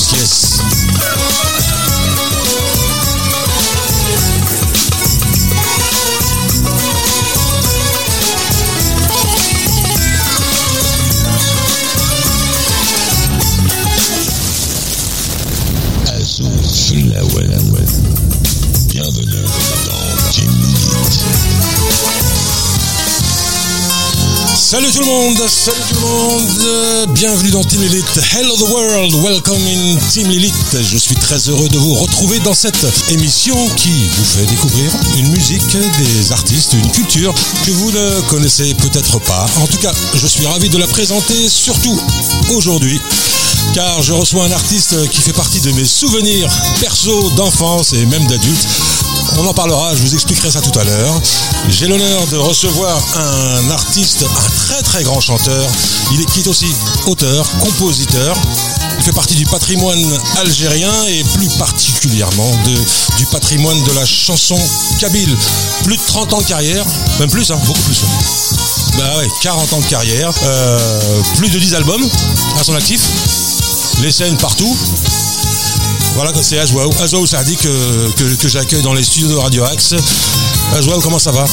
[0.00, 0.37] Yes.
[24.98, 29.60] Tout le monde, salut tout le monde, bienvenue dans Team Elite, Hello the World, welcome
[29.66, 30.54] in Team Elite.
[30.82, 35.28] Je suis très heureux de vous retrouver dans cette émission qui vous fait découvrir une
[35.28, 35.62] musique,
[35.98, 37.32] des artistes, une culture
[37.64, 39.46] que vous ne connaissez peut-être pas.
[39.60, 42.00] En tout cas, je suis ravi de la présenter, surtout
[42.50, 43.00] aujourd'hui,
[43.74, 48.26] car je reçois un artiste qui fait partie de mes souvenirs perso d'enfance et même
[48.26, 48.66] d'adulte.
[49.36, 51.20] On en parlera, je vous expliquerai ça tout à l'heure.
[51.68, 55.70] J'ai l'honneur de recevoir un artiste, un très très grand chanteur.
[56.12, 56.66] Il est, qui est aussi
[57.06, 58.36] auteur, compositeur.
[58.98, 60.02] Il fait partie du patrimoine
[60.38, 62.74] algérien et plus particulièrement de,
[63.18, 64.58] du patrimoine de la chanson
[64.98, 65.36] kabyle.
[65.84, 66.84] Plus de 30 ans de carrière,
[67.20, 68.00] même plus, hein, beaucoup plus.
[68.96, 72.08] Bah ouais, 40 ans de carrière, euh, plus de 10 albums
[72.58, 73.02] à son actif,
[74.00, 74.76] les scènes partout.
[76.20, 76.90] Voilà, c'est Azwaou.
[77.00, 79.94] Azwaou Sardi que, que, que j'accueille dans les studios de Radio Axe.
[80.76, 81.44] Azwaou, comment ça va?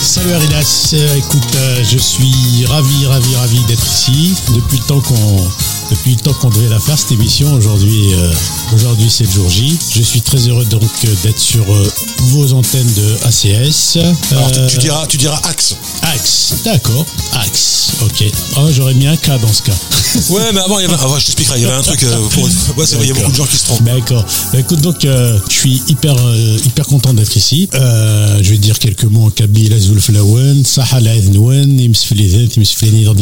[0.00, 4.36] Salut Aridas, écoute, euh, je suis ravi, ravi, ravi d'être ici.
[4.50, 5.50] Depuis le temps qu'on,
[5.90, 8.32] depuis le temps qu'on devait la faire cette émission, aujourd'hui, euh,
[8.74, 9.76] aujourd'hui c'est le jour J.
[9.94, 11.90] Je suis très heureux donc euh, d'être sur euh,
[12.30, 13.98] vos antennes de ACS.
[14.32, 15.76] Alors, tu, Euh, tu diras, tu diras Axe.
[16.02, 18.24] Axe, d'accord, Axe, ok.
[18.56, 19.72] Oh, j'aurais mis un K dans ce cas.
[20.30, 22.02] Ouais, mais avant, il y avait, ouais, je t'expliquerai, il y avait un truc.
[22.02, 23.82] euh, pour, ouais, c'est vrai, il y a beaucoup de gens qui se trompent.
[23.84, 24.24] D'accord.
[24.52, 27.68] Bah, écoute, donc, euh, je suis hyper, euh, hyper content d'être ici.
[27.74, 29.72] Euh, je vais dire quelques mots en kabyle.
[29.74, 33.14] Azul Flawen, Sahal Aïdnouen, Imsfilizet, Imsfilini dans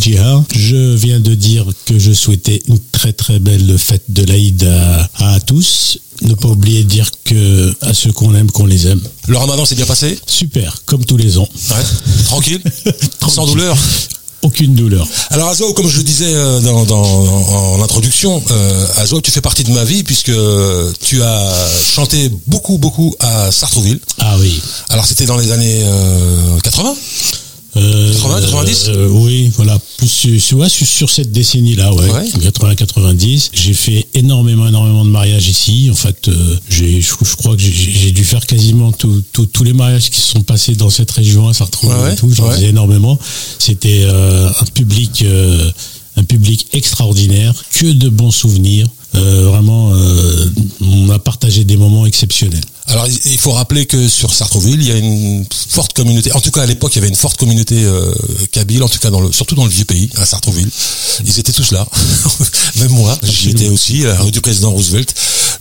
[0.00, 0.44] Jiha.
[0.54, 5.34] Je viens de dire que je souhaitais une très très belle fête de l'Aïd à,
[5.34, 5.98] à tous.
[6.22, 9.00] Ne pas oublier de dire que à ceux qu'on aime, qu'on les aime.
[9.28, 10.18] Le ramadan s'est bien passé?
[10.26, 11.48] Super, comme tous les ans.
[11.70, 12.24] Ouais.
[12.24, 12.60] Tranquille
[13.28, 13.76] Sans douleur
[14.42, 15.06] Aucune douleur.
[15.30, 19.64] Alors Azou, comme je le disais euh, dans, dans- en, introduction, euh, tu fais partie
[19.64, 20.32] de ma vie puisque
[21.00, 21.52] tu as
[21.94, 24.00] chanté beaucoup, beaucoup à Sartrouville.
[24.18, 24.60] Ah oui.
[24.90, 26.94] Alors c'était dans les années euh, 80
[27.76, 28.84] Euh, 80, 90?
[28.88, 29.78] euh, Oui, voilà.
[29.98, 32.10] Plus ouais, sur- sur cette décennie-là, ouais.
[32.10, 32.24] Ouais.
[32.40, 33.50] 80-90.
[33.52, 35.88] J'ai fait énormément, énormément de mariages ici.
[35.90, 39.64] En fait, euh, j'ai, je, je crois que j'ai, dû faire quasiment tout- tout- tous
[39.64, 42.30] les mariages qui se sont passés dans cette région, à Sartrouville Ouais, et tout.
[42.32, 43.18] J'en faisais énormément.
[43.58, 45.70] C'était euh, un public, euh,
[46.16, 48.86] un public extraordinaire, que de bons souvenirs.
[49.16, 50.50] Euh, vraiment, euh,
[50.82, 52.60] on a partagé des moments exceptionnels.
[52.88, 56.30] Alors il faut rappeler que sur Sartrouville, il y a une forte communauté.
[56.34, 58.12] En tout cas à l'époque, il y avait une forte communauté euh,
[58.52, 60.68] kabyle, en tout cas dans le, surtout dans le vieux pays, à Sartrouville.
[61.26, 61.84] Ils étaient tous là.
[62.78, 65.12] Même moi, j'y étais aussi, à la rue du président Roosevelt.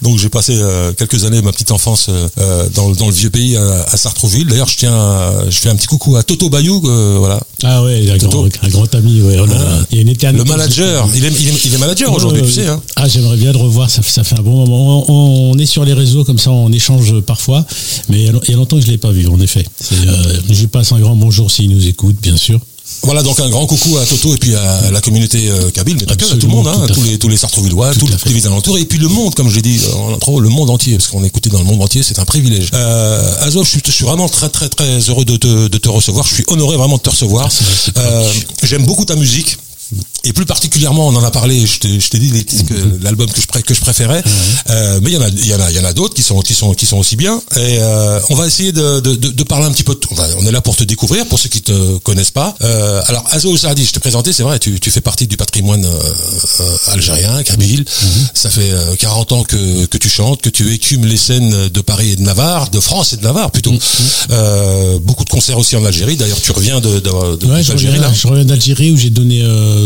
[0.03, 2.07] Donc j'ai passé euh, quelques années, ma petite enfance,
[2.37, 4.45] euh, dans, le- dans le vieux pays à, à Sartrouville.
[4.47, 8.05] D'ailleurs, je tiens, à- je fais un petit coucou à Toto Bayou, voilà, Ah ouais,
[8.19, 8.43] Toto.
[8.43, 9.37] grand, un grand ami, ouais.
[9.39, 9.79] Ah.
[9.91, 11.07] Il y a une le manager.
[11.15, 12.67] Il est, il est, il est manager aujourd'hui, tu sais.
[12.67, 12.79] Hein.
[12.97, 15.05] Ah, j'aimerais bien le revoir, ça, fait- ça fait un bon moment.
[15.09, 17.65] On, on est sur les réseaux comme ça, on échange parfois,
[18.09, 19.65] mais il y a, longtemps que je ne l'ai pas vu, en effet.
[19.91, 22.59] Euh, je passe un grand bonjour s'il nous écoute, bien sûr.
[23.01, 26.05] Voilà donc un grand coucou à Toto et puis à la communauté euh, kabyle, mais
[26.05, 28.29] pas que, à tout le monde, hein, à tous les tous les Sartrouvillois, Tout tous
[28.33, 30.69] les alentours et puis le monde, comme je l'ai dit euh, en intro, le monde
[30.69, 32.69] entier, parce qu'on est écouté dans le monde entier, c'est un privilège.
[32.75, 35.89] Euh, Azov, je suis, je suis vraiment très très très heureux de te, de te
[35.89, 36.25] recevoir.
[36.27, 37.45] Je suis honoré vraiment de te recevoir.
[37.45, 38.31] Merci, Euh,
[38.61, 39.57] J'aime beaucoup ta musique.
[40.23, 41.65] Et plus particulièrement, on en a parlé.
[41.65, 42.73] Je t'ai je t'ai dit les- que
[43.03, 44.23] l'album que je pré- que je préférais,
[44.71, 46.15] Euh, mais il y en a, il y en a, il y en a d'autres
[46.15, 47.35] qui sont qui sont qui sont aussi bien.
[47.55, 49.93] Et euh, on va essayer de, de, de, de parler un petit peu.
[49.93, 52.55] De, on, va- on est là pour te découvrir, pour ceux qui te connaissent pas.
[52.63, 55.85] Euh, alors Azo Sardi, je t'ai présenté, c'est vrai, tu, tu fais partie du patrimoine
[55.85, 55.89] euh,
[56.61, 57.85] euh, algérien, kabyle.
[58.33, 61.81] Ça fait euh, 40 ans que que tu chantes, que tu écumes les scènes de
[61.81, 63.73] Paris et de Navarre, de France et de Navarre plutôt.
[64.31, 66.15] Euh, beaucoup de concerts aussi en Algérie.
[66.17, 68.13] D'ailleurs, tu reviens de, Ouais, je d'Algérie reviens, là.
[68.13, 69.84] je reviens d'Algérie où j'ai donné euh,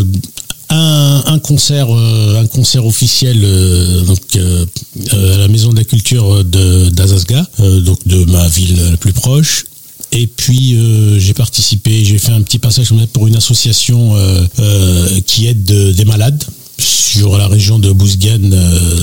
[0.69, 4.65] un, un concert, euh, un concert officiel euh, donc euh,
[5.13, 9.13] euh, à la Maison de la Culture d'Azazga, euh, donc de ma ville la plus
[9.13, 9.65] proche.
[10.11, 15.21] Et puis euh, j'ai participé, j'ai fait un petit passage pour une association euh, euh,
[15.25, 16.43] qui aide de- des malades
[16.77, 18.99] sur la région de Bouzgane, euh,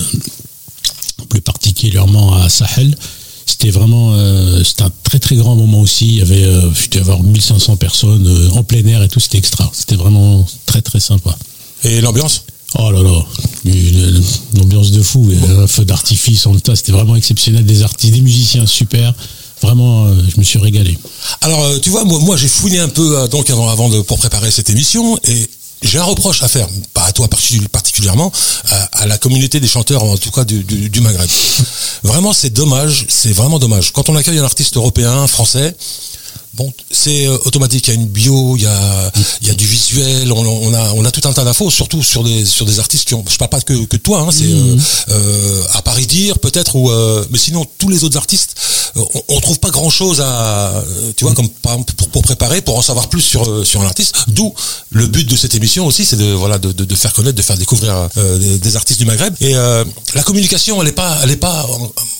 [1.28, 2.96] plus particulièrement à Sahel.
[3.46, 6.06] C'était vraiment, euh, c'était un très très grand moment aussi.
[6.06, 9.20] Il y avait, euh, je devais avoir 1500 personnes euh, en plein air et tout.
[9.20, 9.70] C'était extra.
[9.72, 11.36] C'était vraiment très très sympa.
[11.84, 12.42] Et l'ambiance?
[12.78, 13.24] Oh là là,
[13.64, 14.22] une,
[14.54, 16.76] une ambiance de fou, et un feu d'artifice en tas.
[16.76, 17.64] C'était vraiment exceptionnel.
[17.64, 19.14] Des artistes, des musiciens super.
[19.62, 20.98] Vraiment, euh, je me suis régalé.
[21.40, 24.00] Alors, euh, tu vois, moi, moi j'ai fouiné un peu euh, donc avant, avant de
[24.02, 25.48] pour préparer cette émission et
[25.82, 28.32] j'ai un reproche à faire, pas à toi parti- particulièrement,
[28.70, 31.28] à, à la communauté des chanteurs, en tout cas du Maghreb.
[32.02, 33.92] Vraiment, c'est dommage, c'est vraiment dommage.
[33.92, 35.74] Quand on accueille un artiste européen, français,
[36.56, 37.88] Bon, c'est euh, automatique.
[37.88, 39.12] Il y a une bio, il y a,
[39.42, 40.32] il y a du visuel.
[40.32, 43.06] On, on a, on a tout un tas d'infos, surtout sur des, sur des artistes
[43.06, 43.24] qui ont.
[43.28, 44.20] Je parle pas que, que toi.
[44.20, 44.76] Hein, c'est euh,
[45.10, 46.90] euh, à Paris dire peut-être ou.
[47.30, 48.54] mais sinon, tous les autres artistes,
[48.96, 50.82] on, on trouve pas grand chose à.
[51.16, 53.86] Tu vois, comme par exemple pour, pour préparer, pour en savoir plus sur sur un
[53.86, 54.14] artiste.
[54.28, 54.54] D'où
[54.90, 57.42] le but de cette émission aussi, c'est de voilà de, de, de faire connaître, de
[57.42, 59.34] faire découvrir des, des artistes du Maghreb.
[59.40, 61.66] Et la communication, elle est pas, elle est pas,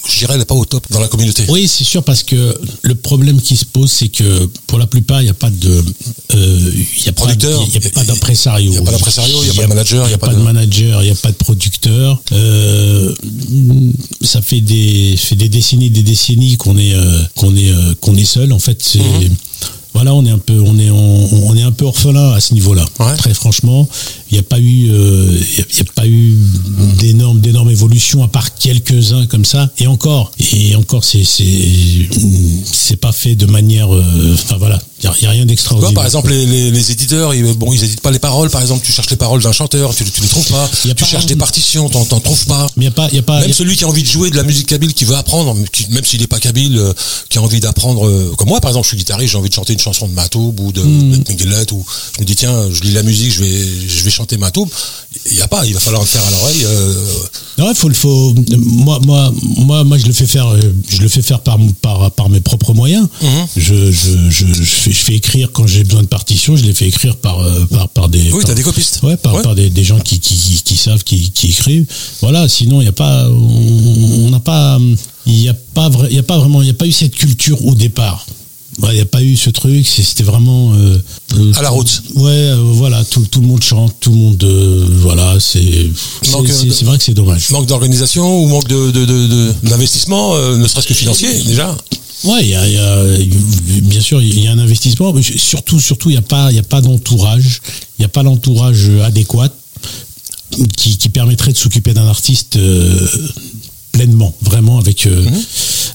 [0.07, 1.45] je dirais, elle est pas au top dans la communauté.
[1.49, 4.26] Oui, c'est sûr parce que le problème qui se pose, c'est que
[4.67, 5.85] pour la plupart, il n'y a pas de,
[6.35, 7.63] euh, il y a Producteur.
[7.69, 8.73] il y a pas d'impresario.
[8.73, 10.35] Il y a pas d'impresario, il y a pas de manager, il y a pas
[10.35, 12.21] de manager, il y a pas de producteur.
[12.33, 13.15] Euh,
[14.23, 18.25] ça fait des, fait des décennies, des décennies qu'on est, euh, qu'on est, qu'on est
[18.25, 18.53] seul.
[18.53, 19.37] En fait, c'est Mhm.
[19.97, 22.53] Voilà, on est un peu, on est, on, on est un peu orphelin à ce
[22.55, 22.85] niveau-là.
[23.01, 23.17] Ouais.
[23.17, 23.89] Très franchement,
[24.31, 26.37] il n'y a pas eu, euh, y a- il y a pas eu
[26.99, 29.71] d'énormes, d'énormes évolutions à part quelques-uns comme ça.
[29.79, 35.27] Et encore, et encore, c'est, c'est, pas fait de manière, euh, enfin voilà, il y
[35.27, 35.95] a, rien d'extraordinaire.
[35.95, 38.49] par exemple, les, les, les éditeurs, ils, bon, ils éditent pas les paroles.
[38.51, 40.69] Par exemple, tu cherches les paroles d'un chanteur, tu, tu les trouves pas.
[40.85, 42.67] Y a Tu pas- cherches des partitions, t'en, t'en trouves pas.
[42.77, 43.89] mais il y a pas, il y a pas, Même y a- celui qui a
[43.89, 46.39] envie de jouer de la musique kabyle, qui veut apprendre, qui- même s'il n'est pas
[46.41, 46.93] kabyle, euh,
[47.29, 49.73] qui a envie d'apprendre, comme moi par exemple, je suis guitariste, j'ai envie de chanter
[49.75, 51.13] une chanson de Matoub ou de, Hmm.
[51.23, 51.85] de ou
[52.17, 54.69] je me dis tiens, je lis la musique, je vais, je vais chanter Matoub.
[55.31, 56.65] Il y a pas, il va falloir le faire à l'oreille.
[56.65, 56.95] euh,
[57.59, 58.35] Non, il faut le faut.
[58.59, 60.47] Moi, moi, moi, moi, je le fais faire.
[60.49, 63.07] euh, Je le fais faire par par par mes propres moyens.
[63.23, 63.47] Mhm.
[63.57, 66.57] Je, je, je, je fais, je fais écrire quand j'ai besoin de partitions.
[66.57, 68.23] Je les fais écrire par euh, par par des.
[68.25, 69.01] Oui, par- t'as des copistes.
[69.03, 69.43] Ouais, par, Ouais.
[69.43, 71.87] par des, des gens qui, qui, qui, qui savent, qui, qui écrivent.
[72.21, 72.49] Voilà.
[72.49, 73.29] Sinon, il n'y a pas.
[73.29, 74.79] On n'a pas.
[75.27, 75.91] Il n'y a pas.
[76.11, 76.61] Il y a pas vraiment.
[76.63, 78.27] Il n'y a pas eu cette culture au départ.
[78.83, 79.87] Ouais, Il n'y a pas eu ce truc.
[79.87, 80.75] C'était vraiment.
[80.75, 80.99] euh,
[81.37, 82.03] euh, À la route.
[82.15, 83.03] Ouais, euh, voilà.
[83.05, 83.95] Tout, tout le monde chante.
[84.01, 84.45] Tout le monde.
[85.01, 85.37] voilà.
[85.41, 85.61] C'est.
[86.23, 87.51] c'est- de- vrai que c'est dommage.
[87.51, 91.75] Manque d'organisation ou manque de, de, de, de- d'investissement, euh, ne serait-ce que financier déjà.
[92.25, 95.23] Ouais, il y a, il y a- bien sûr, il y a un investissement, mais
[95.23, 97.61] surtout, surtout, il n'y a pas, il y a pas d'entourage,
[97.99, 99.49] il n'y a pas l'entourage adéquat
[100.77, 102.57] qui, qui permettrait de s'occuper d'un artiste
[103.97, 105.25] pleinement, vraiment avec, euh,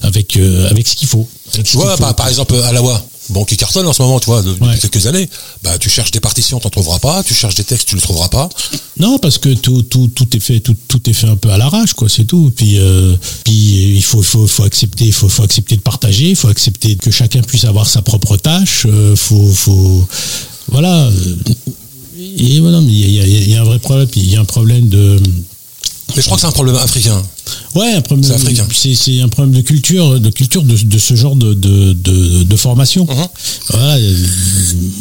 [0.02, 1.28] avec, euh, avec ce qu'il faut.
[1.64, 4.64] Tu vois, par, par exemple, Alawa, bon, qui cartonne en ce moment, tu vois, depuis
[4.64, 4.76] Ouais.
[4.80, 5.28] quelques années,
[5.62, 8.28] bah, tu cherches des partitions, t'en trouveras pas, tu cherches des textes, tu les trouveras
[8.28, 8.48] pas.
[8.98, 11.58] Non, parce que tout, tout, tout est fait, tout, tout est fait un peu à
[11.58, 12.52] l'arrache, quoi, c'est tout.
[12.56, 13.14] Puis, euh,
[13.44, 17.10] puis il faut, faut, faut accepter, faut, faut accepter de partager, il faut accepter que
[17.10, 18.86] chacun puisse avoir sa propre tâche.
[18.86, 20.06] euh, faut, faut,
[20.68, 21.06] voilà.
[21.06, 21.36] euh,
[22.38, 24.08] Et voilà, mais il y a, y a- il y a un vrai problème.
[24.16, 25.20] Il y a un problème de,
[26.16, 27.22] Mais je crois que c'est un problème africain.
[27.74, 28.24] ouais, un problème.
[28.28, 28.66] C'est africain.
[28.74, 32.42] C'est, c'est un problème de culture, de culture de, de ce genre de, de, de,
[32.44, 33.04] de formation.
[33.08, 33.26] Mhm.
[33.70, 34.16] Voilà, euh,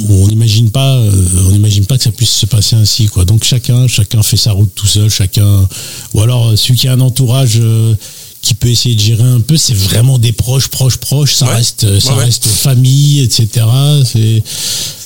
[0.09, 1.11] on n'imagine pas, euh,
[1.47, 3.25] on n'imagine pas que ça puisse se passer ainsi, quoi.
[3.25, 5.67] Donc chacun, chacun fait sa route tout seul, chacun,
[6.13, 7.93] ou alors euh, celui qui a un entourage euh,
[8.41, 11.35] qui peut essayer de gérer un peu, c'est vraiment des proches, proches, proches.
[11.35, 11.55] Ça Ouais.
[11.55, 12.25] reste, ça Ouais, ouais.
[12.25, 13.47] reste famille, etc.
[14.05, 14.41] C'est,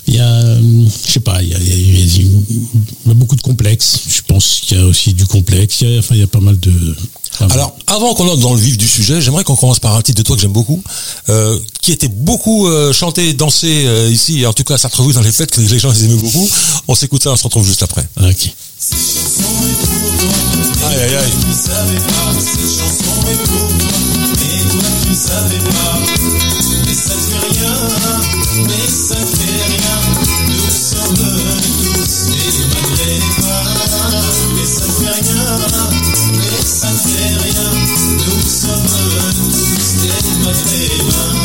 [0.08, 0.62] il y a, euh,
[1.08, 2.06] je sais pas, il y a, il y a- il y a-
[3.06, 4.00] il y a beaucoup de complexes.
[4.08, 5.78] Je pense qu'il y a aussi du complexe.
[5.82, 6.72] Il y a, enfin, il y a pas mal de.
[7.34, 10.02] enfin, Alors, avant qu'on entre dans le vif du sujet, j'aimerais qu'on commence par un
[10.02, 10.82] titre de toi que j'aime beaucoup,
[11.30, 15.22] euh, qui était beaucoup euh, chanté, dansé euh, ici, en tout cas à Sartreville dans
[15.22, 16.48] les fêtes, que les gens les aimaient beaucoup.
[16.88, 18.08] On s'écoute ça, on se retrouve juste après.
[18.22, 18.50] ok.
[20.88, 21.32] Aïe, aïe, aïe.
[21.32, 23.88] Tu savais pas, cette chanson est pour toi.
[24.44, 26.65] Et toi tu ne savais pas.
[26.96, 27.76] Mais ça ne fait rien,
[28.68, 29.98] mais ça ne fait rien.
[30.48, 33.68] Nous sommes tous des maghrébins.
[34.56, 35.46] Mais ça ne fait rien,
[36.32, 37.70] mais ça ne fait rien.
[38.14, 38.88] Nous sommes
[39.36, 41.36] tous des maghrébins.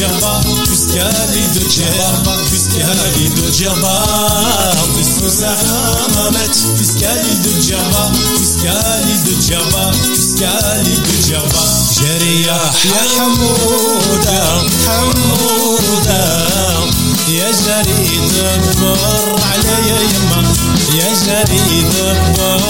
[0.00, 3.94] جبا كسكالي دو جبا كسكالي دو جبا
[4.96, 11.64] قصص حمامت كسكالي دو جبا كسكالي دو جبا كسكالي دو جبا
[12.00, 12.58] جري يا
[13.18, 16.22] حمودة حمودة
[17.28, 20.40] يا جري دبر علي يما
[20.94, 22.62] يا جري دبر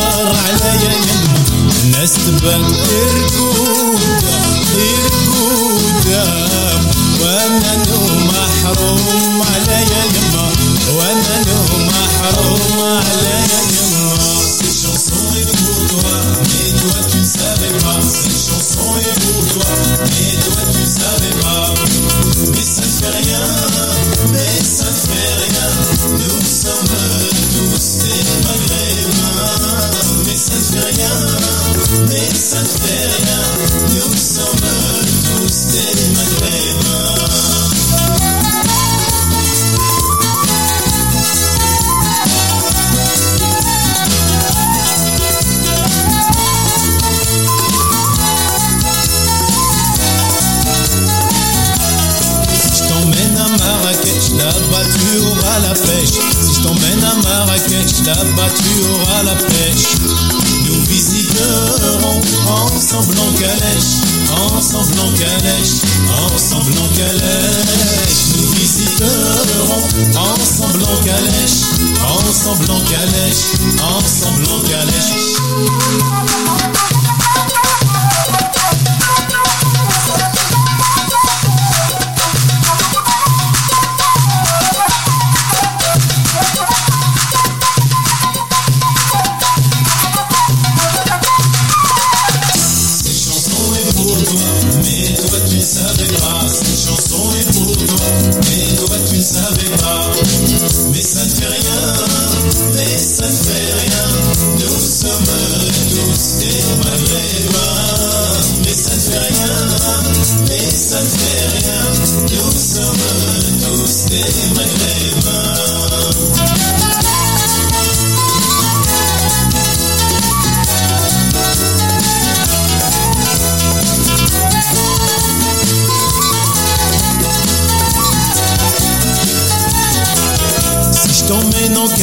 [0.45, 1.39] عليا يما
[1.85, 4.37] الناس تبان اركودا
[4.77, 6.70] اركودا
[7.21, 10.47] وأنا لو محروم عليا يما
[10.97, 11.37] وأنا
[11.89, 14.00] محروم عليا يما
[33.93, 34.57] nous sommes
[35.25, 37.70] tous des maghrébins.
[56.61, 59.97] Je t'emmène à Marrakech, là-bas tu auras la pêche.
[60.67, 64.01] Nous visiterons ensemble en calèche,
[64.31, 65.83] ensemble en calèche,
[66.33, 68.21] ensemble en calèche.
[68.37, 69.83] Nous visiterons
[70.17, 71.63] ensemble en calèche,
[72.29, 73.45] ensemble en calèche,
[73.81, 75.41] ensemble en calèche.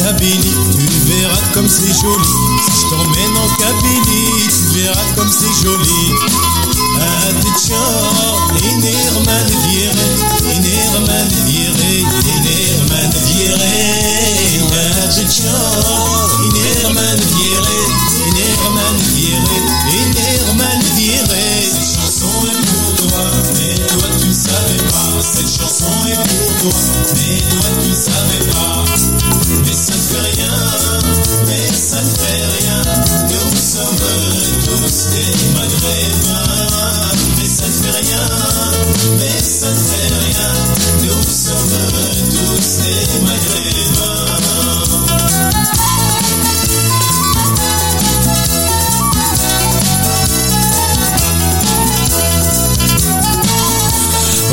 [0.08, 2.32] Tu verras comme c'est joli.
[2.64, 6.02] Si je t'emmène en Kabylie, tu verras comme c'est joli.
[7.28, 10.08] Adetchar, inerman viré,
[10.56, 11.92] inerman viré,
[12.24, 13.12] inerman.
[15.04, 15.52] Adetchar,
[16.42, 17.80] inerman viré,
[18.28, 19.58] inerman viré,
[19.92, 21.68] inerman viré.
[21.68, 23.24] Cette chanson est pour toi,
[23.58, 25.20] mais toi tu savais pas.
[25.20, 26.80] Cette chanson est pour toi,
[27.14, 29.17] mais toi tu savais pas.
[29.64, 30.56] Mais ça ne fait rien,
[31.46, 32.82] mais ça ne fait rien.
[33.28, 33.96] Nous sommes
[34.64, 37.08] tous des maghrébins.
[37.38, 38.26] Mais ça ne fait rien,
[39.18, 40.50] mais ça ne fait rien.
[41.04, 41.74] Nous sommes
[42.30, 43.48] tous des maghrébins.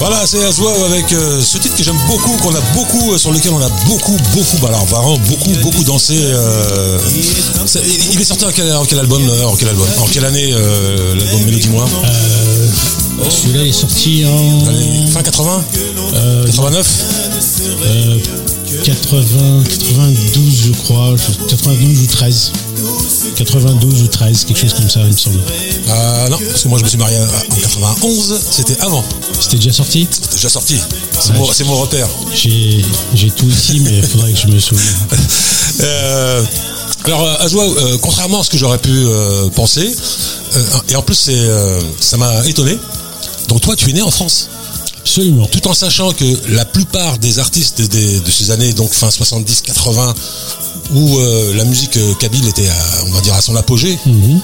[0.08, 3.32] Voilà, c'est Aswa avec euh, ce titre que j'aime beaucoup, qu'on a beaucoup, euh, sur
[3.32, 6.14] lequel on a beaucoup, beaucoup, bah alors vraiment beaucoup, beaucoup dansé.
[6.22, 7.00] euh,
[7.66, 10.06] c'est- il il est sorti en quel, en quel album, euh, en quel album, en
[10.06, 12.68] quelle année euh, l'album Mélodie Moi Euh,
[13.32, 15.64] Celui-là est sorti en Allez, Fin 80
[16.14, 16.88] euh, 89
[17.88, 18.20] euh,
[18.84, 22.52] 80, 92, je crois, je- 92 ou 13.
[23.36, 25.40] 92 ou 13, quelque chose comme ça, il me semble.
[25.90, 29.04] Ah non, parce que moi je me suis marié euh, en 91, c'était avant,
[29.40, 30.80] C'était déjà sorti c'était déjà sorti.
[31.20, 32.08] C'est Ouais, mon, repère.
[32.34, 34.96] J'ai tout ici, mais il faudrait que je me souvienne.
[35.82, 36.42] Euh,
[37.04, 39.94] alors, euh, Azwa, euh, contrairement à ce que j'aurais pu euh, penser,
[40.56, 42.78] euh, et en plus c'est, euh, ça m'a étonné.
[43.50, 44.48] Donc toi, tu es né en France,
[45.02, 45.48] Absolument.
[45.48, 50.14] tout en sachant que la plupart des artistes des- de ces années, donc fin 70-80,
[50.94, 52.76] où euh, la musique euh, kabyle était, à,
[53.08, 53.98] on va dire, à son apogée,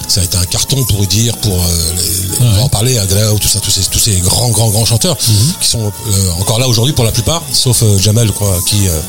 [0.07, 2.97] ça a été un carton pour dire, pour euh, les- les- on va en parler,
[2.97, 6.59] Aglaou, tout ça, tous ces, tous ces grands, grands, grands chanteurs qui sont euh, encore
[6.59, 8.99] là aujourd'hui pour la plupart, sauf euh, Jamel, crois, qui euh,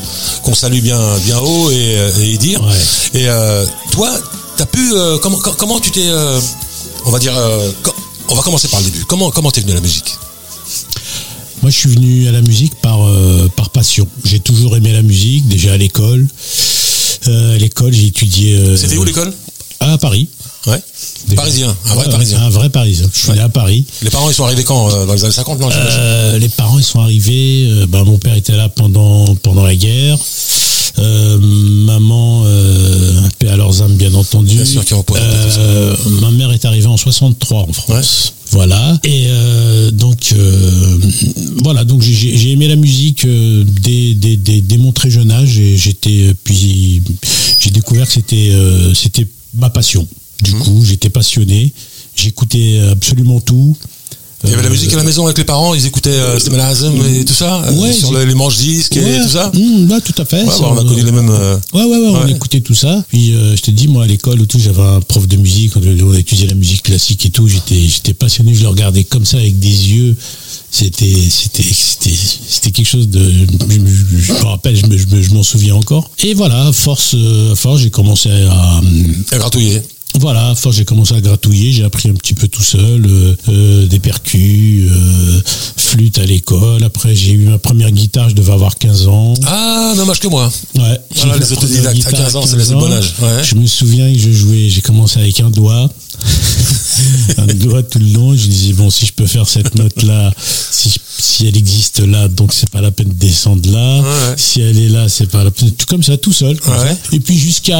[0.43, 2.61] qu'on salue bien, bien haut et, et dire.
[2.63, 3.19] Ouais.
[3.21, 4.11] Et euh, toi,
[4.57, 6.39] t'as pu, euh, comment, com- comment tu t'es, euh,
[7.05, 7.71] on va dire, euh,
[8.29, 9.05] on va commencer par le début.
[9.05, 10.15] Comment, comment t'es venu à la musique?
[11.61, 14.05] Moi, je suis venu à la musique par, euh, par passion.
[14.25, 16.27] J'ai toujours aimé la musique, déjà à l'école.
[17.27, 18.55] Euh, à l'école, j'ai étudié.
[18.57, 19.33] euh, C'était où l'école?
[19.79, 20.27] À Paris.
[20.65, 20.81] Ouais.
[21.35, 22.41] Parisien, un vrai Ouais, Parisien.
[22.41, 23.09] Un vrai Parisien.
[23.13, 23.35] Je suis Ouais.
[23.35, 23.85] né à Paris.
[24.01, 26.79] Les parents, ils sont arrivés quand euh, Dans les années 50, non Euh, les parents
[26.79, 27.67] ils sont arrivés.
[27.69, 30.17] euh, ben, mon père était là pendant pendant la guerre.
[30.99, 34.55] Euh, maman, euh, paix à leurs âmes bien entendu.
[34.55, 34.93] Bien sûr, qui.
[35.17, 38.33] Euh, ma mère est arrivée en 63 en France.
[38.51, 38.99] Voilà.
[39.03, 40.97] Et euh, donc euh,
[41.63, 41.83] voilà.
[41.85, 45.57] Donc j'ai- aimé la musique euh, dès, dès, dès, dès mon très jeune âge.
[45.57, 47.01] Et j'étais puis
[47.59, 48.51] j'ai découvert que c'était
[48.93, 50.07] c'était ma passion.
[50.43, 50.59] Du Mhm.
[50.61, 51.71] coup, j'étais passionné.
[52.15, 53.75] J'écoutais absolument tout.
[54.43, 57.25] Il y avait la musique à la maison avec les parents, ils écoutaient euh, et
[57.25, 59.51] tout ça, euh, Ouais, sur les, les manches disques et tout ça.
[59.53, 60.43] mmh, ouais, tout à fait.
[60.43, 61.29] Ouais, Ça, bah, on a euh, connu les mêmes.
[61.29, 63.03] euh, Ouais, ouais, ouais, on écoutait tout ça.
[63.07, 65.73] Puis euh, je te dis, moi à l'école ou tout, j'avais un prof de musique,
[65.77, 67.47] on, étudiait la musique classique et tout.
[67.47, 70.15] J'étais, j'étais passionné, je le regardais comme ça avec des yeux.
[70.71, 72.15] C'était, c'était, c'était,
[72.49, 73.21] c'était quelque chose de.
[73.69, 76.09] Je, je- je me rappelle, je, me- je me- je m'en souviens encore.
[76.23, 78.81] Et voilà, force, euh, force, j'ai commencé à,
[79.31, 79.81] à gratouiller.
[80.19, 83.85] Voilà, force, j'ai commencé à gratouiller, j'ai appris un petit peu tout seul, euh, euh,
[83.87, 85.41] des percus, euh,
[85.75, 86.83] flûte à l'école.
[86.83, 89.33] Après, j'ai eu ma première guitare, je devais avoir 15 ans.
[89.45, 90.51] Ah, âge que moi.
[90.75, 90.99] Ouais.
[91.15, 93.43] Voilà, les autodidactes, à guitare 15 ans, c'est le bon âge, ouais.
[93.43, 95.89] Je me souviens que je jouais, j'ai commencé avec un doigt.
[97.37, 98.33] un doigt tout le long.
[98.35, 100.31] Je disais, bon, si je peux faire cette note-là,
[100.71, 103.99] si, je- si elle existe là, donc c'est pas la peine de descendre là.
[104.01, 104.35] Ouais.
[104.37, 105.71] Si elle est là, c'est pas la peine.
[105.71, 106.59] Tout comme ça, tout seul.
[106.59, 106.79] comme Ouais.
[106.89, 106.97] ça.
[107.15, 107.77] Et puis jusqu'à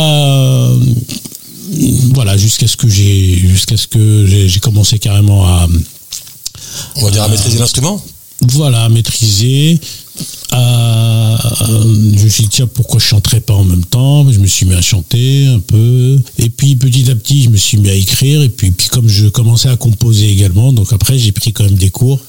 [2.13, 5.67] voilà jusqu'à ce que j'ai jusqu'à ce que j'ai commencé carrément à
[6.97, 8.03] On va dire à maîtriser l'instrument.
[8.41, 9.79] voilà maîtriser
[10.51, 11.65] à, à-
[12.15, 14.29] je me suis dit tiens pourquoi je chanterais pas en même temps?
[14.31, 16.19] Je me suis mis à chanter un peu.
[16.37, 18.41] Et puis petit à petit je me suis mis à écrire.
[18.41, 21.75] Et puis puis comme je commençais à composer également donc après j'ai pris quand même
[21.77, 22.19] des cours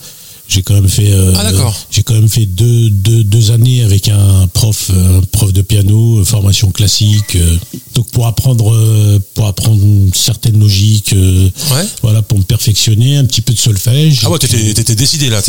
[0.48, 4.08] j'ai quand même fait euh, Ah, j'ai quand même fait deux, deux, deux années avec
[4.08, 7.56] un prof euh, un prof de piano euh, formation classique euh,
[7.94, 11.84] donc pour apprendre euh, pour apprendre une certaine logique euh, Ouais.
[12.02, 15.40] voilà pour me perfectionner un petit peu de solfège Ah ouais, t'étais, décidé là.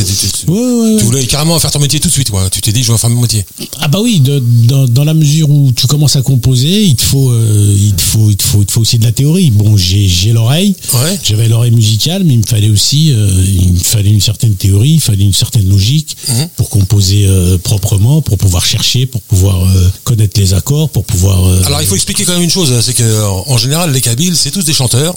[0.47, 0.97] ouais, ouais.
[0.97, 2.49] Tu voulais carrément faire ton métier tout de suite, quoi.
[2.49, 3.45] Tu t'es dit, je vais faire mon métier.
[3.79, 7.03] Ah bah oui, de- dans, dans la mesure où tu commences à composer, il te
[7.03, 9.51] faut, il te faut, il te faut, il te faut aussi de la théorie.
[9.51, 10.75] Bon, j'ai, j'ai l'oreille,
[11.23, 15.01] j'avais l'oreille musicale, mais il me fallait aussi, il me fallait une certaine théorie, il
[15.01, 16.49] fallait une certaine logique Mhm.
[16.57, 21.45] pour composer euh, proprement, pour pouvoir chercher, pour pouvoir euh, connaître les accords, pour pouvoir.
[21.45, 24.35] euh, Alors il faut expliquer quand même une chose, c'est que en général les Kabyles
[24.35, 25.15] c'est tous des chanteurs,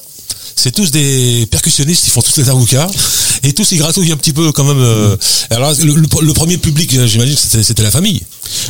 [0.56, 2.88] c'est tous des percussionnistes, ils font tous les avocats
[3.42, 4.78] et tous ils gratouillent un petit peu quand même.
[4.80, 5.16] euh,
[5.50, 8.20] alors le, le- le premier public, euh, j'imagine, c'était, la famille,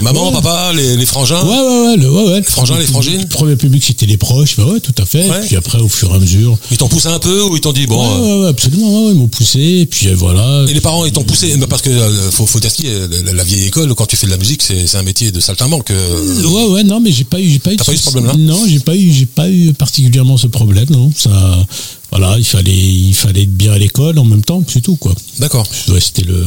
[0.00, 0.34] maman, Ouais.
[0.34, 1.42] papa, les, les frangins.
[1.42, 2.36] Ouais, ouais, ouais, le, ouais, ouais.
[2.38, 5.28] Le frangins, les frangines Le premier public, c'était les proches, bah ouais, tout à fait.
[5.28, 5.40] Ouais.
[5.46, 6.58] Puis après, au fur et à mesure.
[6.70, 7.98] Ils t'ont poussé un peu ou ils t'ont dit bon.
[8.02, 10.64] ouais, ouais, ouais, absolument, ils m'ont poussé, et puis euh, voilà.
[10.68, 13.24] Et les parents ils t'ont poussé parce que euh, faut, faut dire ce qui est,
[13.24, 15.90] la, la vieille école quand tu fais de la musique c'est, un métier de saltimbanque.
[15.90, 17.76] Ouais, ouais, non, mais j'ai pas eu, j'ai pas eu.
[17.76, 18.34] T'as pas eu ce problème-là?
[18.38, 21.10] Non, j'ai pas eu, j'ai pas eu particulièrement ce problème, non.
[21.16, 21.30] Ça,
[22.10, 25.14] voilà, il fallait, il fallait être bien à l'école en même temps, c'est tout, quoi.
[25.38, 25.66] D'accord.
[25.88, 26.44] Ouais, c'était le,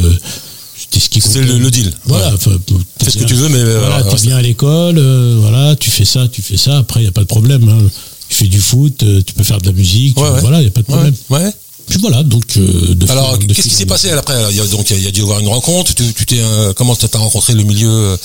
[0.78, 1.94] c'était ce qui C'était le, le deal.
[2.06, 5.38] Voilà, Fais ce que tu veux mais euh, Voilà, alors, t'es bien à l'école, euh,
[5.40, 6.80] voilà, tu fais ça, tu fais ça.
[6.80, 7.68] Après, il y a pas de problème.
[7.70, 7.88] hein.
[8.30, 10.42] Tu fais du foot, euh, tu peux faire de la musique, Ouais, tu- ouais.
[10.42, 11.14] voilà, il y a pas de problème.
[11.30, 11.52] ouais.
[11.88, 12.46] Puis voilà, donc.
[12.56, 15.12] euh, de Alors, qu'est-ce qui s'est passé après Il y a, donc, il y a
[15.12, 15.94] dû y avoir une rencontre.
[15.94, 18.18] Tu, tu t'es, euh, comment t'as rencontré le milieu, euh,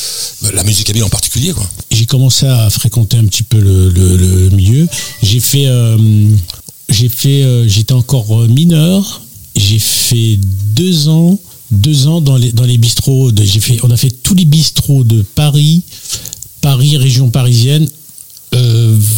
[0.55, 1.69] la musique kabyle en particulier, quoi?
[1.91, 4.87] J'ai commencé à fréquenter un petit peu le, le- le milieu.
[5.23, 5.67] J'ai fait,
[6.89, 9.23] j'ai fait, euh, j'étais encore euh, mineur.
[9.57, 10.39] J'ai fait
[10.75, 11.39] deux ans,
[11.71, 13.31] deux ans dans les dans les bistrots.
[13.37, 15.83] J'ai fait, on a fait tous les bistrots de Paris,
[16.61, 17.89] Paris région parisienne,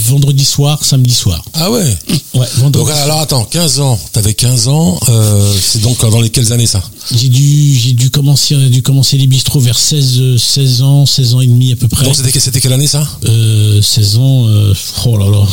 [0.09, 1.43] vendredi soir, samedi soir.
[1.55, 1.97] Ah ouais.
[2.35, 2.79] Ouais, vendredi.
[2.79, 3.99] Donc alors attends, 15 ans.
[4.13, 4.99] T'avais 15 ans.
[5.09, 6.83] euh, c'est donc dans les quelles années ça
[7.15, 10.83] J'ai dû, j'ai dû commencer, on a dû commencer les bistrots vers 16, euh, 16
[10.83, 12.05] ans, 16 ans et demi à peu près.
[12.05, 14.75] Donc c'était c'était quelle année ça Euh, 16 ans, euh,
[15.07, 15.43] oh là là.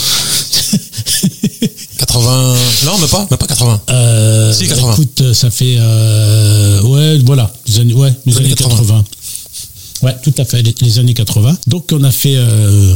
[1.98, 3.82] 80 Non, même pas, même pas 80.
[3.90, 4.94] Euh, Si, 80.
[4.94, 9.04] Écoute, ça fait euh, ouais, voilà, les années, ouais, les Les années années 80.
[10.02, 11.58] Ouais, tout à fait, les, les années 80.
[11.68, 12.96] Donc on a fait, euh,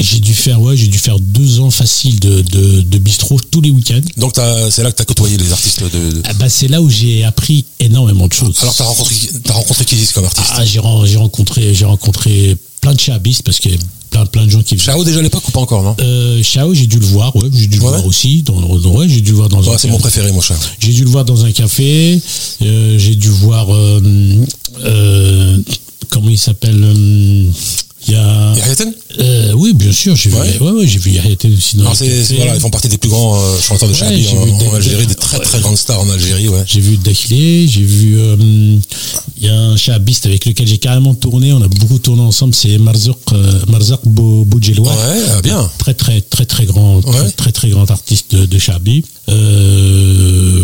[0.00, 3.60] j'ai dû faire, ouais, j'ai dû faire deux ans facile de, de, de bistrot tous
[3.60, 4.00] les week-ends.
[4.16, 5.88] Donc t'as- c'est là que t'as côtoyé les artistes de.
[5.88, 8.54] de- Ah bah, c'est là où j'ai appris énormément de choses.
[8.60, 12.56] Alors t'as rencontré, t'as rencontré qui comme artiste ah, j'ai ren- j'ai rencontré, j'ai rencontré
[12.80, 13.78] plein de chabistes parce qu'il y a
[14.10, 16.72] plein, plein de gens qui Chao déjà à l'époque ou pas encore non Euh, Chao,
[16.74, 17.88] j'ai dû le voir, ouais, j'ai dû le Ouais.
[17.90, 18.42] voir aussi.
[18.42, 20.56] Dans, dans- ouais, j'ai dû le voir dans Ouais, un C'est mon préféré, mon Chao.
[20.78, 22.20] J'ai dû le voir dans un café.
[22.62, 23.74] euh, j'ai dû voir.
[23.74, 24.00] euh,
[24.84, 25.58] euh,
[26.10, 27.44] comment il s'appelle euh,
[28.06, 28.54] Il y a.
[28.56, 30.48] Yahiaten euh, oui, bien sûr, j'ai Ouais.
[30.52, 30.64] vu.
[30.64, 33.58] Ouais, ouais, j'ai vu Yahiaten aussi dans voilà, ils font partie des plus grands euh,
[33.60, 36.08] chanteurs de Ouais, Chabi j'ai en, vu en Algérie, des très très grandes stars en
[36.10, 36.62] Algérie, ouais.
[36.66, 38.16] J'ai vu Dakhilé, j'ai vu.
[38.18, 38.36] euh,
[39.40, 41.52] Il y a un chabiste avec lequel j'ai carrément tourné.
[41.52, 42.54] On a beaucoup tourné ensemble.
[42.54, 44.92] C'est Marzouk, euh, Marzouk Bou- Boudjeloua.
[44.92, 45.70] Ouais, ah, bien.
[45.78, 47.30] très très très très grand très Ouais.
[47.32, 50.62] très, très grand artiste de, de Chabi euh,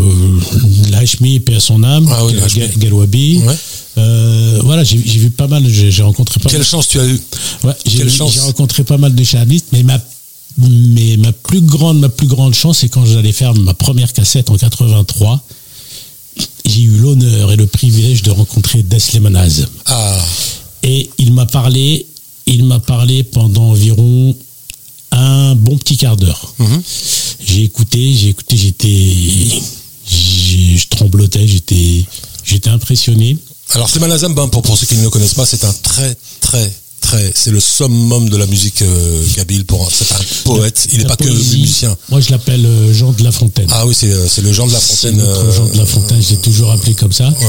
[0.91, 3.55] Lachmi paix à son âme Ah oui, Ouais.
[3.97, 7.21] Euh, voilà j'ai vu pas mal j'ai rencontré pas Quelle chance tu as eu
[7.63, 10.01] ouais, j'ai rencontré pas mal de chabistes mais ma
[10.59, 14.51] mais ma plus grande ma plus grande chance c'est quand j'allais faire ma première cassette
[14.51, 15.41] en 83
[16.65, 20.19] j'ai eu l'honneur et le privilège de rencontrer Desleman Azem Ah,
[20.83, 22.07] et il m'a parlé,
[22.47, 24.35] il m'a parlé pendant environ
[25.13, 26.53] un bon petit quart d'heure.
[26.59, 26.83] Mhm.
[27.47, 28.89] J'ai écouté, j'ai écouté, j'étais,
[30.11, 32.05] j'ai- je, tremblotais, j'étais,
[32.45, 33.39] j'étais impressionné.
[33.73, 36.17] Alors Slimane Azam, ben, pour, pour ceux qui ne le connaissent pas, c'est un très
[36.41, 39.65] très très, c'est le summum de la musique euh, kabyle.
[39.67, 40.89] Pour c'est un poète.
[40.93, 41.95] Il n'est pas que poésie, musicien.
[42.09, 43.67] Moi, je l'appelle euh, Jean de La Fontaine.
[43.71, 45.17] Ah oui, c'est euh, c'est le Jean de la Fontaine.
[45.17, 47.29] notre Jean de La Fontaine, je l'ai toujours appelé comme ça.
[47.29, 47.47] Ouais.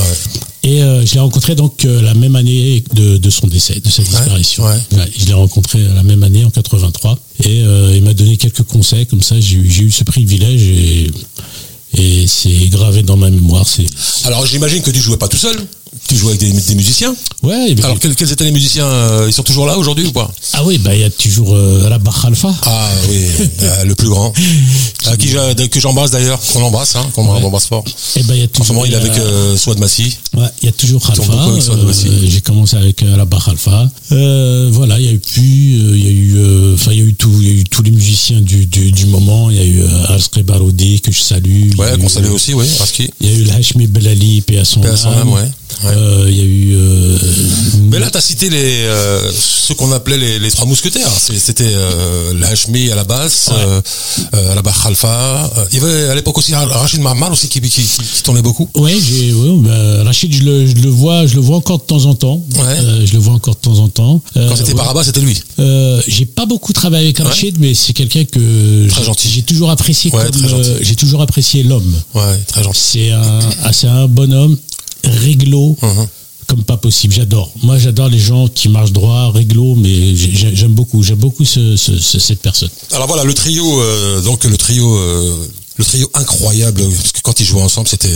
[0.63, 3.89] Et euh, je l'ai rencontré donc euh, la même année de, de son décès, de
[3.89, 4.65] sa disparition.
[4.65, 4.79] ouais.
[5.17, 7.17] je l'ai rencontré la même année, en 83.
[7.43, 10.63] Et euh, il m'a donné quelques conseils, comme ça j'ai eu, j'ai eu ce privilège
[10.63, 11.11] et,
[11.97, 13.65] et c'est gravé dans ma mémoire.
[13.67, 13.85] C'est
[14.25, 15.55] Alors j'imagine que tu jouais pas tout seul.
[16.07, 17.15] Tu jouais avec des, des musiciens.
[17.43, 17.73] ouais.
[17.75, 20.31] ben- Alors quels, quels étaient les musiciens euh, Ils sont toujours là aujourd'hui ou pas
[20.53, 22.53] ah oui, bah il y a toujours euh, Rabah Khalfa.
[22.63, 23.21] Ah oui,
[23.63, 24.31] euh, le plus grand.
[25.07, 25.27] À qui
[25.69, 27.83] que j'embrasse d'ailleurs, qu'on embrasse, hein, qu'on embrasse fort.
[28.15, 28.75] Et ben il y a En ce toujours.
[28.75, 30.17] moment, il est avec euh, euh, Swad Massi.
[30.35, 32.07] Ouais, il y a toujours euh, aussi.
[32.29, 33.89] j'ai commencé avec euh, Rabah Khalfa.
[34.11, 36.99] Euh, voilà, il y a eu plus, euh, il y a eu, euh, enfin il
[36.99, 39.49] y a eu tout, il y a eu tous les musiciens du, du, du moment.
[39.49, 41.71] Il y a eu euh, Alskri Baroudi que je salue.
[41.77, 43.09] Ouais, qu'on salue euh, aussi, oui, Raski.
[43.21, 45.19] Il y a eu le Hashmi Belali, paix à son Paix à son âme.
[45.19, 45.49] âme, ouais.
[45.83, 45.91] Ouais.
[45.93, 46.75] Euh, il y a eu.
[46.75, 47.17] euh,
[47.89, 51.09] Mais là, tu as cité les, euh, ce qu'on appelait les, les trois mousquetaires.
[51.19, 54.39] C'était euh, le Hashmi à la basse, Ouais.
[54.51, 55.51] à la basse Khalfa.
[55.71, 57.83] Il y avait à l'époque aussi Rachid Marmar aussi qui, qui,
[58.23, 58.69] tournait beaucoup.
[58.75, 62.05] Ouais, ouais, bah, Rachid, je le, je le vois, je le vois encore de temps
[62.05, 62.43] en temps.
[62.57, 63.05] Ouais.
[63.05, 64.21] Je le vois encore de temps en temps.
[64.33, 64.73] Quand c'était.
[64.73, 65.39] Paraba, c'était lui.
[66.07, 69.29] J'ai pas beaucoup travaillé avec Rachid, mais c'est quelqu'un que Très j'ai- gentil.
[69.29, 70.11] j'ai toujours apprécié.
[70.81, 71.93] J'ai toujours apprécié l'homme.
[72.13, 72.79] Ouais, très gentil.
[72.81, 74.57] C'est un, ah, un bonhomme
[75.07, 75.77] réglo.
[75.81, 76.07] Mhm.
[76.47, 77.51] Comme pas possible, j'adore.
[77.63, 81.75] Moi, j'adore les gens qui marchent droit, réglo, mais j'ai- j'aime beaucoup, j'aime beaucoup ce,
[81.75, 82.69] ce- ce- cette personne.
[82.91, 87.39] Alors voilà, le trio, euh, donc le trio, euh, le trio incroyable, parce que quand
[87.39, 88.07] ils jouaient ensemble, c'était,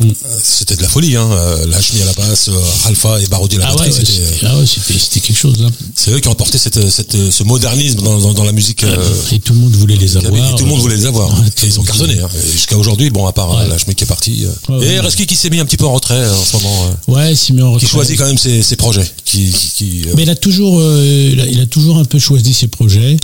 [0.00, 0.10] Mm.
[0.42, 1.28] c'était de la folie, hein.
[1.30, 4.12] Euh, Lachmi à la basse, euh, Alpha et Barodi à la Ah batterie, ouais, c'était-
[4.12, 5.58] c'était ah ouais, c'était c'était quelque chose.
[5.60, 5.68] Là.
[5.94, 8.84] c'est eux qui ont apporté cette, cette, ce modernisme dans, dans, dans la musique.
[8.84, 8.96] euh,
[9.32, 10.54] Et tout le monde voulait les et avoir.
[10.56, 11.28] tout le monde voulait les avoir.
[11.40, 12.18] Ouais, et ils ont cartonné.
[12.20, 12.28] Hein.
[12.52, 14.46] Jusqu'à aujourd'hui, bon, à part Lachmi qui est parti.
[14.82, 15.00] et.
[15.00, 16.90] Reski qui s'est mis un petit peu en retrait en ce moment.
[17.08, 17.86] Ouais, Simeon qui Retrait.
[17.88, 19.08] choisit quand même ses, ses projets.
[19.24, 22.54] Qui, qui, Mais il a toujours, euh, il, a, il a toujours un peu choisi
[22.54, 23.16] ses projets.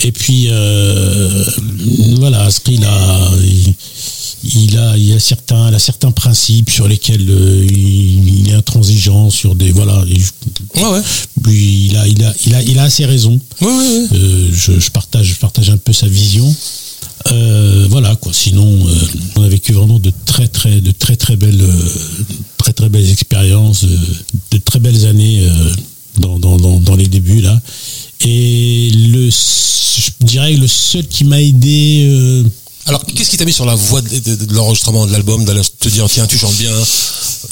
[0.00, 1.44] Et puis euh,
[2.18, 3.74] voilà, Askri, il a, il,
[4.44, 8.54] il a, il a certains, il a certains principes sur lesquels euh, il, il est
[8.54, 10.04] intransigeant sur des, voilà.
[10.08, 10.20] et
[10.80, 11.02] Ouais, ouais.
[11.42, 13.40] Puis il a, il a, il a, il a assez raison.
[13.60, 14.06] Ouais, ouais, ouais.
[14.12, 16.54] Euh, je, je partage, je partage un peu sa vision.
[17.32, 18.32] Euh, voilà quoi.
[18.32, 18.94] Sinon, euh,
[19.36, 21.88] on a vécu vraiment de très très, de très très belles, euh,
[22.58, 23.98] très très belles expériences, euh,
[24.52, 25.72] de très belles années euh,
[26.20, 27.60] dans, dans, dans, dans les débuts là.
[28.24, 32.06] Et le, je dirais le seul qui m'a aidé.
[32.10, 32.44] euh,
[32.86, 36.06] Alors, qu'est-ce qui t'a mis sur la voie de, l'enregistrement de l'album, d'aller te dire,
[36.08, 36.72] tiens, tu chantes bien,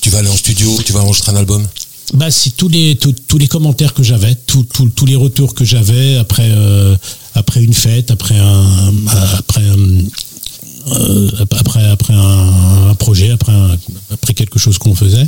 [0.02, 1.66] tu vas aller en studio, tu vas enregistrer un album?
[2.14, 5.54] Bah, c'est tous les tous, tous les commentaires que j'avais, tous tous- tous les retours
[5.54, 6.96] que j'avais après euh,
[7.34, 8.92] après une fête, après un
[9.36, 9.76] après un,
[10.88, 13.76] euh, après après un, un projet, après un-
[14.10, 15.26] après quelque chose qu'on faisait.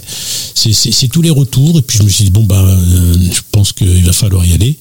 [0.54, 3.72] C'est tous les retours et puis je me suis dit bon bah euh, je pense
[3.72, 4.76] qu'il va falloir y aller.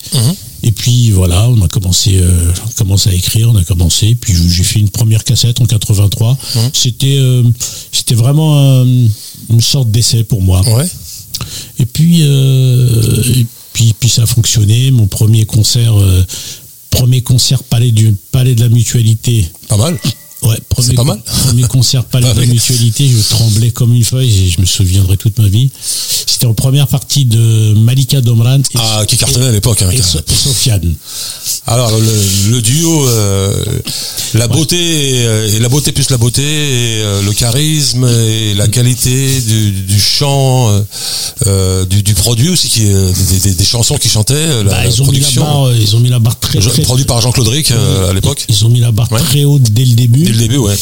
[0.63, 4.15] Et puis voilà, on a commencé, euh, on commencé à écrire, on a commencé.
[4.15, 6.37] Puis j'ai fait une première cassette en 83.
[6.73, 7.43] C'était, euh,
[7.91, 8.85] c'était vraiment un-
[9.49, 10.61] une sorte d'essai pour moi.
[10.67, 10.85] Ouais.
[11.79, 14.89] Et puis, et puis, puis ça a fonctionné.
[14.91, 15.93] Mon premier concert,
[16.89, 19.47] premier concert Palais du Palais de la Mutualité.
[19.69, 19.97] Pas mal.
[20.43, 21.19] Ouais, premier, pas mal.
[21.45, 22.41] premier concert Palais de.
[22.45, 23.09] Mutualité.
[23.09, 25.71] Je tremblais comme une feuille et je me souviendrai toute ma vie.
[25.81, 29.81] C'était en première partie de Malika Domran et, Ah, qui cartonnait à l'époque.
[29.81, 30.93] Hein, et, car- So- et Sofiane.
[31.65, 33.51] Alors le, le duo, euh,
[34.35, 38.53] la beauté et, euh, et la beauté plus la beauté, et, euh, le charisme et
[38.53, 40.83] la qualité du, du chant,
[41.47, 44.87] euh, du, du produit aussi, qui, des, des- des chansons qui chantaient, la, Bah, la
[44.87, 47.47] ils ont mis la barre, ils ont mis la barre très, très produit par Jean-Claude
[47.47, 48.45] Ric euh, à l'époque.
[48.49, 49.19] Ils ont mis la barre Ouais.
[49.21, 50.26] très haute dès le début.
[50.27, 50.75] Dès le début, ouais.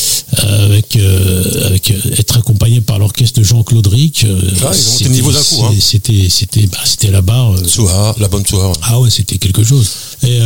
[0.43, 4.23] euh, avec, euh, avec euh, être accompagné par l'orchestre de Jean-Claude Ric.
[4.25, 5.73] euh, Ah, ils ont monté le niveau d'un coup, hein.
[5.79, 7.53] C'était, c'était, bah, c'était la barre.
[7.53, 8.73] euh, Souha, la bonne ouais.
[8.84, 9.88] ah ouais, c'était quelque chose.
[10.23, 10.39] Et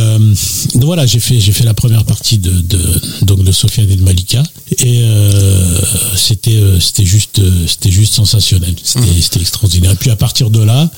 [0.74, 3.96] donc voilà, j'ai fait, j'ai fait la première partie de, de donc de Sofiane et
[3.96, 4.42] de Malika,
[4.78, 5.02] et
[6.16, 8.74] c'était, c'était juste, c'était juste sensationnel.
[8.82, 9.22] C'était, Mhm.
[9.22, 9.92] c'était extraordinaire.
[9.92, 10.90] Et puis à partir de là,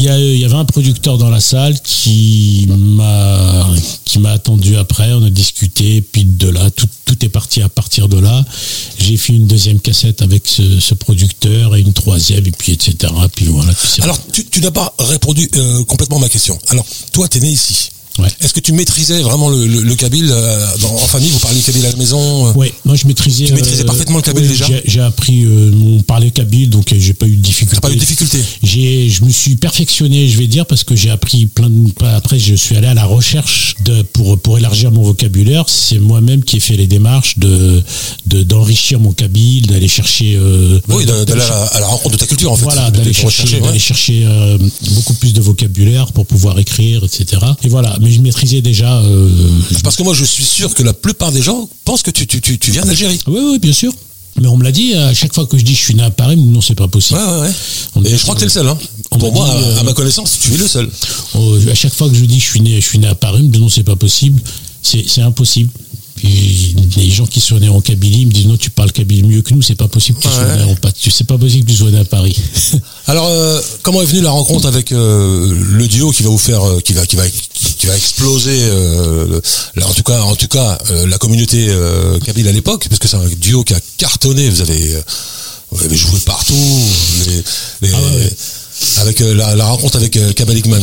[0.00, 3.66] il y, avait un producteur dans la salle qui m'a
[4.30, 6.88] attendu après, on a discuté, puis de là, tout,
[7.22, 8.44] est parti à partir de là.
[8.98, 13.12] J'ai fait une deuxième cassette avec ce, producteur et une troisième, et puis etc.
[14.00, 16.58] Alors, tu, tu n'as pas répondu euh, complètement à ma question.
[16.68, 17.90] Alors, toi, t'es né ici.
[18.20, 18.28] Ouais.
[18.40, 21.30] Est-ce que tu maîtrisais vraiment le, le, le kabyle euh, dans- en famille?
[21.30, 23.46] Vous parliez kabyle à la maison euh Ouais, moi je maîtrisais.
[23.46, 24.66] Tu maîtrisais parfaitement le kabyle ouais, déjà?
[24.84, 27.80] j'ai- appris, euh, on parlait kabyle, donc euh, j'ai pas eu de difficulté.
[27.80, 28.38] Pas eu de difficulté?
[28.62, 31.90] J'ai, je me suis perfectionné, je vais dire, parce que j'ai appris plein de.
[32.14, 35.64] Après, je suis allé à la recherche de pour pour élargir mon vocabulaire.
[35.68, 37.82] C'est moi-même qui ai fait les démarches de
[38.26, 40.34] de d'enrichir mon kabyle, d'aller chercher.
[40.36, 42.64] euh, Oui, d'aller à, la- à la rencontre de ta culture en fait.
[42.64, 43.60] voilà, d'aller chercher, ouais.
[43.60, 44.58] d'aller chercher euh,
[44.92, 47.40] beaucoup plus de vocabulaire pour pouvoir écrire, etc.
[47.64, 48.98] Et voilà, mais je maîtrisais déjà.
[49.00, 49.28] Euh,
[49.82, 52.40] Parce que moi, je suis sûr que la plupart des gens pensent que tu, tu,
[52.40, 53.18] tu, tu viens d'Algérie.
[53.26, 53.92] oui, oui, bien sûr.
[54.40, 56.10] Mais on me l'a dit à chaque fois que je dis je suis né à
[56.10, 57.18] Paris, non, c'est pas possible.
[57.18, 57.52] Ouais, ouais, ouais.
[57.96, 58.66] On Et je crois que t'es le seul.
[58.68, 58.78] Hein.
[59.10, 60.88] on Pour moi, dit, à- à euh, ma connaissance, tu es le seul.
[61.34, 63.42] Euh, à chaque fois que je dis je suis né, je suis né à Paris,
[63.58, 64.40] non, c'est pas possible.
[64.82, 65.70] C'est impossible.
[66.20, 69.40] Puis les gens qui sont nés en Kabylie me disent non, tu parles Kabyle mieux
[69.40, 71.64] que nous, c'est pas possible que tu sois né en Pa- tu- C'est pas possible
[71.64, 72.36] que tu sois né à Paris.
[73.06, 76.62] Alors, euh, comment est venue la rencontre avec euh, le duo qui va vous faire,
[76.62, 78.58] euh, qui va, qui va, qui va exploser,
[79.76, 81.68] là, en tout cas, en tout cas, la communauté
[82.26, 84.50] kabyle à l'époque, parce que c'est un duo qui a cartonné.
[84.50, 85.00] Vous avez,
[85.70, 86.54] vous avez joué partout.
[87.26, 88.30] Les, les- Ah ouais.
[88.98, 90.80] Avec la, la rencontre avec euh, Kabalikman.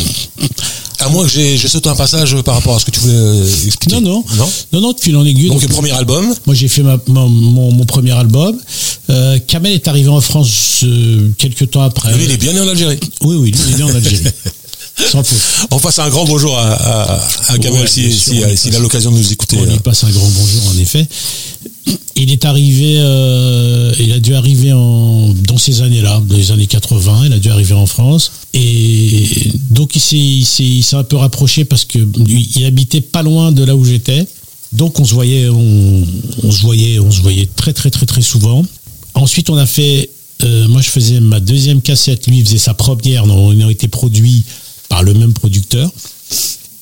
[0.99, 3.13] À moins que j'ai j'ai sauté un passage par rapport à ce que tu voulais
[3.13, 3.95] euh, expliquer.
[3.95, 4.49] non, non, Non?
[4.73, 5.47] non, non, de fil en aiguille.
[5.49, 6.33] Donc, donc, le premier album?
[6.45, 8.57] moi, j'ai fait ma- mon, mon- mon premier album.
[9.09, 12.13] Euh, Kamel est arrivé en France euh, quelques temps après.
[12.13, 12.99] Lui, il est bien né en Algérie.
[13.21, 14.23] Oui, oui, lui, il est né en Algérie.
[15.05, 15.67] Sans faute.
[15.71, 19.11] On passe un grand bonjour à, à, à Kamel Ouais, si- si- s'il a l'occasion
[19.11, 19.57] de nous écouter.
[19.59, 19.79] On lui euh.
[19.79, 21.07] passe un grand bonjour en effet.
[22.15, 26.65] Il est arrivé, euh, il a dû arriver en, dans ces années-là, dans les années
[26.67, 28.31] 80, il a dû arriver en France.
[28.53, 33.51] Et donc il s'est, il un peu rapproché parce que lui, il habitait pas loin
[33.51, 34.25] de là où j'étais.
[34.73, 36.03] Donc on se voyait, on,
[36.43, 38.65] on se voyait, on se voyait très très très très souvent.
[39.13, 40.09] Ensuite on a fait,
[40.43, 43.87] euh, moi je faisais ma deuxième cassette, lui il faisait sa première, on a été
[43.87, 44.43] produit
[44.89, 45.89] par le même producteur.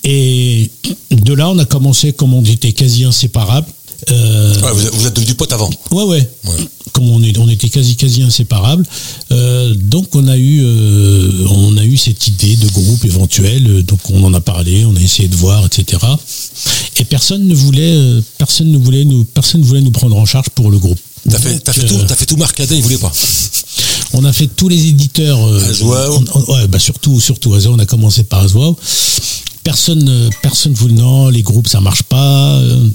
[0.03, 0.69] Et
[1.11, 3.67] de là, on a commencé, comme on était quasi inséparables.
[4.11, 5.69] Euh, Ouais, vous, êtes- vous êtes devenu pote avant.
[5.91, 6.29] ouais, ouais.
[6.45, 6.53] Ouais.
[6.91, 8.85] Comme on, est, on était quasi, quasi inséparables.
[9.31, 13.83] Euh, donc, on a eu, euh, on a eu cette idée de groupe éventuel.
[13.83, 15.97] Donc, on en a parlé, on a essayé de voir, etc.
[16.99, 20.49] Et personne ne voulait, personne ne voulait nous, personne ne voulait nous prendre en charge
[20.53, 20.99] pour le groupe.
[21.27, 23.11] T'as fait, tout, t'as fait tout Marcadet, il voulait pas.
[24.13, 25.39] On a fait tous les éditeurs.
[25.47, 26.23] euh, Azwao.
[26.49, 27.75] ouais, bah surtout, surtout Azwao.
[27.75, 28.77] On a commencé par Azwao.
[29.63, 30.93] Personne, euh, personne voulait.
[30.93, 32.59] Non, les groupes, ça marche pas.
[32.59, 32.87] Euh,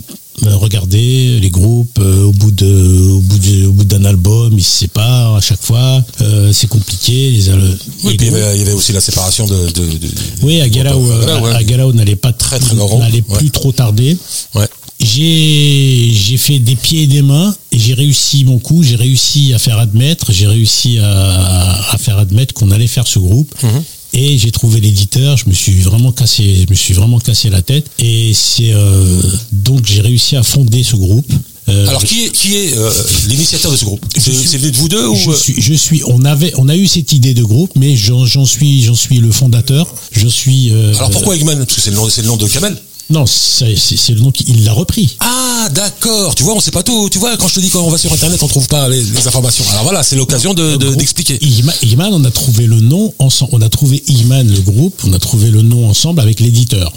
[0.56, 4.64] regardez, les groupes, euh, au bout de, au bout de- au bout d'un album, ils
[4.64, 6.02] se séparent à chaque fois.
[6.22, 7.30] Euh, c'est compliqué.
[7.30, 9.66] Les, al- Oui, les puis il y, avait, il y avait aussi la séparation de.
[9.66, 10.08] de, de-
[10.42, 11.50] oui, à Galao, ouais.
[11.54, 13.36] à Galao, n'allait pas Très, très n'allait ouais.
[13.38, 14.16] plus trop tarder.
[14.54, 14.66] Ouais.
[15.00, 18.82] J'ai j'ai fait des pieds et des mains et j'ai réussi mon coup.
[18.82, 23.18] J'ai réussi à faire admettre, j'ai réussi à, à faire admettre qu'on allait faire ce
[23.18, 23.52] groupe.
[23.62, 23.82] Mhm.
[24.12, 25.36] Et j'ai trouvé l'éditeur.
[25.36, 27.86] Je me suis vraiment cassé, je me suis vraiment cassé la tête.
[27.98, 31.32] Et c'est euh, donc j'ai réussi à fonder ce groupe.
[31.68, 32.90] Euh, Alors, qui est, qui est euh,
[33.28, 34.04] l'initiateur de ce groupe?
[34.18, 36.76] C'est venu de vous deux ou je euh, suis, je suis, on avait, on a
[36.76, 39.86] eu cette idée de groupe, mais j'en j'en suis, j'en suis le fondateur.
[40.10, 40.72] Je suis.
[40.72, 41.58] euh, Alors pourquoi Eggman?
[41.58, 42.76] Parce que c'est le nom, c'est le nom de Kamel.
[43.10, 43.64] Non, c'est
[44.10, 45.16] le nom qu'il l'a repris.
[45.20, 46.34] Ah, d'accord.
[46.34, 47.08] Tu vois, on sait pas tout.
[47.10, 49.02] Tu vois, quand je te dis quand on va sur Internet, on trouve pas les,
[49.02, 49.64] les informations.
[49.72, 51.38] Alors voilà, c'est l'occasion de- d'expliquer.
[51.82, 53.50] Iman, on a trouvé le nom ensemble.
[53.54, 56.92] On a trouvé Iman, le groupe, on a trouvé le nom ensemble avec l'éditeur.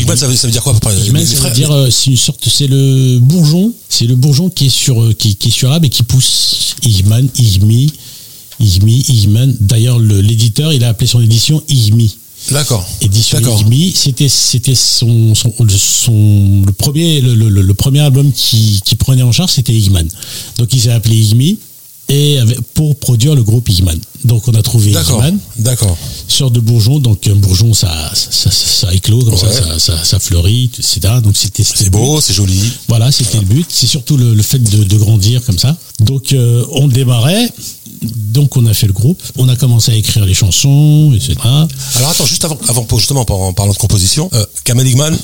[0.00, 0.72] Eggman, ça veut, ça veut dire quoi
[1.26, 4.68] ça veut dire, euh, c'est une sorte, c'est le bourgeon, c'est le bourgeon qui est
[4.68, 6.76] sur, euh, qui, qui est sur arbre et qui pousse.
[6.84, 7.92] Iman, Igmi,
[8.60, 9.56] Igmi, Iman.
[9.60, 12.16] D'ailleurs, le- l'éditeur, il a appelé son édition Igmi.
[12.50, 12.86] D'accord.
[13.00, 13.38] Édition.
[13.58, 18.80] Igmi, c'était c'était son, son, le- son- le premier le, le- le premier album qui,
[18.84, 20.08] qui prenait en charge c'était Igman.
[20.58, 21.58] Donc il s'est appelé Igmi
[22.08, 23.98] et avec- pour produire le groupe Igman.
[24.24, 25.18] Donc on a trouvé D'accord.
[25.24, 25.96] Igman, D'accord.
[26.28, 26.98] sorte de bourgeon.
[26.98, 29.38] Donc un bourgeon ça ça, ça, ça éclot comme Ouais.
[29.38, 31.00] ça, ça, ça ça fleurit, etc.
[31.22, 32.58] Donc c'était c'était C'est beau, c'est joli.
[32.88, 33.66] voilà, c'était le but.
[33.68, 35.76] C'est surtout le, le fait de, de grandir comme ça.
[36.00, 37.52] Donc, euh, on démarrait.
[38.02, 39.22] Donc, on a fait le groupe.
[39.36, 41.34] On a commencé à écrire les chansons, etc.
[41.96, 42.58] Alors attends, juste avant,
[42.96, 45.16] justement, en parlant de composition, euh, Kamel Eggman,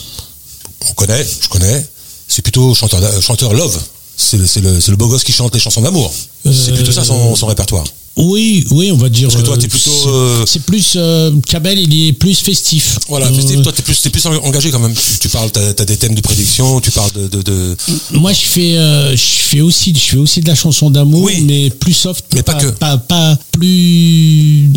[0.91, 1.87] on connaît, je connais,
[2.29, 3.81] c'est plutôt chanteur, d'a- chanteur love.
[4.19, 4.45] C'est le,
[4.91, 6.12] le, beau gosse qui chante les chansons d'amour.
[6.45, 7.85] C'est Euh, plutôt ça son répertoire.
[8.18, 9.29] Oui, oui, on va dire.
[9.29, 10.94] Parce que toi, euh, t'es plutôt, c'est- euh, C'est plus.
[10.96, 12.98] Euh, Kabel, il est plus festif.
[13.09, 14.94] Voilà, Euh, festif, toi, t'es plus, t'es plus en- engagé quand même.
[14.94, 17.76] Tu, tu parles, t'as, t'as des thèmes de prédiction, tu parles de, de, de-
[18.12, 21.42] Moi, je fais, euh, je fais aussi, je fais aussi de la chanson d'amour, Oui.
[21.42, 22.68] mais plus soft, Mais pas que.
[22.68, 24.70] pas, pas plus,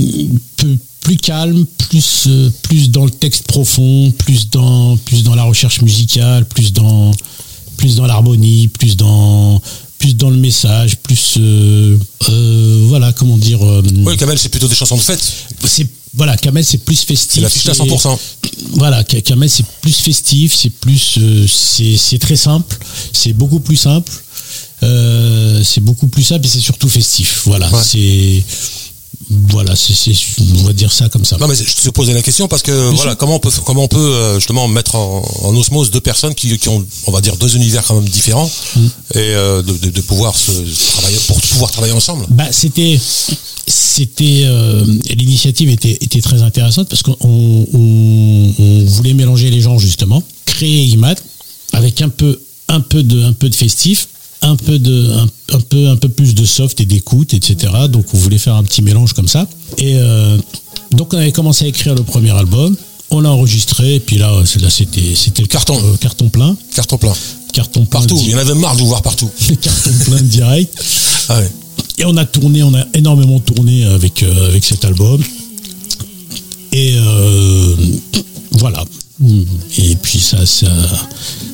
[0.58, 5.44] peu- plus calme, plus, euh, plus dans le texte profond, plus dans, plus dans la
[5.44, 7.12] recherche musicale, plus dans,
[7.78, 9.62] plus dans l'harmonie, plus dans,
[10.00, 11.98] plus dans le message, plus, euh,
[12.30, 13.64] euh, voilà, comment dire.
[13.64, 15.22] euh, Oui, Kamel, c'est plutôt des chansons de fête.
[15.66, 15.86] c'est
[16.16, 17.34] voilà, Kamel c'est plus festif.
[17.36, 18.18] C'est l'affiche à 100%.
[18.74, 22.78] Voilà, Ka- Kamel c'est plus festif, c'est plus, c'est très simple,
[23.14, 24.12] c'est beaucoup plus simple,
[24.82, 27.42] c'est beaucoup plus simple et c'est surtout festif.
[27.46, 27.82] Voilà, Ouais.
[27.84, 28.44] c'est,
[29.30, 29.94] voilà, c'est,
[30.60, 31.38] on va dire ça comme ça.
[31.38, 33.18] Non mais je te posais la question parce que voilà sûr.
[33.18, 36.58] comment on peut comment on peut euh, justement mettre en, en osmose deux personnes qui,
[36.58, 38.86] qui ont on va dire deux univers quand même différents Mm.
[38.86, 42.26] et euh, de, de, de pouvoir se travailler pour pouvoir travailler ensemble.
[42.30, 43.00] Bah, c'était,
[43.68, 49.80] c'était, euh, l'initiative était, était très intéressante parce qu'on on, on voulait mélanger les genres
[49.80, 51.20] justement, créer IMAD
[51.74, 54.08] avec un peu, un peu de, un peu de festif,
[54.42, 57.72] un peu de, un, un peu, un peu plus de soft et d'écoute, etc.
[57.90, 59.48] Donc on voulait faire un petit mélange comme ça.
[59.78, 60.38] Et euh,
[60.92, 62.76] donc on avait commencé à écrire le premier album.
[63.12, 65.76] On l'a enregistré, et puis là, c'était, c'était le Carton.
[65.76, 67.14] euh, carton plein, Carton plein
[67.54, 68.20] carton plein, partout.
[68.24, 69.30] Il y en avait marre de vous voir partout.
[69.62, 70.78] carton plein direct.
[71.30, 71.50] Ah ouais.
[71.98, 75.22] Et on a tourné, on a énormément tourné avec, euh, avec cet album.
[76.72, 77.76] Et euh,
[78.52, 78.86] voilà.
[79.78, 80.68] Et puis ça, ça,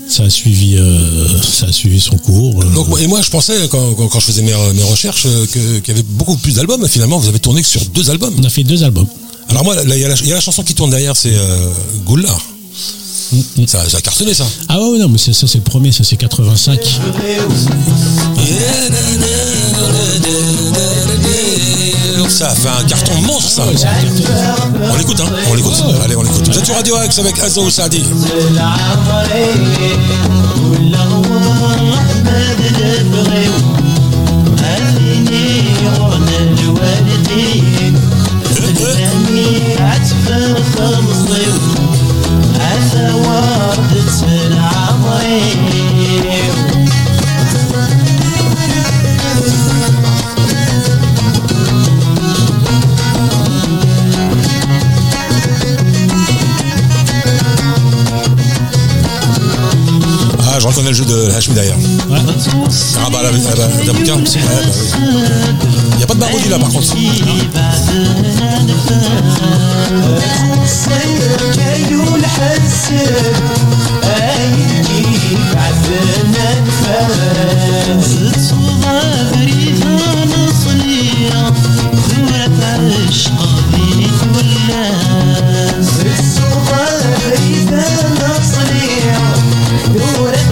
[0.07, 2.61] ça a suivi, euh, ça a suivi son cours.
[2.61, 5.45] Euh, Donc et moi je pensais quand, quand, quand je faisais mes, mes recherches euh,
[5.47, 8.33] qu'il y avait beaucoup plus d'albums finalement vous avez tourné que sur deux albums.
[8.37, 9.07] on a fait deux albums.
[9.49, 11.15] Alors moi là, il y, a la- il y a la chanson qui tourne derrière
[11.15, 11.69] c'est euh,
[12.05, 12.39] Goulard.
[13.31, 14.45] Mm, Ça, ça a cartonné ça.
[14.69, 16.79] Ah ouais, non, mais ça c'est le premier, ça c'est 85.
[22.27, 23.65] Ça a fait un carton monstre ça.
[23.65, 24.25] Ouais, ça a cartonné.
[24.91, 25.83] On l'écoute hein, on l'écoute.
[26.03, 26.47] Allez on l'écoute.
[26.49, 27.69] Vous êtes sur Radio Axe avec Azo
[49.65, 50.04] Saadi.
[60.55, 61.75] Ah je reconnais le jeu de Hashmi d'ailleurs.
[62.09, 62.17] Ouais.
[62.97, 64.15] Ah bah la, la, la, la Dabouka.
[64.15, 65.19] Ouais, bah oui.
[65.91, 66.95] Il n'y a pas de Baroudi là par contre.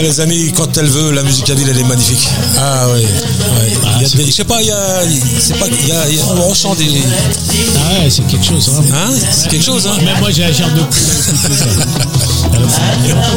[0.00, 2.26] Ah les amis, quand elle veut, la musique à ville elle est magnifique.
[2.58, 3.02] Ah oui.
[3.02, 3.72] ouais.
[3.96, 5.02] Il y a des- je sais pas, il y a,
[5.38, 7.02] c'est pas, il y a, on ressent des,
[7.76, 8.70] Ah ouais, c'est quelque chose.
[8.78, 8.82] Hein.
[8.94, 9.98] hein, c'est quelque chose hein.
[10.02, 10.80] Même moi j'ai la chair de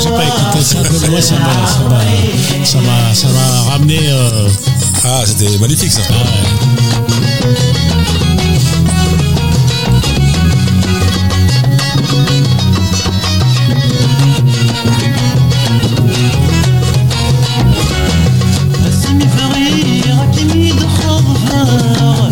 [0.01, 0.77] j'ai pas écouté ça,
[1.09, 3.99] moi ça m'a, ça m'a, ça m'a, ça m'a ramené.
[4.07, 4.47] euh,
[5.03, 5.99] Ah c'était magnifique ça.
[6.09, 7.32] ah ouais.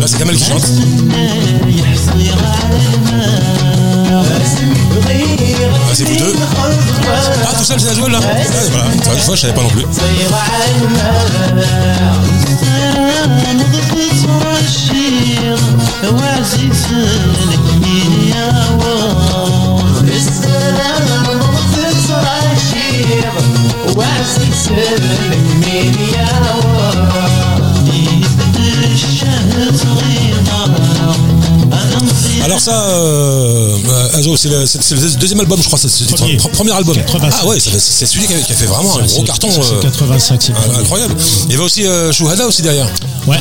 [0.06, 0.64] C'est Kamel qui chante.
[5.64, 6.34] Ah c'est vous deux.
[7.44, 8.18] Ah tout seul c'est Azouel là.
[8.18, 8.26] Ouais,
[8.70, 8.84] voilà.
[8.98, 9.84] Enfin, Une fois je savais pas non plus.
[32.44, 35.78] Alors ça, euh, euh, Azo, c'est le, c'est- c'est le deuxième album, je crois.
[35.78, 36.36] C'est le Premier.
[36.36, 36.96] pr- premier album.
[36.96, 37.38] 85.
[37.42, 39.50] Ah ouais, c'est celui qui a, qui a fait vraiment un gros carton.
[39.50, 41.14] ça, euh, C'est 85, c'est le ah, incroyable.
[41.46, 42.88] Il y avait aussi euh, Shuhada aussi derrière.
[43.26, 43.38] Ouais.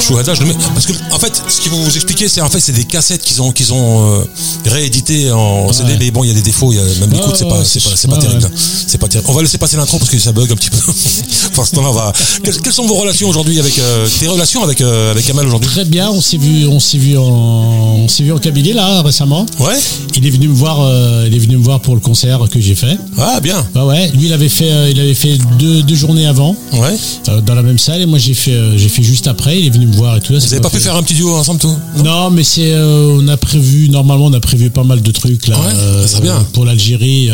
[0.00, 2.48] Shuhada, je le mets parce que en fait, ce qu'ils vont vous expliquer, c'est en
[2.48, 4.24] fait c'est des cassettes qu'ils ont qu'ils ont euh,
[4.66, 5.96] rééditées en CD, Ouais.
[5.98, 7.82] mais bon, il y a des défauts, il y a même l'écoute, c'est pas c'est
[7.82, 8.48] pas c'est- pas terrible.
[8.86, 9.28] C'est pas terrible.
[9.30, 10.78] On va laisser passer l'intro parce que ça bug un petit peu.
[11.52, 12.12] Pour l'instant, là, on va.
[12.44, 15.68] Quelles, quelles sont vos relations aujourd'hui avec euh, tes relations avec euh, avec Kamal aujourd'hui?
[15.68, 19.02] Très bien, on s'est vu, on s'est vu en, on s'est vu en Kabylie là
[19.02, 19.44] récemment.
[19.58, 19.76] Ouais.
[20.16, 22.60] Il est venu me voir, euh, il est venu me voir pour le concert que
[22.60, 22.96] j'ai fait.
[23.18, 23.66] Ah bien.
[23.74, 26.96] Ouais ouais, lui il avait fait, euh, il avait fait deux, deux journées avant Ouais.
[27.28, 29.58] euh, dans la même salle et moi j'ai fait, j'ai fait juste après.
[29.58, 30.32] Il est venu me voir et tout.
[30.34, 31.74] ça, Vous c'est avez pas pu faire un petit duo ensemble, tout?
[32.04, 35.46] Non, mais c'est, euh, on a prévu normalement, on a prévu pas mal de trucs
[35.48, 36.46] là Ouais, ça serait bien.
[36.52, 37.30] pour l'Algérie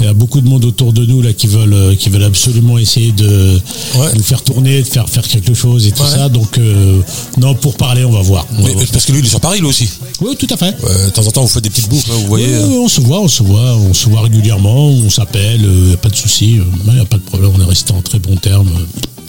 [0.00, 2.24] Il y a beaucoup de monde autour de nous là qui veulent, euh, qui veulent
[2.24, 3.60] absolument essayer de
[3.96, 4.10] Ouais.
[4.14, 6.28] nous faire tourner, de faire faire quelque chose et tout ça.
[6.28, 7.00] Donc euh,
[7.38, 8.46] non, pour parler, on va voir.
[8.52, 8.84] On va Mais- voir.
[8.92, 9.88] parce que lui, il est sur Paris, lui aussi.
[10.20, 10.74] Oui, tout à fait.
[10.84, 12.46] Euh, de temps en temps, vous faites des petites boucles, hein, vous voyez.
[12.54, 12.66] Euh.
[12.68, 15.94] oui, on se voit, on se voit, on se voit régulièrement, on s'appelle, il n'y
[15.94, 18.18] a pas de souci, il n'y a pas de problème, on est resté en très
[18.18, 18.70] bons termes.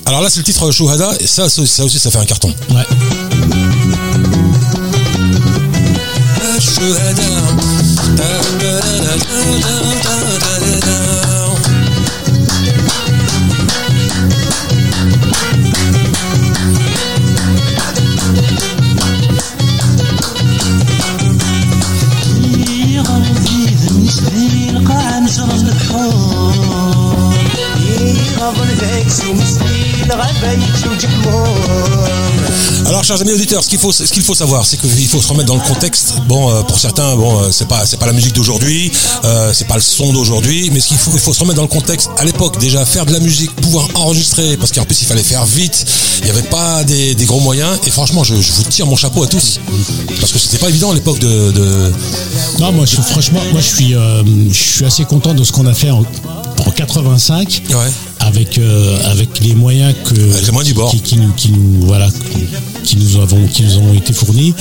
[0.10, 2.52] Alors là, c'est le titre Shuhada, et ça, aussi, ça fait un carton.
[2.72, 2.84] Ouais.
[32.88, 35.28] Alors, chers amis auditeurs, ce qu'il faut, ce qu'il faut savoir, c'est qu'il faut se
[35.28, 36.16] remettre dans le contexte.
[36.28, 38.92] Bon, euh, pour certains, bon, euh, c'est pas, c'est pas la musique d'aujourd'hui,
[39.26, 41.62] euh, c'est pas le son d'aujourd'hui, mais ce qu'il faut, il faut se remettre dans
[41.64, 42.10] le contexte.
[42.18, 45.46] À l'époque, déjà, faire de la musique, pouvoir enregistrer, parce qu'en plus, il fallait faire
[45.46, 45.86] vite.
[46.20, 47.78] Il n'y avait pas des, des gros moyens.
[47.86, 49.60] Et franchement, je, je vous tire mon chapeau à tous,
[50.20, 51.94] parce que c'était pas évident à l'époque de, de-
[52.60, 55.74] Non, moi, je, franchement, moi, je suis, je suis assez content de ce qu'on a
[55.74, 56.00] fait en,
[56.66, 57.62] en 85.
[57.70, 57.76] Ouais.
[58.22, 60.92] Avec, euh, avec les moyens que Avec les moyens du bord.
[60.92, 62.08] qui, qui nous qui nous voilà
[62.84, 64.54] qui nous avons qui nous ont été fournis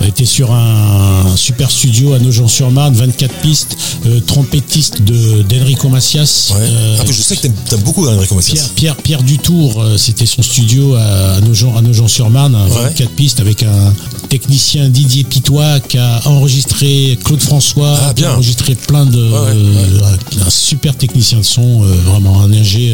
[0.00, 3.76] on était sur un, super studio à Nogent-sur-Marne 24 pistes
[4.06, 6.60] euh, trompettiste de d'Enrico Macias Ouais.
[6.62, 8.54] euh, Ah, je sais que t'aimes, t'aimes beaucoup Enrico Macias.
[8.54, 12.82] Pierre, Pierre, Pierre Dutour, euh, c'était son studio à, Nogent, à Nogent-sur-Marne, un Ouais.
[12.90, 13.94] 24 pistes avec un
[14.28, 19.38] technicien Didier Pitois qui a enregistré Claude François, Ah, qui a enregistré plein de, ouais,
[19.54, 20.00] euh,
[20.46, 22.93] un super technicien de son, euh, vraiment un ingé,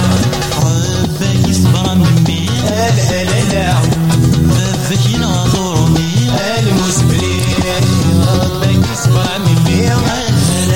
[1.90, 7.42] ربك يصبر مني لا لا لا لا ربك ينظرني المسبرين
[8.42, 9.76] ربك يصبر مني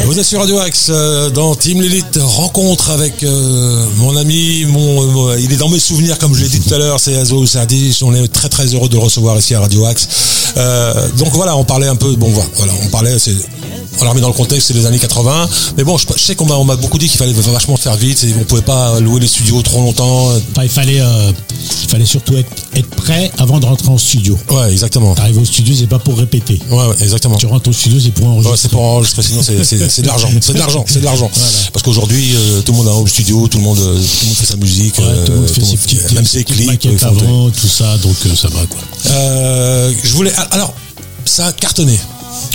[0.07, 5.29] Vous êtes sur Radio Axe euh, dans Team Lilith rencontre avec euh, mon ami, mon,
[5.29, 7.47] euh, il est dans mes souvenirs comme je l'ai dit tout à l'heure, c'est Azo
[7.47, 8.01] Sardis.
[8.03, 10.09] On est très très heureux de le recevoir ici à Radio Axe.
[10.57, 13.37] Euh, donc voilà, on parlait un peu, bon voilà, on parlait, c'est
[14.00, 15.50] on l'a remis dans le contexte, c'est les années 80.
[15.78, 18.34] Mais bon, je, je sais qu'on m'a, beaucoup dit qu'il fallait vachement faire vite, et
[18.40, 20.28] on pouvait pas louer les studios trop longtemps.
[20.52, 21.32] Enfin, il fallait, euh,
[21.84, 24.38] il fallait surtout être, être prêt avant de rentrer en studio.
[24.52, 25.14] Ouais, exactement.
[25.16, 26.60] T'arrives au studio, c'est pas pour répéter.
[26.70, 27.36] Ouais, ouais, exactement.
[27.38, 28.58] Tu rentres au studio, c'est pour Ouais, enregistrer.
[28.58, 30.30] c'est pour enregistrer, sinon c'est, c'est, c'est de l'argent.
[30.42, 31.30] C'est de l'argent, c'est de l'argent.
[31.74, 34.18] Parce qu'aujourd'hui, euh, tout le monde a un home studio, tout le monde, euh, tout
[34.22, 37.04] le monde fait sa musique, Ouais, tout le monde fait ses petites, même ses clips.
[37.04, 38.80] avant, tout ça, donc euh, ça va quoi.
[40.04, 40.74] Je voulais, alors,
[41.26, 42.00] ça a cartonné.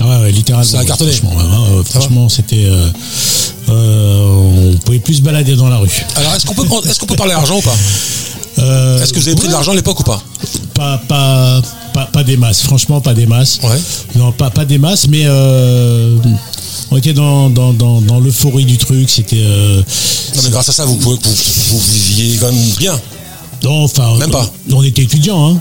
[0.01, 0.69] Ah ouais, ouais, littéralement.
[0.69, 1.13] Ça a ouais, cartonné.
[1.13, 1.37] Franchement,
[1.77, 2.65] ouais, franchement, c'était.
[2.67, 2.89] Euh,
[3.69, 5.91] euh, on pouvait plus se balader dans la rue.
[6.17, 7.77] Alors, est-ce qu'on peut, est-ce qu'on peut parler argent ou pas?
[8.59, 10.23] Euh, Est-ce que vous avez pris de l'argent à l'époque ou pas?
[10.75, 11.63] Pas, pas,
[11.95, 13.61] pas, pas des masses, franchement, pas des masses.
[13.63, 13.81] Ouais.
[14.17, 16.17] Non, pas, pas des masses, mais euh,
[16.91, 19.09] on était dans, dans, dans, dans l'euphorie du truc.
[19.09, 19.41] C'était.
[19.41, 19.83] Euh,
[20.37, 21.31] Non, mais grâce à ça, vous pouvez, vous,
[21.79, 23.01] vous viviez quand même bien.
[23.63, 24.17] non, enfin.
[24.19, 24.51] Même pas.
[24.71, 25.61] On, on était étudiants, hein.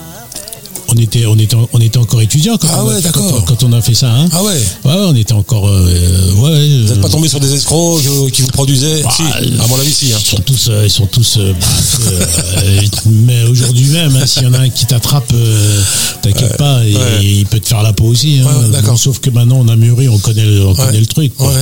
[0.91, 3.73] On était, on était, on était encore étudiants quand, Ah on, ouais, quand, quand on
[3.73, 4.11] a fait ça.
[4.11, 4.27] Hein.
[4.31, 4.53] Ah ouais.
[4.85, 5.67] Ouais, on était encore.
[5.67, 9.01] euh, ouais, ouais, Vous n'êtes euh, pas tombé sur des escrocs qui- qui vous produisaient
[9.03, 10.11] Bah, Si, à mon avis, si.
[10.13, 10.17] Hein.
[10.19, 11.37] Ils sont tous, euh, ils sont tous.
[11.37, 11.67] euh, bah,
[12.63, 15.81] euh, mais aujourd'hui même, hein, s'il y en a un qui t'attrape, euh,
[16.21, 18.39] t'inquiète pas, et, il peut te faire la peau aussi.
[18.39, 21.35] Bon, sauf que maintenant on a mûri, on connaît, le- on connaît le truc.
[21.35, 21.53] quoi.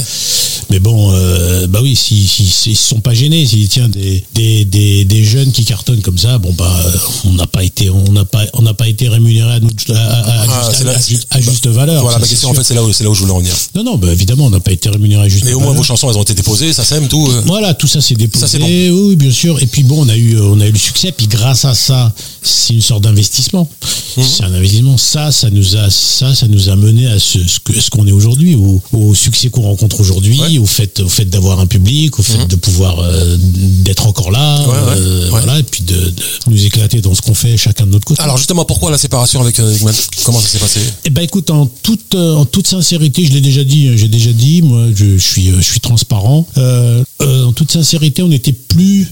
[0.70, 3.88] Mais bon, euh, bah oui, s'ils si, si, ils se sont pas gênés, s'ils tiens
[3.88, 6.92] des, des, des, des jeunes qui cartonnent comme ça, bon bah euh,
[7.26, 10.41] on n'a pas été, on n'a pas, on n'a pas été à, notre- à, à-
[10.43, 12.01] à Ah, juste, à- là- valeur.
[12.03, 13.53] Voilà, ma question, en fait, c'est là, où, là où je voulais en venir.
[13.76, 15.70] Non, non, bah, évidemment, on n'a pas été rémunéré à juste Mais au valeur.
[15.74, 17.28] moins, vos chansons, elles ont été déposées, ça sème, tout.
[17.32, 17.41] euh.
[17.45, 18.45] Voilà, tout ça c'est déposé.
[18.45, 18.65] Ça, c'est bon.
[18.68, 19.61] Oui, bien sûr.
[19.61, 21.11] Et puis bon, on a eu, on a eu le succès.
[21.11, 23.70] Puis grâce à ça, c'est une sorte d'investissement.
[24.18, 24.24] Mhm.
[24.24, 24.97] C'est un investissement.
[24.97, 28.55] Ça, ça nous a, ça, ça nous a mené à ce, ce qu'on est aujourd'hui,
[28.55, 30.49] au, au succès qu'on rencontre aujourd'hui, Ouais.
[30.51, 30.61] Mhm.
[30.61, 34.59] au fait, au fait d'avoir un public, au fait de pouvoir euh, d'être encore là,
[34.61, 36.13] Ouais, ouais, euh, voilà, et puis de, de
[36.47, 38.22] nous éclater dans ce qu'on fait chacun de notre côté.
[38.22, 39.93] Alors, justement, pourquoi la séparation avec euh, Eggman
[40.26, 40.80] Comment ça s'est passé?
[41.05, 44.10] Eh ben écoute, en toute euh, en toute sincérité, je l'ai déjà dit, euh, j'ai
[44.10, 46.45] déjà dit, moi je, je suis je suis transparent.
[46.58, 49.08] Euh, euh, en toute sincérité, on n'était plus,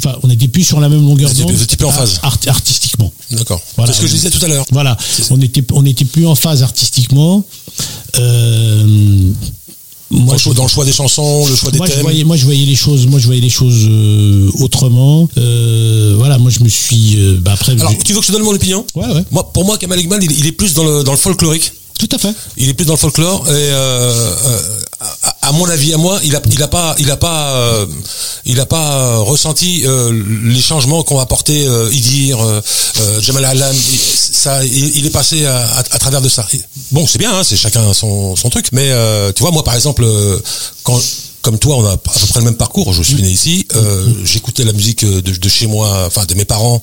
[0.00, 1.52] enfin on n'était plus sur la même longueur d'onde.
[1.52, 2.18] vous plus en phase.
[2.22, 3.12] art- artistiquement.
[3.30, 3.60] D'accord.
[3.76, 3.92] Voilà.
[3.92, 4.64] c'est ce que je disais tout à l'heure.
[4.72, 4.96] Voilà,
[5.30, 7.44] on était on n'était plus en phase artistiquement.
[8.18, 9.30] Euh,
[10.10, 12.00] Moi, dans, le je- choix, dans le choix des chansons, le choix des moi, je
[12.00, 15.28] voyais, moi, je voyais les choses, moi, je voyais les choses euh, autrement.
[15.36, 17.16] Euh, voilà, moi, je me suis.
[17.18, 18.86] euh, bah, après, Alors, tu veux que je te donne mon opinion?
[18.94, 21.18] Ouais, ouais, Moi, pour moi, Kamal Iqbal, il, il est plus dans le, dans le
[21.18, 21.72] folklorique.
[21.98, 22.32] Tout à fait.
[22.56, 24.60] Il est plus dans le folklore et euh, euh,
[25.42, 27.86] à, mon avis, à moi, il a, pas, il a pas,
[28.44, 29.84] il a pas euh, ressenti
[30.44, 32.38] les changements qu'ont apporté Idir,
[33.20, 33.74] Jamal Alam.
[33.74, 36.46] Ça, il, est passé à, travers de ça.
[36.92, 38.68] Bon, c'est bien, hein, c'est chacun son, truc.
[38.72, 38.90] Mais
[39.34, 40.06] tu vois, moi, par exemple,
[41.42, 42.92] comme toi, on a à peu près le même parcours.
[42.92, 43.66] Je suis né ici.
[44.24, 46.80] J'écoutais la musique de, chez moi, enfin de mes parents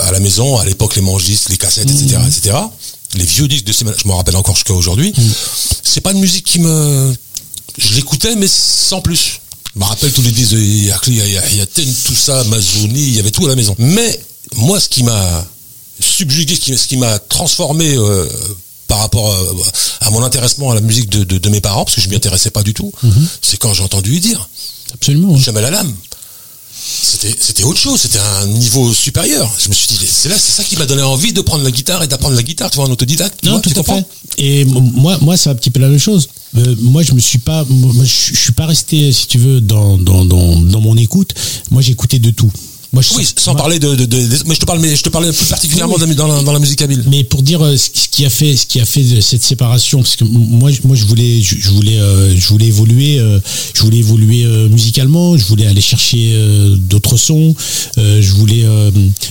[0.00, 0.58] à la maison.
[0.58, 2.56] À l'époque, les mangistes, les cassettes, etc., etc.
[3.14, 5.12] Les vieux disques de ces, je m'en rappelle encore jusqu'à aujourd'hui.
[5.82, 7.14] C'est pas une musique qui me,
[7.76, 9.40] je l'écoutais, mais sans plus.
[9.74, 13.30] Je me rappelle tous les disques de Yakli, Yaten, tout ça, Mazouni, il y avait
[13.30, 13.74] tout à la maison.
[13.78, 14.20] Mais
[14.56, 15.44] moi, ce qui m'a
[16.00, 18.26] subjugué, ce qui, m'a transformé euh,
[18.88, 21.96] par rapport à, à mon intéressement à la musique de, de- de mes parents, parce
[21.96, 22.92] que je m'y intéressais pas du tout,
[23.42, 24.48] c'est quand j'ai entendu dire
[24.94, 25.32] Absolument.
[25.34, 25.38] ouais.
[25.40, 25.94] Jamal Alam.
[27.02, 29.50] C'était, c'était autre chose, c'était un niveau supérieur.
[29.58, 31.70] Je me suis dit, c'est là, c'est ça qui m'a donné envie de prendre la
[31.70, 33.42] guitare et d'apprendre la guitare, tu vois, en autodidacte.
[33.44, 34.04] Non, vois, tout à fait.
[34.38, 36.28] Et moi, moi, c'est un petit peu la même chose.
[36.56, 39.60] Euh, moi, je me suis pas, moi, je, je suis pas resté, si tu veux,
[39.60, 41.34] dans dans dans, dans mon écoute.
[41.70, 42.50] Moi, j'écoutais de tout.
[42.92, 44.80] Moi, je Oui, sens- sans moi- parler de, de, de- de- mais je te parle,
[44.80, 47.04] mais je te parlais plus particulièrement Oui, dans, la, dans la musique habile.
[47.08, 50.16] Mais pour dire euh, ce qui a fait, ce qui a fait cette séparation, parce
[50.16, 53.38] que moi, je- moi, je voulais, je, je voulais, euh, je voulais évoluer, euh,
[53.74, 56.34] je voulais évoluer musicalement, je voulais aller chercher
[56.78, 57.54] d'autres sons,
[57.96, 58.64] je voulais,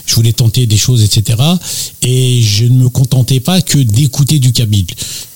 [0.06, 1.38] je voulais tenter des choses, etc.
[2.02, 4.86] Et je ne me contentais pas que d'écouter du kabyle.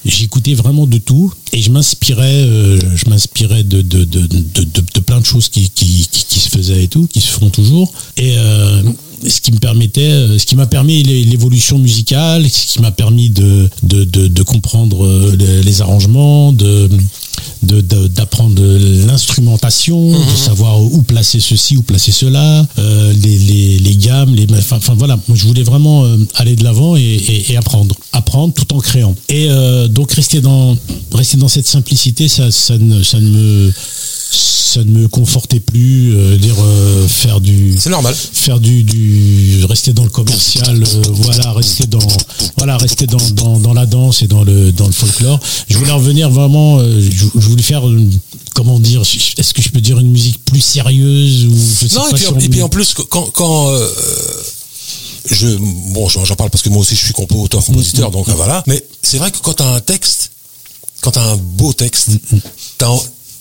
[0.06, 5.20] J'écoutais vraiment de tout et je m'inspirais, euh, je m'inspirais de de, de, de, plein
[5.22, 7.92] de choses qui, qui, qui, se faisaient et tout, qui se font toujours.
[8.18, 8.84] Et euh,
[9.28, 12.92] ce qui me permettait, euh, ce qui m'a permis l'é- l'évolution musicale, ce qui m'a
[12.92, 16.90] permis de, de, comprendre les arrangements, de
[17.64, 18.62] de- de- d'apprendre
[19.08, 24.46] l'instrumentation, de savoir où placer ceci, où placer cela, euh, les, les, les gammes, les,
[24.54, 27.96] enfin, enfin, voilà, moi je voulais vraiment euh, aller de l'avant et, et, et apprendre,
[28.12, 29.16] apprendre tout en créant.
[29.30, 30.78] Et euh, donc rester dans
[31.14, 33.74] rester dans cette simplicité, ça, ça ne ça ne me
[34.74, 38.16] ça ne me confortait plus, euh, dire euh, faire du C'est normal.
[38.16, 42.00] faire du, du rester dans le commercial euh, voilà rester dans
[42.58, 45.92] voilà rester dans, dans, dans la danse et dans le dans le folklore je voulais
[45.92, 47.84] revenir vraiment je, je voulais faire
[48.56, 49.02] comment dire
[49.38, 52.24] est-ce que je peux dire une musique plus sérieuse ou je sais Non, et puis,
[52.24, 53.72] si on- et puis en plus, quand, quand
[55.30, 55.48] je,
[55.94, 58.64] bon, j'en parle parce que moi aussi je suis compo, auteur, compositeur, donc euh, voilà.
[58.68, 60.32] Mais c'est vrai que quand t'as un texte,
[61.02, 62.10] quand t'as un beau texte,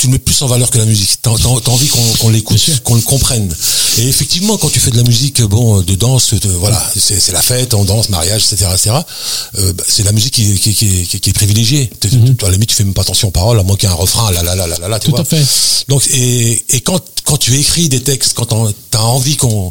[0.02, 1.10] tu le mets plus en valeur que la musique.
[1.22, 1.86] T'as t'as- t'as envie
[2.18, 3.54] qu'on l'écoute, qu'on le comprenne.
[3.98, 7.40] Et effectivement, quand tu fais de la musique, bon, de danse, de- voilà, c'est la
[7.40, 8.96] fête, on danse, mariage, etc., etc.
[9.58, 11.88] euh, bah, c'est la musique qui, qui, qui, qui- qui est privilégiée.
[12.00, 12.08] T'es-
[12.42, 13.94] À la limite, tu fais même pas attention aux paroles, à moins qu'il y ait
[13.94, 15.20] un refrain, là, là, là, là, là, là, Tout vois.
[15.20, 15.44] à fait.
[15.88, 19.70] Donc et, et quand quand tu écris des textes, quand tu as envie qu'on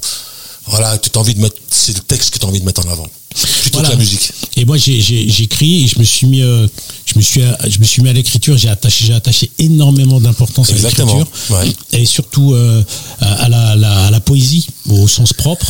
[0.67, 2.85] voilà, tu as envie de mettre c'est le texte que tu as envie de mettre
[2.85, 3.89] en avant plutôt Voilà.
[3.89, 4.29] que la musique.
[4.57, 6.67] Et moi, j'écris et je me suis mis, euh,
[7.13, 8.57] je me suis, je me suis mis à l'écriture.
[8.57, 11.99] J'ai attaché, j'ai attaché énormément d'importance à l'écriture ouais.
[11.99, 12.83] et surtout euh,
[13.19, 15.65] à, la, la- à la poésie au sens propre,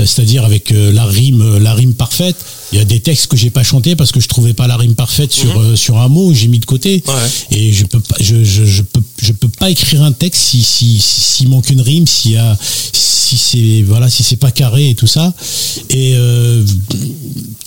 [0.00, 2.36] euh, c'est-à-dire avec euh, la rime, la rime parfaite.
[2.72, 4.76] Il y a des textes que j'ai pas chantés parce que je trouvais pas la
[4.76, 7.02] rime parfaite sur euh, sur un mot, j'ai mis de côté.
[7.06, 7.14] Mhm.
[7.14, 7.30] Ouais.
[7.58, 10.62] Et je peux pas, je, je, je peux, je peux pas écrire un texte si
[10.62, 12.58] si s'il manque une rime, s'il y a,
[12.92, 15.32] si c'est voilà, si c'est pas carré et tout ça.
[15.90, 16.64] Et euh,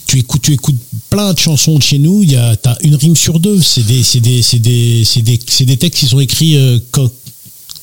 [0.09, 0.75] tu écoutes, tu écoutes
[1.11, 3.61] plein de chansons de chez nous, il y a, t'as une rime sur deux.
[3.61, 6.79] C'est des, c'est des, c'est des, c'est des, c'est des textes qui sont écrits euh,
[6.91, 7.11] co-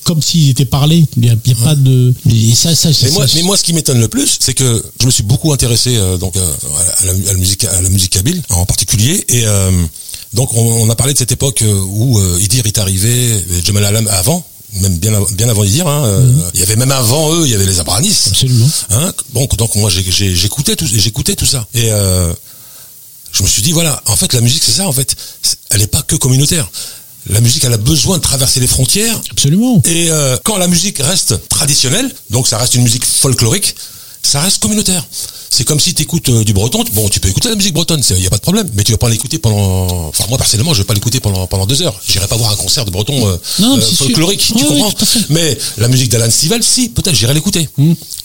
[0.02, 1.04] comme s'ils étaient parlés.
[1.16, 3.32] Il y a, il y a pas de, et ça, ça, Mais ça- moi, ça-
[3.36, 6.18] mais moi, ce qui m'étonne le plus, c'est que je me suis beaucoup intéressé euh,
[6.18, 6.52] donc euh,
[6.98, 9.44] à, la, à la musique, à la musique kabyle en particulier, et
[10.34, 14.08] donc on, on a parlé de cette époque où Idir est arrivé, et Jamal Alam
[14.08, 15.86] avant, même bien, av- bien avant Idir.
[15.86, 18.28] Hein, euh, Il y avait même avant eux, il y avait les Abranis.
[18.28, 18.68] absolument.
[18.90, 21.66] Hein donc, donc moi j'écoutais tout, j'écoutais tout ça.
[21.74, 22.32] Et euh,
[23.32, 25.14] je me suis dit voilà, en fait la musique c'est ça en fait,
[25.70, 26.68] elle n'est pas que communautaire.
[27.28, 29.20] La musique elle a besoin de traverser les frontières.
[29.32, 29.82] Absolument.
[29.84, 33.74] Et euh, quand la musique reste traditionnelle, donc ça reste une musique folklorique,
[34.26, 35.04] ça reste communautaire.
[35.48, 38.16] C'est comme si tu écoutes du breton, bon tu peux écouter la musique bretonne, il
[38.16, 40.08] n'y a pas de problème, mais tu vas pas l'écouter pendant...
[40.08, 41.98] Enfin moi personnellement je vais pas l'écouter pendant, pendant deux heures.
[42.06, 44.92] J'irai pas voir un concert de breton euh, Non, euh, folklorique, tu comprends.
[45.30, 47.68] Mais la musique d'Alan Stivell, si, peut-être j'irai l'écouter.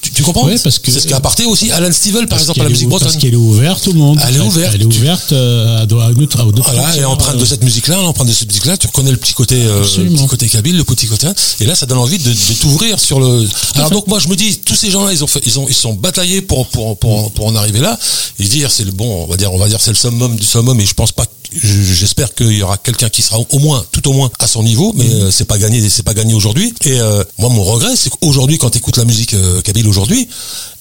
[0.02, 2.60] Tu, tu comprends Ouais, parce que- C'est ce qu'a apporté aussi Alan Stivell par exemple
[2.62, 3.08] à la musique bretonne.
[3.08, 4.20] Parce qu'elle est ouverte au monde.
[4.28, 4.72] Elle est ouverte.
[4.76, 6.41] Elle est ouverte euh, à, d'autres,
[6.74, 9.56] Voilà, et empreinte de cette musique-là, l'empreinte de cette musique-là, tu reconnais le petit côté,
[9.64, 9.84] euh,
[10.18, 11.28] petit côté kabyle, le petit côté,
[11.60, 13.47] et là, ça donne envie de, de t'ouvrir sur le.
[13.76, 15.74] Alors donc moi, je me dis, tous ces gens-là, ils ont fait, ils ont, ils
[15.76, 17.97] sont bataillés pour pour pour pour en arriver là.
[18.39, 20.45] Et dire, c'est le bon, on va dire, on va dire, c'est le summum du
[20.45, 23.84] summum, et je pense pas je- j'espère qu'il y aura quelqu'un qui sera au moins,
[23.91, 26.74] tout au moins, à son niveau, mais euh, c'est pas gagné, c'est pas gagné aujourd'hui.
[26.86, 30.28] Et euh, moi, mon regret, c'est qu'aujourd'hui, quand tu écoutes la musique euh, kabyle aujourd'hui,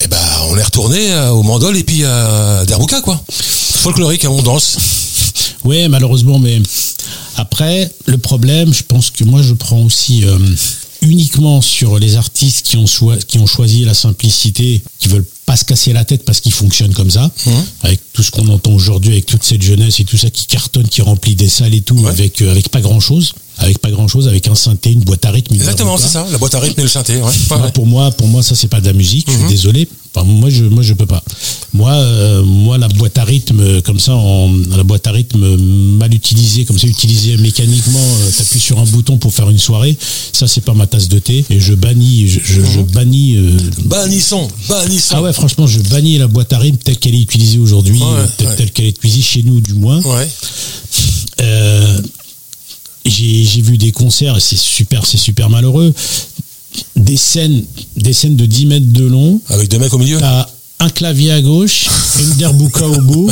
[0.01, 0.17] eh ben,
[0.49, 3.21] on est retourné euh, au mandol et puis à Derbouka, quoi.
[3.31, 4.77] Folklorique, hein, on danse.
[5.63, 6.59] Ouais, malheureusement, mais
[7.37, 10.25] après, le problème, je pense que moi, je prends aussi
[11.03, 15.57] uniquement sur les artistes qui ont, choi- qui ont choisi la simplicité, qui veulent pas
[15.57, 17.31] se casser la tête parce qu'ils fonctionnent comme ça,
[17.83, 20.87] avec tout ce qu'on entend aujourd'hui, avec toute cette jeunesse et tout ça qui cartonne,
[20.89, 22.09] qui remplit des salles et tout, Ouais.
[22.11, 25.25] avec euh, avec pas grand chose, avec pas grand chose, avec un synthé, une boîte
[25.25, 25.55] à rythme.
[25.55, 27.17] Exactement, c'est ça, la boîte à rythme et le synthé.
[27.17, 27.23] Ouais.
[27.23, 27.73] Ouais, Moi, ouais.
[27.73, 29.27] Pour moi, pour moi, ça c'est pas de la musique.
[29.31, 29.89] Je suis désolé.
[30.13, 31.23] Enfin, moi, je, moi, je peux pas.
[31.73, 35.57] Moi, euh, moi, la boîte à rythme, euh, comme ça, en, la boîte à rythme
[35.99, 39.97] mal utilisée, comme ça, utilisée mécaniquement, euh, t'appuies sur un bouton pour faire une soirée.
[40.33, 41.45] Ça, c'est pas ma tasse de thé.
[41.49, 43.37] Et je bannis, je, je, je bannis.
[43.37, 45.15] euh, Bannissons, bannissons.
[45.17, 48.01] ah ouais, franchement, je bannis la boîte à rythme telle qu'elle est utilisée aujourd'hui,
[48.57, 50.01] telle qu'elle est utilisée chez nous, du moins.
[50.03, 50.29] Ouais.
[53.07, 55.93] J'ai vu des concerts et c'est super, c'est super malheureux.
[56.97, 57.65] Des scènes,
[57.97, 59.41] des scènes de 10 mètres de long.
[59.49, 60.19] Avec deux mecs au milieu.
[60.19, 60.49] T'as
[60.81, 61.87] un clavier à gauche,
[62.21, 63.31] une derbuka au bout.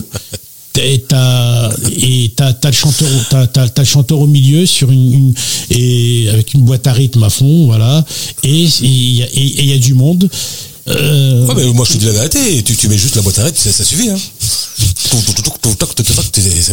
[0.81, 4.93] Et t'as et t'as le chanteur au- t'as t'as t'as le chanteur au milieu sur
[4.93, 5.35] une, une-
[5.71, 8.05] et avec une boîte à rythme à fond voilà
[8.45, 10.31] et et il y a et- et il y a du monde
[10.91, 13.39] Euh, Ouais, mais moi je te dis la vérité, tu, tu mets juste la boîte
[13.39, 14.09] à rythme, ça, ça suffit.
[14.11, 14.17] Hein.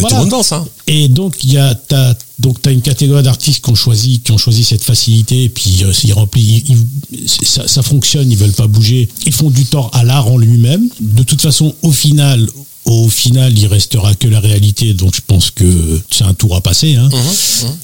[0.02, 0.52] Tout le monde danse.
[0.52, 0.66] Hein.
[0.88, 4.32] Et donc il y a t'as donc t'as une catégorie d'artistes qui ont choisi qui
[4.32, 8.38] ont choisi cette facilité et puis euh, ils remplissent ils- ils- ça, ça fonctionne ils
[8.38, 11.92] veulent pas bouger ils font du tort à l'art en lui-même de toute façon au
[11.94, 12.48] final
[12.84, 16.62] au final il restera que la réalité donc je pense que c'est un tour à
[16.62, 17.10] passer hein.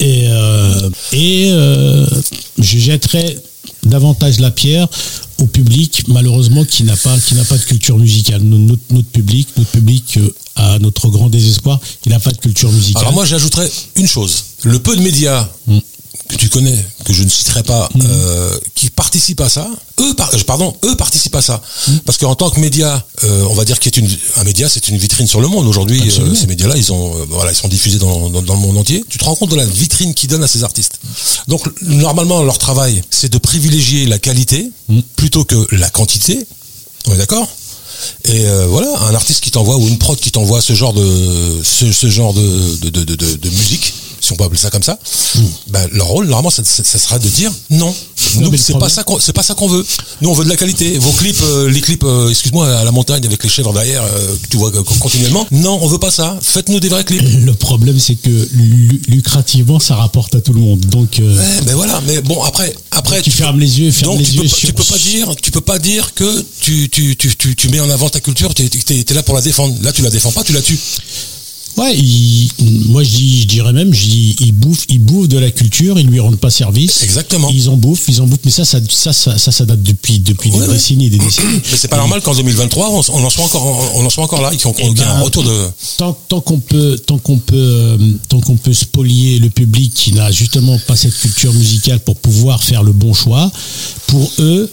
[0.00, 2.06] et euh, et euh,
[2.58, 3.38] je jetterai
[3.84, 4.86] davantage la pierre
[5.38, 9.48] au public malheureusement qui n'a pas qui n'a pas de culture musicale notre, notre public
[9.56, 13.24] notre public euh, à notre grand désespoir il n'a pas de culture musicale Alors moi
[13.24, 14.44] j'ajouterais une chose.
[14.64, 15.78] Le peu de médias Mm.
[16.28, 19.68] Que tu connais, que je ne citerai pas, euh, qui participent à ça,
[20.00, 21.60] eux, par- euh, pardon, eux participent à ça.
[21.88, 21.96] Mm.
[22.06, 24.88] Parce qu'en tant que média, euh, on va dire qu'il est une, un média, c'est
[24.88, 25.66] une vitrine sur le monde.
[25.66, 28.78] Aujourd'hui, euh, ces médias-là, ils ont, voilà, ils sont diffusés dans, dans, dans le monde
[28.78, 29.04] entier.
[29.08, 30.98] Tu te rends compte de la vitrine qu'ils donnent à ces artistes.
[31.48, 35.00] Donc normalement, leur travail, c'est de privilégier la qualité Mm.
[35.16, 36.46] plutôt que la quantité.
[37.06, 37.46] On est d'accord?
[38.24, 41.60] Et euh, voilà, un artiste qui t'envoie ou une prod qui t'envoie ce genre de
[41.62, 43.04] ce, ce genre de, de-
[43.36, 44.98] de musique, si on peut appeler ça comme ça,
[45.68, 47.94] ben, leur rôle normalement ça, ça, ça sera de dire non.
[48.36, 49.84] Non, Nous c'est pas ça qu'on c'est pas ça qu'on veut.
[50.20, 50.96] Nous on veut de la qualité.
[50.98, 54.36] Vos clips, euh, les clips, euh, excuse-moi à la montagne avec les chèvres derrière, euh,
[54.42, 54.70] que tu vois
[55.00, 55.46] continuellement.
[55.50, 56.38] Non, on veut pas ça.
[56.40, 57.20] Faites-nous des vrais clips.
[57.44, 61.74] le problème c'est que lu- lucrativement ça rapporte à tout le monde donc Ouais, ben
[61.74, 62.00] voilà.
[62.06, 64.68] Mais bon après après tu fermes les yeux fermes Donc les tu yeux peux, sur-
[64.68, 67.80] tu peux pas dire, tu peux pas dire que tu, tu, tu, tu, tu mets
[67.80, 69.74] en avant ta culture, tu es, là pour la défendre.
[69.82, 70.78] Là tu la défends pas, tu la tues.
[71.76, 72.50] Ouais, il-
[72.88, 75.98] moi je, dis, je dirais même, je dis, ils bouffent, ils bouffent de la culture,
[75.98, 77.02] ils lui rendent pas service.
[77.02, 77.48] Exactement.
[77.50, 80.50] Ils en bouffent, ils en bouffent, mais ça, ça, ça, ça, ça, date depuis, depuis
[80.50, 80.74] Ouais, des ouais.
[80.74, 81.60] décennies et des décennies.
[81.70, 84.42] Mais c'est pas normal qu'en 2023 on, on en soit encore, on en soit encore
[84.42, 85.68] là, y ait Eh ait un ben, retour de.
[85.96, 87.96] Tant, tant qu'on peut, tant qu'on peut, euh,
[88.28, 92.62] tant qu'on peut spolier le public qui n'a justement pas cette culture musicale pour pouvoir
[92.62, 93.50] faire le bon choix,
[94.06, 94.70] pour eux,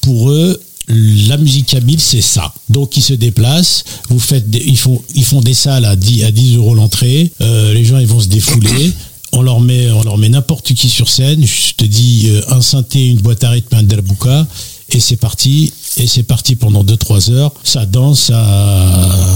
[0.00, 2.52] pour eux, la musique kabyle, c'est ça.
[2.68, 6.30] Donc ils se déplacent, vous faites, ils font, ils font des salles à 10 à
[6.30, 7.32] 10 euros l'entrée.
[7.40, 8.92] euh, les gens ils vont se défouler.
[9.32, 11.44] On leur met, on leur met n'importe qui sur scène.
[11.44, 14.46] Je te dis euh, un synthé, une boîte à rythme, un derbouka,
[14.90, 15.72] et c'est parti.
[15.96, 17.52] Et c'est parti pendant 2-3 heures.
[17.62, 18.42] Ça danse, ça,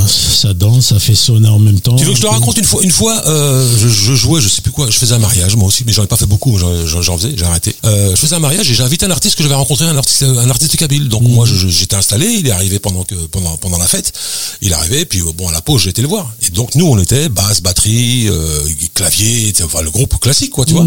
[0.07, 1.97] ça danse, ça fait sonner en même temps.
[1.97, 4.49] Tu veux que je te raconte une fois, une fois, euh, je, je jouais, je
[4.49, 6.59] sais plus quoi, je faisais un mariage moi aussi, mais j'en ai pas fait beaucoup,
[6.59, 6.69] j'en-
[7.19, 7.75] faisais, j'ai arrêté.
[7.85, 10.23] Euh, je faisais un mariage et j'ai invité un artiste que j'avais rencontré, un artiste,
[10.25, 11.09] un artiste kabyle.
[11.09, 14.13] Donc moi, je- je- j'étais installé, il est arrivé pendant que pendant pendant la fête,
[14.61, 16.31] il est arrivé, puis euh, bon à la pause, j'ai été le voir.
[16.47, 18.61] Et donc nous, on était basse, batterie, euh,
[18.95, 20.87] clavier, enfin le groupe classique quoi, tu vois.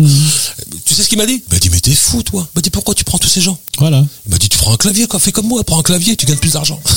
[0.86, 1.42] Tu sais ce qu'il m'a dit?
[1.50, 2.48] Il m'a dit mais t'es fou toi.
[2.54, 3.58] Il m'a dit pourquoi tu prends tous ces gens?
[3.80, 4.06] Voilà.
[4.26, 6.26] Il m'a dit tu prends un clavier quoi, fais comme moi, prends un clavier, tu
[6.26, 6.80] gagnes plus d'argent.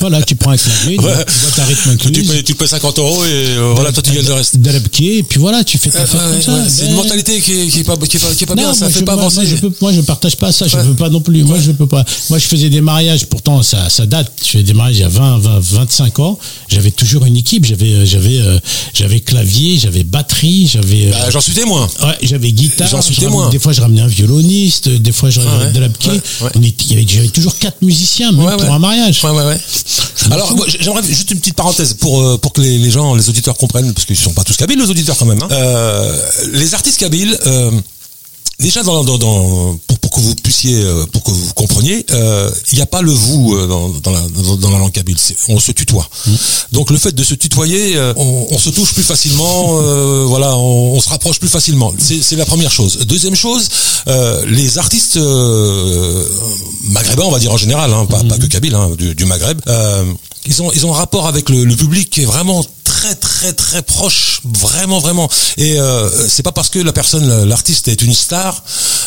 [0.00, 1.14] Voilà, tu prends un clavier, Ouais.
[1.14, 4.26] boîte à rythme tu, payes, tu payes 50 euros et euh, voilà, toi tu gagnes
[4.26, 4.56] le reste.
[5.00, 6.68] Et puis voilà, tu fais ta Euh, fête ouais, comme ouais, ça.
[6.68, 8.54] C'est une Ben, mentalité qui est, qui est pas, qui est pas, qui est pas
[8.56, 9.36] Non, bien, ça moi, fait je, pas moi, avancer.
[9.42, 11.44] moi, je peux, moi, je partage pas ça, je veux pas non plus.
[11.44, 12.04] Moi, je peux pas.
[12.30, 14.32] Moi, je faisais des mariages, pourtant, ça, ça date.
[14.44, 16.38] Je faisais des mariages il y a 20, 20, 25 ans.
[16.68, 17.64] J'avais toujours une équipe.
[17.64, 18.40] J'avais, euh, j'avais,
[18.94, 21.88] j'avais clavier, j'avais batterie, j'avais, Bah, J'en suis témoin.
[22.02, 22.88] ouais, j'avais guitare.
[22.88, 23.50] j'en suis témoin.
[23.50, 25.80] Des fois, je ramenais un violoniste, des fois, je ramenais ouais, de
[26.66, 28.68] était, il y avait, j'avais toujours quatre musiciens, même Ouais, pour ouais.
[28.70, 29.22] un mariage.
[29.24, 29.58] Ouais, ouais, ouais.
[30.30, 33.56] Alors, j'aimerais juste une petite parenthèse pour, euh, pour que les, les gens, les auditeurs
[33.56, 35.42] comprennent, parce qu'ils sont pas tous kabyles, les auditeurs quand même.
[35.42, 35.48] hein.
[35.50, 36.16] Euh,
[36.52, 37.70] les artistes kabyles, euh,
[38.62, 42.50] déjà dans, dans, dans- pour, pour que vous puissiez, euh, pour que vous compreniez, euh,
[42.72, 45.16] il n'y a pas le vous euh, dans, dans, la, dans, dans la langue kabyle.
[45.48, 46.08] On se tutoie.
[46.72, 49.78] Donc le fait de se tutoyer, on, on se touche plus facilement.
[49.82, 51.92] euh, voilà, on, on se rapproche plus facilement.
[51.98, 52.98] C'est la première chose.
[53.06, 53.68] Deuxième chose,
[54.08, 55.18] euh, les artistes
[56.84, 59.60] maghrébins, on va dire en général, hein, pas, pas que kabyle, hein, du, du Maghreb.
[60.46, 63.82] Ils ont ils ont un rapport avec le, public qui est vraiment très très très
[63.82, 65.28] proche, vraiment vraiment.
[65.56, 68.62] Et euh, c'est pas parce que la personne, l'artiste est une star,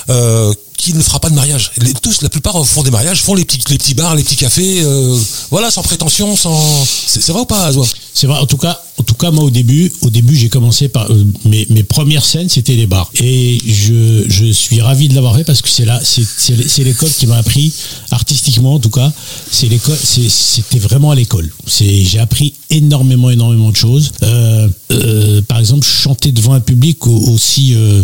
[0.09, 1.71] euh, qu'il ne fera pas de mariage.
[1.77, 4.35] Les- tous, la plupart font des mariages, font les petits les petits bars, les petits
[4.35, 5.17] cafés, euh,
[5.51, 6.85] voilà, sans prétention, sans.
[7.07, 8.39] C'est vrai ou pas, Azwa C'est vrai.
[8.39, 11.25] En tout cas, en tout cas, moi au début, au début, j'ai commencé par euh,
[11.43, 13.11] mes, mes premières scènes, c'était les bars.
[13.21, 17.27] Et je, je suis ravi de l'avoir fait parce que c'est là, c'est l'école qui
[17.27, 17.73] m'a appris
[18.11, 19.11] artistiquement, en tout cas.
[19.51, 21.51] C'est l'école, c'est- c'était vraiment à l'école.
[21.67, 24.11] C'est j'ai appris énormément, énormément de choses.
[24.23, 28.03] Euh, euh, par exemple, chanter devant un public au- aussi euh,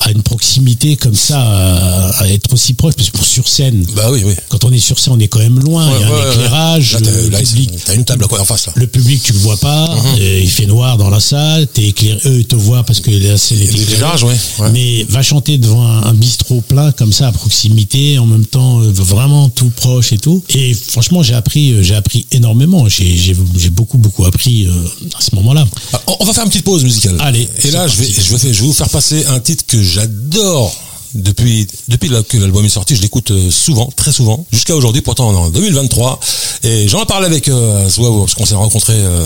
[0.00, 3.86] à une proximité comme ça, à, à être aussi proche, parce que pour sur scène.
[3.96, 4.34] Bah oui, oui.
[4.50, 5.86] Quand on est sur scène, on est quand même loin.
[5.96, 6.32] il y a Ouais, un ouais, ouais.
[6.34, 6.92] éclairage.
[6.92, 8.72] Là, t'as- le public- t'as une table quoi en face là.
[8.76, 10.18] le public, tu le vois pas, Mhm.
[10.42, 13.36] Il fait noir dans la salle, t'es éclairé, eux ils te voient parce que là
[13.38, 14.70] c'est les L'éclairage, ouais, ouais.
[14.72, 18.80] Mais va chanter devant un, un bistrot plein comme ça à proximité, en même temps
[18.80, 20.42] euh, vraiment tout proche et tout.
[20.54, 22.88] Et franchement, j'ai appris, euh, j'ai appris énormément.
[22.88, 23.34] J'ai,
[23.70, 24.72] beaucoup beaucoup appris euh,
[25.18, 25.66] à ce moment-là.
[25.92, 27.16] Ah, On va faire une petite pause musicale.
[27.20, 28.20] Allez, Et là, je vais, parti.
[28.22, 30.74] je vais, faire- je vais vous faire passer un titre que j'adore
[31.16, 32.96] depuis depuis que l'album est sorti.
[32.96, 35.02] Je l'écoute euh, souvent, très souvent, jusqu'à aujourd'hui.
[35.02, 36.20] Pourtant, on est en 2023.
[36.62, 39.24] Et j'en ai parlé avec euh, parce qu'on s'est rencontrés euh,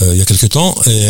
[0.00, 0.74] euh, il y a quelques temps.
[0.86, 1.06] Et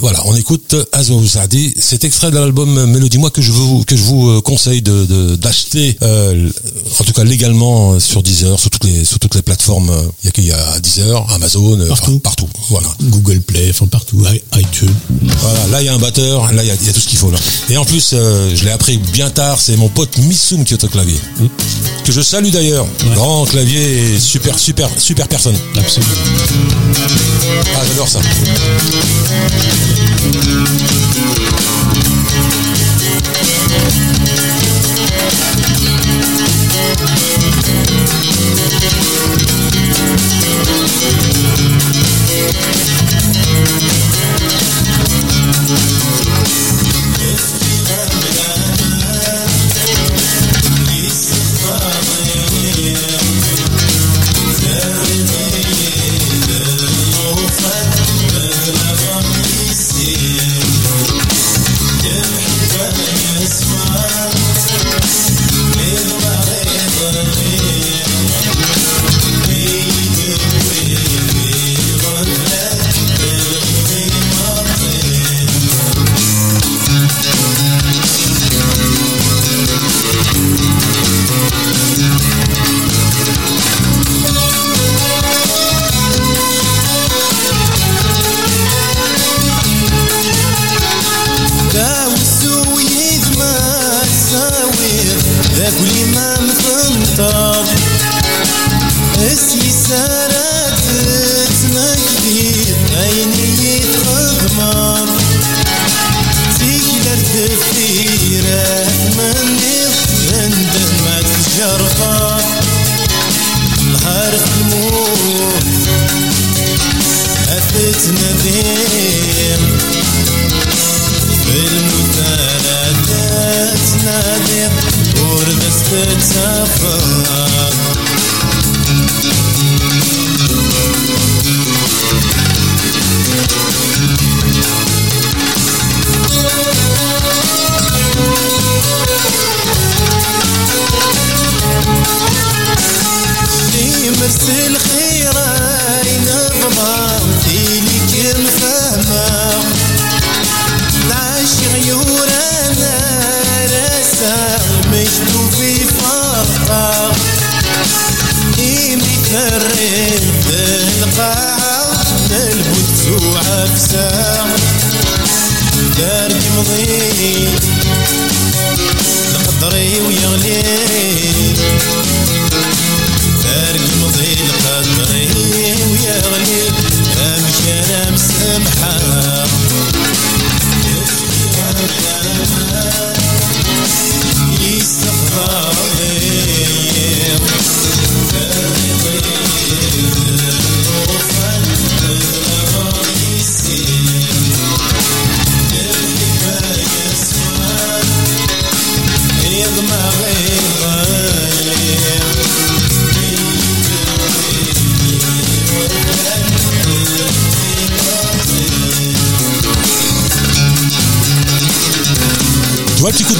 [0.00, 1.74] voilà, on écoute Azwa Ouzadi.
[1.78, 5.96] C'est extrait de l'album Mélodie moi que je vous que je vous conseille de d'acheter,
[6.02, 9.92] en tout cas légalement sur Deezer, sur toutes les sur toutes les plateformes.
[10.22, 12.10] Il y a qu'il y a Deezer, Amazon, Partout.
[12.10, 12.48] enfin, partout.
[12.68, 12.88] Voilà.
[13.02, 14.24] Google Play, enfin partout,
[14.56, 14.94] iTunes.
[15.40, 17.00] Voilà, là il y a un batteur, là il y a, il y a tout
[17.00, 17.38] ce qu'il faut là.
[17.70, 20.88] Et en plus, je l'ai appris bien tard, c'est mon pote Missoum qui est au
[20.88, 21.20] clavier.
[22.04, 22.84] Que je salue d'ailleurs.
[22.84, 23.14] Ouais.
[23.14, 25.54] Grand clavier et super, super, super personne.
[25.78, 26.12] Absolument.
[27.76, 28.18] Ah, j'adore ça.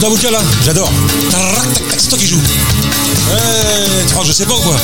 [0.03, 0.91] Babouka là, j'adore.
[1.97, 2.41] C'est toi qui joues.
[3.31, 4.77] Ouais, je sais pas ou quoi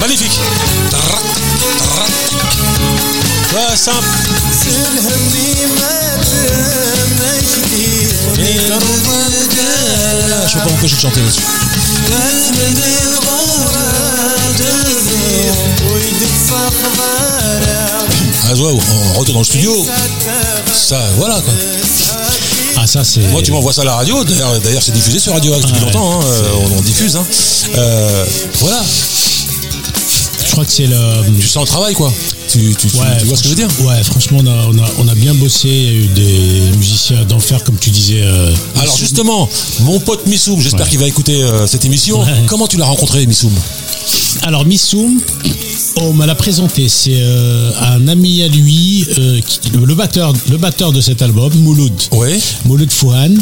[0.00, 0.38] Magnifique.
[3.54, 4.06] Ouais, simple.
[10.44, 11.40] Je sais pas pourquoi j'ai chanté là-dessus.
[18.44, 19.86] Ah ouais, on retourne dans le studio.
[20.74, 21.54] Ça, voilà quoi.
[22.80, 23.20] Ah ça c'est.
[23.28, 24.22] Moi, tu m'envoies ça à la radio.
[24.24, 26.20] D'ailleurs, d'ailleurs, c'est diffusé sur Radio Axe depuis longtemps.
[26.20, 26.42] hein, euh,
[26.74, 27.16] on, on diffuse.
[27.16, 27.26] Hein.
[27.76, 28.24] Euh,
[28.60, 28.82] voilà.
[30.46, 30.96] Je crois que c'est le.
[31.40, 32.12] Tu sens le travail, quoi.
[32.48, 34.66] Tu, tu, tu- Ouais, tu vois ce que je veux dire Ouais, franchement, on a,
[34.68, 35.68] on, a, on a bien bossé.
[35.68, 38.22] Il y a eu des musiciens d'enfer, comme tu disais.
[38.22, 39.48] euh, Alors justement,
[39.80, 40.90] mon pote Missoum, j'espère Ouais.
[40.90, 42.20] qu'il va écouter euh, cette émission.
[42.22, 42.26] Ouais.
[42.46, 43.52] Comment tu l'as rencontré, Missoum?
[44.42, 45.20] Alors, Missoum,
[46.02, 46.88] on me l'a présenté.
[46.88, 51.52] C'est euh, un ami à lui, euh, qui- le, batteur, le batteur de cet album,
[51.56, 51.92] Mouloud.
[52.12, 52.38] Oui.
[52.64, 53.34] Mouloud Fouhan.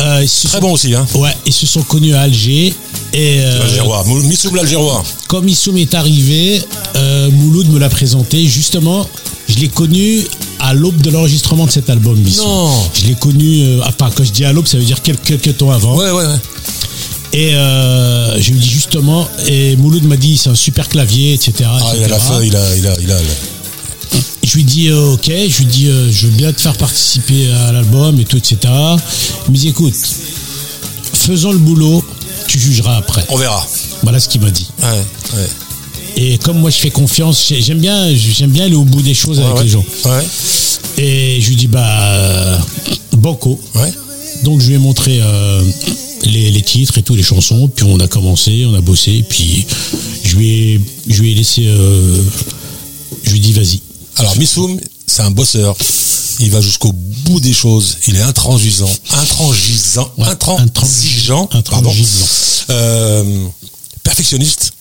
[0.00, 1.06] Euh, Très bon aussi, hein.
[1.14, 2.74] Ouais, ils se sont connus à Alger.
[3.12, 4.02] Et L'Algérois.
[4.06, 5.04] Mou- Missoum l'Algérois.
[5.28, 6.60] quand Missoum est arrivé,
[7.32, 8.44] Mouloud me l'a présenté.
[8.48, 9.08] Justement,
[9.48, 10.22] je l'ai connu
[10.58, 12.44] à l'aube de l'enregistrement de cet album, Missoum.
[12.46, 12.70] Non.
[12.94, 15.56] Je l'ai connu, euh, enfin, quand je dis à l'aube, ça veut dire quelques, quelques
[15.58, 15.96] temps avant.
[15.96, 16.36] Ouais, ouais, ouais.
[17.36, 21.52] Et euh, je lui dis justement, et Mouloud m'a dit, c'est un super clavier, etc.
[21.66, 22.28] Ah, il a la etc.
[22.32, 23.16] feuille, il a, il a, il a.
[24.44, 27.50] Je lui dis, euh, ok, je lui dis, euh, je veux bien te faire participer
[27.50, 28.56] à l'album et tout, etc.
[29.48, 29.94] Il me dit, écoute,
[31.12, 32.04] faisons le boulot,
[32.46, 33.24] tu jugeras après.
[33.30, 33.66] On verra.
[34.04, 34.68] Voilà ce qu'il m'a dit.
[34.80, 34.88] Ouais,
[35.38, 35.48] ouais.
[36.16, 39.14] Et comme moi je fais confiance, j'ai- j'aime bien, j'aime bien aller au bout des
[39.14, 39.84] choses avec les gens.
[40.04, 40.24] Ouais,
[40.98, 42.58] Et je lui dis, bah,
[43.16, 43.60] banco.
[43.74, 43.92] ouais.
[44.44, 45.62] Donc je lui ai montré euh,
[46.24, 49.66] les, les titres et tout, les chansons, puis on a commencé, on a bossé, puis
[50.24, 52.22] je lui ai, je lui ai laissé, euh,
[53.22, 53.80] je lui ai dit vas-y.
[54.16, 55.76] Alors, Missoum, c'est un bosseur.
[56.40, 57.98] Il va jusqu'au bout des choses.
[58.08, 58.90] Il est intransigeant.
[59.12, 60.12] Intransigeant.
[60.18, 61.48] Ouais, intransigeant.
[61.52, 62.26] intransigeant.
[62.70, 63.46] Euh,
[64.02, 64.72] perfectionniste.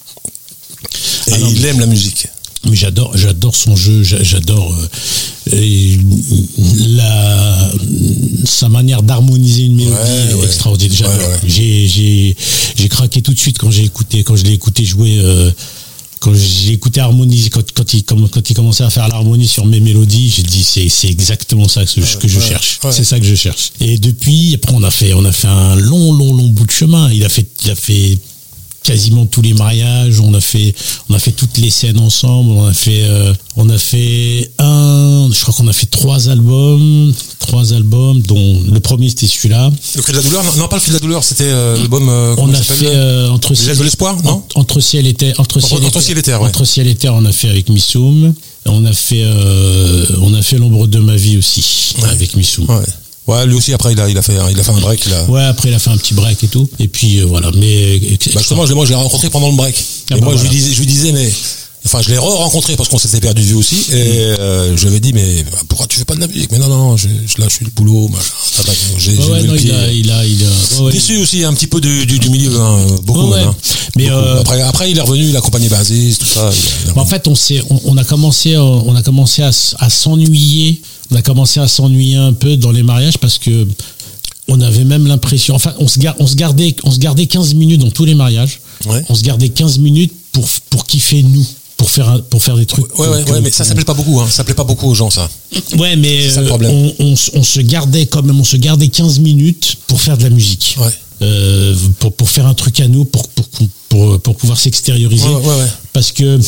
[1.27, 2.27] Et Ah non, il aime la musique.
[2.69, 4.73] Mais j'adore, j'adore son jeu, j'a- j'adore
[5.51, 5.97] euh,
[6.95, 7.71] la
[8.45, 10.45] sa manière d'harmoniser une mélodie Ouais, est ouais.
[10.45, 11.07] extraordinaire.
[11.09, 11.39] Ouais.
[11.47, 12.35] J'ai j'ai
[12.75, 15.17] j'ai craqué tout de suite quand j'ai écouté quand je l'ai écouté jouer.
[15.19, 15.51] euh,
[16.19, 19.81] quand j'ai écouté harmoniser, quand, quand, il, quand il commençait à faire l'harmonie sur mes
[19.81, 22.79] mélodies, j'ai dit c'est, c'est exactement ça que, je- que je cherche.
[22.91, 23.73] C'est ça que je cherche.
[23.81, 26.71] Et depuis, après on a fait, on a fait un long, long, long bout de
[26.71, 27.11] chemin.
[27.11, 28.17] Il a fait, il a fait
[28.83, 30.19] quasiment tous les mariages.
[30.19, 30.73] On a fait,
[31.09, 32.51] on a fait toutes les scènes ensemble.
[32.51, 37.13] On a fait, euh, on a fait un, je crois qu'on a fait trois albums,
[37.39, 39.71] trois albums, dont le premier c'était celui-là.
[39.95, 41.77] Le cri de la douleur Non, non, pas le cri de la douleur, c'était euh,
[41.77, 42.07] l'album.
[42.09, 45.59] euh, On a fait euh, entre de l'espoir, non en- entre ciel et terre, entre
[45.59, 46.47] ciel, entre ciel et terre, ouais.
[46.47, 48.33] entre ciel et terre, on a fait avec Missoum.
[48.65, 52.09] On a fait, euh, on a fait l'ombre de ma vie aussi Ouais.
[52.09, 52.65] avec Missoum.
[52.69, 52.85] Ouais.
[53.27, 55.01] Ouais, lui aussi, après, il a, il a, fait, il a fait un break.
[55.05, 55.23] Il a...
[55.29, 56.69] Ouais, après il a fait un petit break et tout.
[56.79, 59.75] Et puis euh, voilà, mais Bah justement, je moi, je l'ai rencontré pendant le break.
[60.11, 61.31] Ah et bah moi, je, lui disais, je lui disais, mais.
[61.85, 63.75] Enfin, je l'ai re-rencontré parce qu'on s'était perdu de vue aussi.
[63.91, 63.95] Et
[64.39, 66.49] euh, je lui avais dit, mais pourquoi tu fais pas de la musique?
[66.53, 68.07] Mais non, non, je, je, là, suis le boulot.
[68.09, 68.19] bah,
[68.97, 69.73] J'ai Ouais, ouais, le il pied.
[69.73, 70.81] a, il a, il a.
[70.83, 70.93] ouais.
[70.93, 73.27] Déçu aussi un petit peu du, du, du milieu, hein, beaucoup.
[73.33, 73.55] Même, hein.
[73.97, 74.15] Mais, Beaucoup.
[74.17, 76.49] euh, après, après, il est revenu, il a accompagné Basis, tout ça.
[76.53, 78.95] il a- il a- Bah, en fait, on s'est, on, on a commencé, euh, on
[78.95, 80.81] a commencé à, à s'ennuyer.
[81.11, 83.67] On a commencé à s'ennuyer un peu dans les mariages parce que
[84.47, 87.81] on avait même l'impression, enfin, on se, on se gardait, on se gardait 15 minutes
[87.81, 88.59] dans tous les mariages.
[88.85, 89.03] Ouais.
[89.09, 91.45] On se gardait 15 minutes pour pour kiffer nous,
[91.77, 92.97] pour faire pour faire des trucs.
[92.99, 94.19] Ouais, ouais, que- ouais, mais ça, ça plaît pas beaucoup.
[94.19, 94.27] Hein.
[94.29, 95.29] Ça plaît pas beaucoup aux gens, ça.
[95.77, 96.91] Ouais, mais C'est ça le problème.
[96.99, 100.29] on, on se gardait quand même, on se gardait 15 minutes pour faire de la
[100.29, 100.75] musique.
[100.79, 100.91] Ouais.
[101.21, 103.45] Euh, pour, pour faire un truc à nous, pour, pour,
[103.93, 105.27] pour, pour pouvoir s'extérioriser.
[105.27, 105.67] Ouais, ouais, ouais.
[105.93, 106.39] Parce que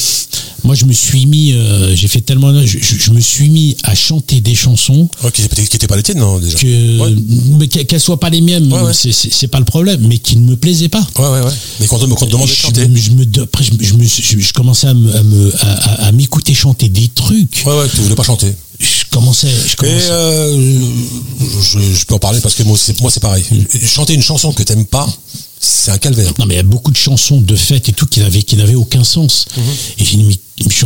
[0.63, 3.77] moi, je me suis mis, euh, j'ai fait tellement, je, je- je me suis mis
[3.83, 6.57] à chanter des chansons Ouais, qui n'étaient pas les tiennes, non, déjà.
[6.57, 10.45] que, qu'elles soient pas les miennes, c'est- c'est c'est pas le problème, mais qui ne
[10.49, 11.05] me plaisaient pas.
[11.19, 11.51] Ouais, ouais, ouais.
[11.79, 12.87] Mais quand on me, demande de je, chanter.
[12.87, 16.05] me- je me, après, je, je, me je, commençais à me, à me- à- à-
[16.07, 17.61] à m'écouter chanter des trucs.
[17.67, 18.51] Ouais, ouais, tu voulais pas chanter.
[18.79, 20.79] Je commençais, je Et euh,
[21.61, 23.43] je, je peux en parler parce que moi c'est moi c'est pareil.
[23.85, 25.07] Chanter une chanson que t'aimes pas,
[25.59, 26.31] c'est un calvaire.
[26.39, 28.55] Non, mais il y a beaucoup de chansons de fête et tout qui n'avaient, qui
[28.55, 29.45] n'avaient aucun sens.
[29.57, 29.63] Mhm.
[29.99, 30.85] Et j'ai dit, mais je suis,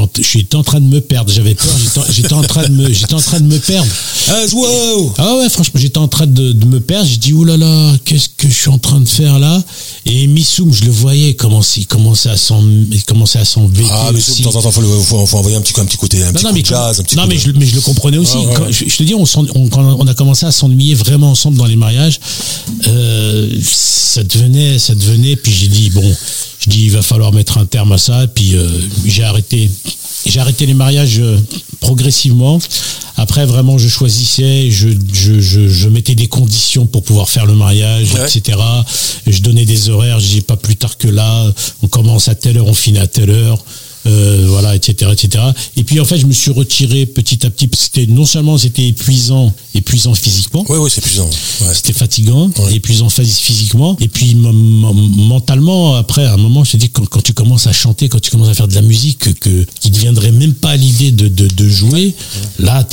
[0.56, 1.32] en, train de me perdre.
[1.32, 1.68] J'avais peur.
[2.12, 3.88] J'étais, en- train de me, j'étais en train de me perdre.
[4.30, 7.08] As wow Ah ouais, franchement, j'étais en train de, de me perdre.
[7.08, 9.62] J'ai dit, oulala, qu'est-ce que je suis en train de faire là?
[10.08, 13.44] Et Missoum, je le voyais commencer, il commençait à s'en, il commençait à
[13.92, 14.42] Ah mais aussi.
[14.42, 16.46] de temps en temps faut, faut, faut envoyer un petit, un petit côté, un petit
[16.46, 17.76] Non, non, coup mais, de jazz, un petit non, coup mais, de- je, mais je
[17.76, 18.38] le comprenais aussi.
[18.38, 19.24] Ouais, Quand- je, je te dis, on,
[19.56, 22.20] on- quand on a commencé à s'ennuyer vraiment ensemble dans les mariages,
[22.88, 25.36] euh, ça devenait, ça devenait.
[25.36, 26.16] Puis j'ai dit bon,
[26.60, 28.28] je dis il va falloir mettre un terme à ça.
[28.28, 28.68] Puis euh,
[29.06, 29.70] j'ai arrêté,
[30.26, 31.38] j'ai arrêté les mariages euh,
[31.80, 32.60] progressivement.
[33.18, 37.54] Après, vraiment, je choisissais, je, je, je, je mettais des conditions pour pouvoir faire le
[37.54, 38.22] mariage, Ouais.
[38.26, 38.58] etc.
[39.28, 41.52] Je donnais des horaires, je disais pas plus tard que là,
[41.84, 43.62] on commence à telle heure, on finit à telle heure.
[44.08, 45.44] Euh, voilà, etc., etc.
[45.76, 48.26] Et puis en fait, je me suis retiré petit à petit parce que c'était non
[48.26, 51.04] seulement c'était épuisant, épuisant physiquement, Ouais, ouais, c'est.
[51.18, 51.74] Ouais.
[51.74, 52.76] c'était fatigant, Ouais.
[52.76, 57.22] épuisant phys- physiquement, et puis mentalement, après, à un moment, je te dis, quand, quand
[57.22, 59.90] tu commences à chanter, quand tu commences à faire de la musique, que, que- qui
[59.90, 62.14] ne deviendrait même pas à l'idée de, de, de jouer,
[62.60, 62.88] là,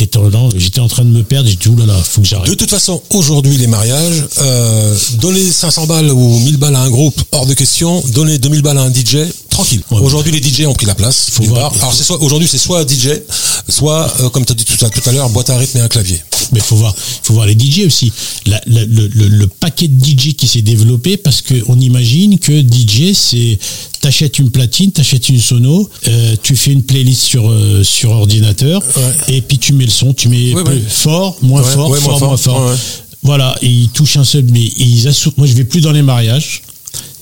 [0.56, 2.56] j'étais en train de me perdre, j'ai dit, oulala, faut que De j'arrête.
[2.56, 7.20] toute façon, aujourd'hui, les mariages, euh, donner 500 balles ou 1000 balles à un groupe,
[7.32, 8.02] hors de question.
[8.12, 9.18] Donner 2000 balles à un DJ,
[9.50, 9.82] tranquille.
[9.90, 11.26] Aujourd'hui, les DJ ont pris la place.
[11.30, 11.72] Faut voir.
[11.78, 13.08] Alors, c'est soit, aujourd'hui, c'est soit DJ,
[13.68, 15.80] soit, euh, comme tu as dit tout à, tout à l'heure, boîte à rythme et
[15.80, 16.20] un clavier.
[16.52, 18.12] Mais faut voir, faut voir les DJ aussi.
[18.46, 22.38] La- la- le, le- le paquet de DJ qui s'est développé parce que on imagine
[22.38, 23.58] que DJ c'est
[24.00, 28.80] t'achètes une platine, t'achètes une sono, euh, tu fais une playlist sur euh, sur ordinateur
[29.28, 30.82] et puis tu mets le son, tu mets Ouais, peu- ouais.
[30.88, 32.60] fort, moins fort, fort, moins fort.
[32.60, 32.76] moins fort.
[33.22, 36.02] Voilà, et ils touchent un seul, mais ils assou- Moi, je vais plus dans les
[36.02, 36.62] mariages.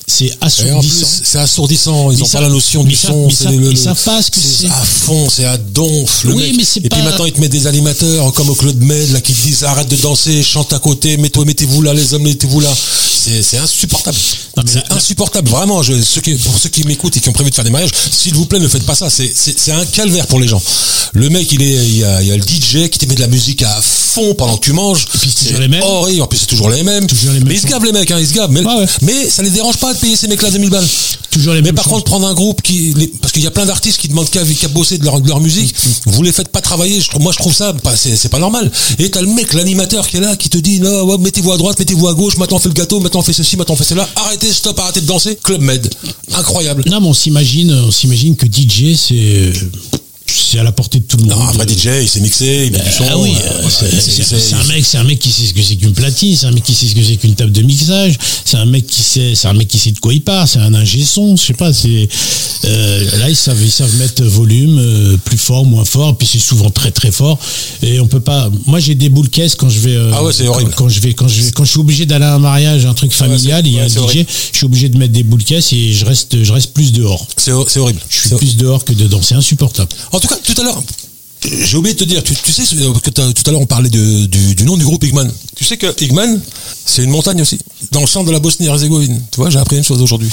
[0.06, 1.06] C'est assourdissant.
[1.24, 2.10] c'est assourdissant.
[2.10, 3.28] Ils Mais ont ça- pas la notion du son.
[3.50, 4.66] ils le- savent pas ce que c'est.
[4.66, 6.24] à fond, c'est à donf.
[6.24, 6.54] Le Oui, mec.
[6.58, 9.12] mais c'est Et pas- puis maintenant, ils te mettent des animateurs comme au Club Med,
[9.12, 12.60] là, qui te disent arrête de danser, chante à côté, mettez-vous là, les hommes, mettez-vous
[12.60, 12.70] là.
[13.42, 14.16] C'est, insupportable.
[14.56, 15.82] Mais c'est insupportable, vraiment.
[15.82, 17.90] Je, ceux qui, pour ceux qui m'écoutent et qui ont prévu de faire des mariages,
[18.10, 19.08] s'il vous plaît, ne faites pas ça.
[19.10, 20.62] C'est, un calvaire pour les gens.
[21.14, 23.14] Le mec, il est, il y a, il y a le DJ qui te met
[23.14, 25.06] de la musique à fond pendant que tu manges.
[25.14, 25.82] Et puis c'est toujours les mêmes.
[25.82, 26.22] Horrible.
[26.22, 27.06] En plus, c'est toujours les mêmes.
[27.06, 28.50] Toujours les mêmes mais ils se gavent, les mecs, hein, ils se gavent.
[28.50, 28.86] Mais, Ouais, ouais.
[29.02, 30.86] mais ça les dérange pas de payer ces mecs-là 2000 balles.
[31.30, 31.94] Toujours les Mais mêmes par choses.
[31.94, 34.44] contre, prendre un groupe qui, les- parce qu'il y a plein d'artistes qui demandent qu'à
[34.44, 35.74] qu'à bosser de leur, de leur musique,
[36.06, 37.00] vous les faites pas travailler.
[37.00, 38.70] Je moi, je trouve ça, c'est c'est pas normal.
[38.98, 41.56] Et t'as le mec, l'animateur qui est là, qui te dit, non, ouais, mettez-vous à
[41.56, 43.76] droite, mettez-vous à gauche, maintenant on fait le gâteau, maintenant on fait ceci, maintenant on
[43.76, 44.08] fait cela.
[44.16, 45.38] Arrêtez, stop, arrêtez de danser.
[45.42, 45.88] Club Med,
[46.34, 46.82] incroyable.
[46.86, 49.52] Non, mais on s'imagine, on s'imagine que DJ c'est
[50.26, 51.32] c'est à la portée de tout le monde.
[51.38, 53.04] Non, un vrai DJ, il s'est mixé, il met du son.
[53.08, 55.76] Ah oui, euh, euh, c'est- un mec, c'est un mec qui sait ce que c'est
[55.76, 58.56] qu'une platine, c'est un mec qui sait ce que c'est qu'une table de mixage, c'est
[58.56, 60.72] un mec qui sait, c'est un mec qui sait de quoi il parle, c'est un
[60.74, 62.08] ingé son, je sais pas, c'est
[62.64, 66.38] euh, là ils savent, ils savent mettre volume euh, plus fort, moins fort, puis c'est
[66.38, 67.38] souvent très très fort
[67.82, 68.50] et on peut pas.
[68.66, 70.70] Moi j'ai des boules caisses quand je vais, euh, Ah ouais, c'est horrible.
[70.76, 72.86] Quand, quand je vais, quand je vais, quand je suis obligé d'aller à un mariage,
[72.86, 74.26] un truc familial, il y a ouais, un DJ, horrible.
[74.52, 77.26] je suis obligé de mettre des boules caisses et je reste, je reste plus dehors.
[77.36, 78.00] C'est horrible.
[78.08, 79.88] Je suis plus dehors que dedans, c'est insupportable.
[80.14, 80.82] En tout cas, tout à l'heure,
[81.42, 83.90] j'ai oublié de te dire, tu, tu sais euh, que tout à l'heure on parlait
[83.90, 85.30] de- du, du nom du groupe Igman.
[85.56, 86.40] Tu sais que Igman,
[86.86, 87.58] c'est une montagne aussi,
[87.92, 89.20] dans le centre de la Bosnie-Herzégovine.
[89.30, 90.30] Tu vois, j'ai appris une chose aujourd'hui.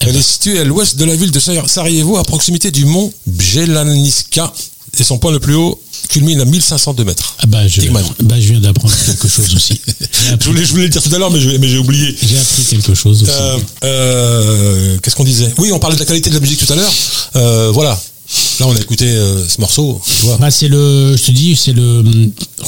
[0.00, 3.12] Elle est située à l'ouest de la ville de Sar- Sarajevo, à proximité du mont
[3.26, 4.52] Bjelaniska,
[4.98, 7.34] et son point le plus haut culmine à 1502 mètres.
[7.40, 7.80] Ah bah je,
[8.22, 9.80] bah je viens d'apprendre quelque chose aussi.
[10.40, 12.14] Je voulais, je voulais le dire tout à l'heure, mais j'ai mais oublié.
[12.22, 13.32] j'ai appris quelque chose aussi.
[13.32, 15.52] Euh, euh, Qu'est-ce qu'on disait?
[15.58, 16.92] Oui, on parlait de la qualité de la musique tout à l'heure.
[17.36, 18.00] Euh, voilà.
[18.60, 20.00] Là, on a écouté euh, ce morceau.
[20.04, 20.36] Tu vois.
[20.36, 22.04] Bah c'est le, je te dis, c'est le,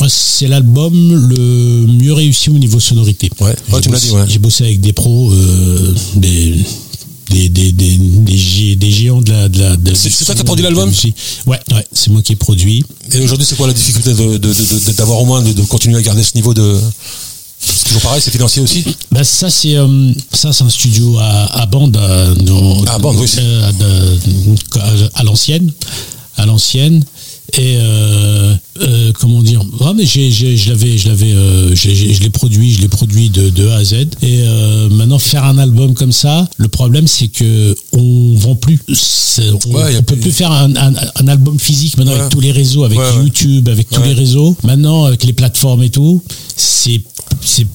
[0.09, 0.95] c'est l'album
[1.29, 3.29] le mieux réussi au niveau sonorité.
[3.41, 4.25] Ouais, tu bossé- dit, ouais.
[4.29, 6.55] J'ai bossé avec des pros, euh, des,
[7.29, 9.77] des, des, des, des, gé- des géants de la, de la.
[9.77, 10.89] de- C'est- toi qui as produit l'album.
[11.47, 12.85] Ouais, ouais, c'est moi qui ai produit.
[13.13, 15.99] Et aujourd'hui, c'est quoi la difficulté de- de- de- de- d'avoir au moins de continuer
[15.99, 16.79] à garder ce niveau de.
[17.63, 18.85] C'est toujours pareil, c'est financier aussi.
[19.13, 23.71] Bah ça c'est euh, ça c'est un studio à, à bande À Bande, oui, euh,
[25.15, 25.71] à, l'ancienne
[26.37, 27.05] à l'ancienne
[27.59, 28.55] et euh,
[29.19, 29.61] comment dire?
[29.81, 31.35] Ouais, mais j'ai, j'ai- je l'avais je l'avais
[31.75, 34.43] j'ai- je l'ai produit je l'ai produit de, de A à Z et
[34.91, 39.71] maintenant faire un album comme ça le problème c'est que on vend plus C'est- on,
[39.75, 42.21] Ouais, peut plus- plus faire un, un- un album physique maintenant Ouais.
[42.21, 43.15] avec tous les réseaux avec Ouais.
[43.25, 46.23] YouTube avec tous les réseaux maintenant avec les plateformes et tout
[46.57, 47.01] c'est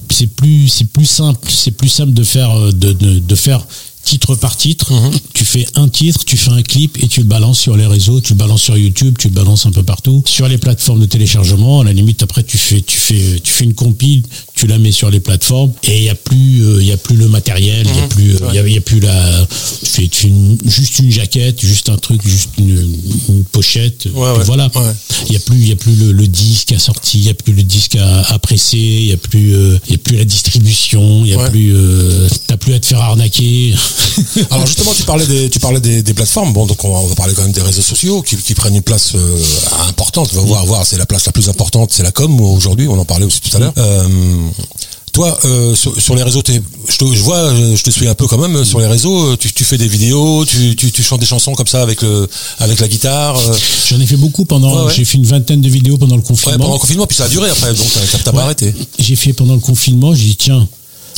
[0.10, 3.66] c'est plus c'est plus simple c'est plus simple de faire euh, de, de, de faire
[4.04, 5.12] titre par titre Mhm.
[5.34, 8.22] tu fais un titre tu fais un clip et tu le balances sur les réseaux
[8.22, 11.08] tu le balances sur YouTube tu le balances un peu partout sur les plateformes de
[11.08, 14.22] téléchargement à la limite après tu fais tu fais tu fais une compile
[14.56, 16.98] tu la mets sur les plateformes et il y a plus euh, il y a
[16.98, 19.00] plus le matériel il y a plus euh, il y a, il y a plus
[19.00, 19.48] la
[19.84, 22.98] tu fais, une- juste une jaquette juste un truc juste une,
[23.30, 24.44] une pochette Ouais, puis ouais.
[24.46, 24.70] voilà
[25.28, 27.30] il y a plus il y a plus le, le disque à sortir il y
[27.30, 29.98] a plus le disque à, à presser il y a plus euh, il y a
[29.98, 33.74] plus la distribution il y a plus euh, t'as plus à te faire arnaquer
[34.52, 36.54] Alors justement, tu parlais des, tu parlais des, des plateformes.
[36.54, 38.76] Bon, donc on va, on va parler quand même des réseaux sociaux qui, qui prennent
[38.76, 39.38] une place euh,
[39.90, 40.30] importante.
[40.34, 42.88] On va voir, voir, c'est la place la plus importante, c'est la com aujourd'hui.
[42.88, 43.74] On en parlait aussi tout à l'heure.
[45.14, 48.28] Toi, euh, sur, sur les réseaux, je, te, je vois, je te suis un peu
[48.28, 49.32] quand même euh, sur les réseaux.
[49.32, 52.02] euh, Tu, tu fais des vidéos, tu, tu, tu chantes des chansons comme ça avec
[52.02, 52.28] le,
[52.60, 53.38] avec la guitare.
[53.40, 53.58] euh,
[53.90, 54.94] j'en ai fait beaucoup pendant Ouais, ouais.
[54.94, 57.26] j'ai fait une vingtaine de vidéos pendant le ouais, confinement pendant le confinement, puis ça
[57.26, 57.88] a duré après, donc
[58.26, 58.74] t'as pas arrêté.
[59.00, 60.68] j'ai fait pendant le confinement j'ai dit tiens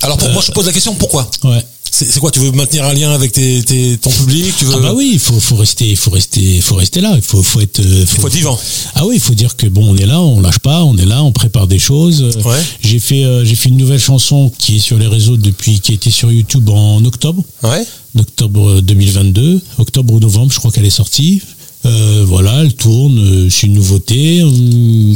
[0.03, 1.27] Alors pour moi, je te pose la question, pourquoi?
[1.43, 4.73] Ouais C'est quoi Tu veux maintenir un lien avec tes, tes- ton public Tu veux
[4.75, 7.13] Ah bah oui, il faut, faut rester, faut rester, il faut rester là.
[7.15, 8.59] Il faut, faut être, euh, Il faut être vivant.
[8.95, 11.05] Ah oui, il faut dire que bon, on est là, on lâche pas, on est
[11.05, 12.21] là, on prépare des choses.
[12.23, 12.61] Euh, Ouais.
[12.81, 15.93] J'ai fait, euh, j'ai fait une nouvelle chanson qui est sur les réseaux depuis, qui
[15.93, 17.83] était sur YouTube en octobre, Ouais.
[18.17, 21.41] octobre 2022, octobre ou novembre, je crois qu'elle est sortie.
[21.85, 24.41] Euh, voilà, elle tourne, euh, c'est une nouveauté.
[24.41, 24.49] euh,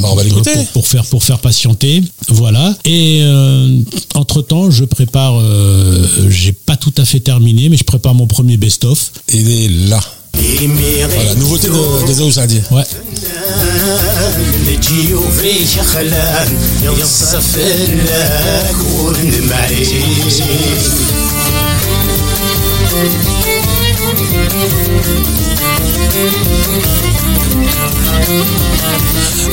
[0.01, 0.53] Bah, on va l'écouter.
[0.53, 2.75] Pour, pour faire pour faire patienter, voilà.
[2.85, 3.21] Et
[4.13, 8.27] entre temps, je prépare, euh, j'ai pas tout à fait terminé, mais je prépare mon
[8.27, 9.11] premier best-of.
[9.33, 9.99] Il est là.
[11.13, 12.59] Voilà, nouveauté de, des Aoussadi.
[12.71, 12.83] Ouais.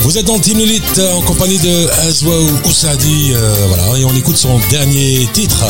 [0.01, 4.37] Vous êtes dans Team Elite en compagnie de Azwaou Oussadi, euh, voilà, et on écoute
[4.37, 5.65] son dernier titre.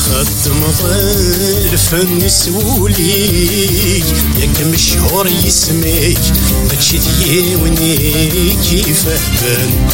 [0.00, 4.04] خط مطل فن سوليك
[4.40, 6.18] ياك مشهور يسميك
[6.72, 9.88] ماشي ديوني كيف بان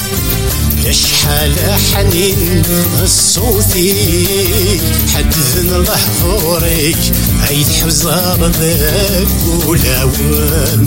[0.86, 1.54] يا شحال
[1.94, 2.62] حنين
[3.02, 3.94] الصوتي
[5.14, 6.98] حدثنا لحظوريك
[7.48, 9.28] عيد حزار ذاك
[9.66, 10.86] ولاوان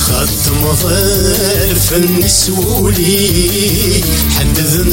[0.00, 4.04] خط مظل فن سولي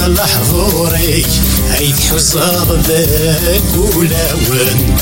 [0.01, 1.27] حدثنا لحظوريك
[1.71, 4.97] عيد حزار ذاك ولاوان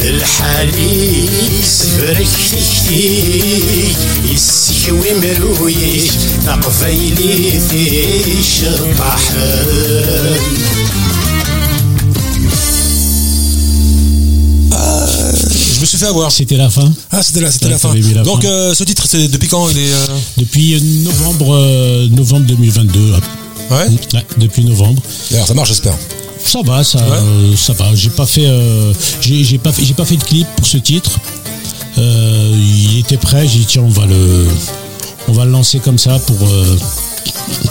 [0.00, 1.28] الحالي
[1.64, 3.94] سفرك تكتي
[4.32, 6.12] يسكوي مرويك
[6.48, 10.36] أقفيلي في شطحان
[15.74, 16.30] Je me suis fait avoir.
[16.30, 16.92] C'était la fin.
[17.10, 17.88] Ah, c'était là, c'était Ouais, la fin.
[17.88, 18.48] t'avais mis la Donc, fin.
[18.48, 20.06] euh, ce titre, c'est depuis quand il est euh,
[20.36, 23.14] Depuis novembre, euh, novembre 2022.
[23.71, 23.87] Ouais.
[24.13, 25.01] Ouais, depuis novembre.
[25.31, 25.95] D'ailleurs, ça marche, j'espère.
[26.43, 27.17] Ça va, ça, Ouais.
[27.21, 27.93] euh, ça va.
[27.95, 30.77] J'ai pas fait, euh, j'ai j'ai pas fait, j'ai pas fait de clip pour ce
[30.77, 31.19] titre.
[31.97, 33.47] Euh, il était prêt.
[33.47, 34.47] J'ai dit tiens, on va le,
[35.27, 36.77] on va le lancer comme ça pour euh,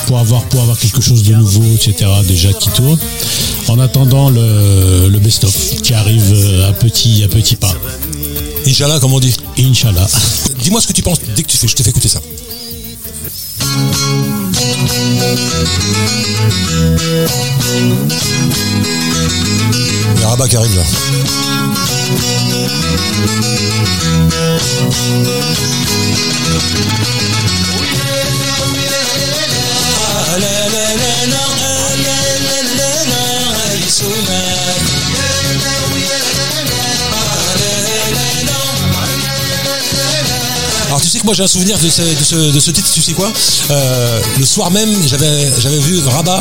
[0.07, 2.11] pour avoir pour avoir quelque chose de nouveau, etc.
[2.27, 2.99] Déjà qui tourne.
[3.69, 6.35] En attendant le, le best-of qui arrive
[6.69, 7.73] à petit à petit pas.
[8.67, 9.35] Inch'Allah, comme on dit.
[9.59, 10.07] Inch'Allah.
[10.61, 11.69] Dis-moi ce que tu penses dès que tu fais.
[11.69, 12.21] Je te fais écouter ça.
[20.14, 20.82] Il y a Rabat qui arrive là.
[40.95, 42.89] Alors tu sais que moi j'ai un souvenir de ce, de ce, de ce titre,
[42.95, 43.29] tu sais quoi
[43.71, 46.41] Euh, Le soir même, j'avais j'avais vu Rabat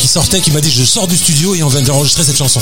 [0.00, 2.60] qui sortait, qui m'a dit je sors du studio et on vient d'enregistrer cette chanson.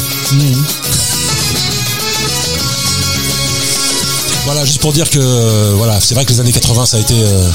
[4.46, 7.14] Voilà, juste pour dire que voilà, c'est vrai que les années 80 ça a été.
[7.14, 7.50] euh,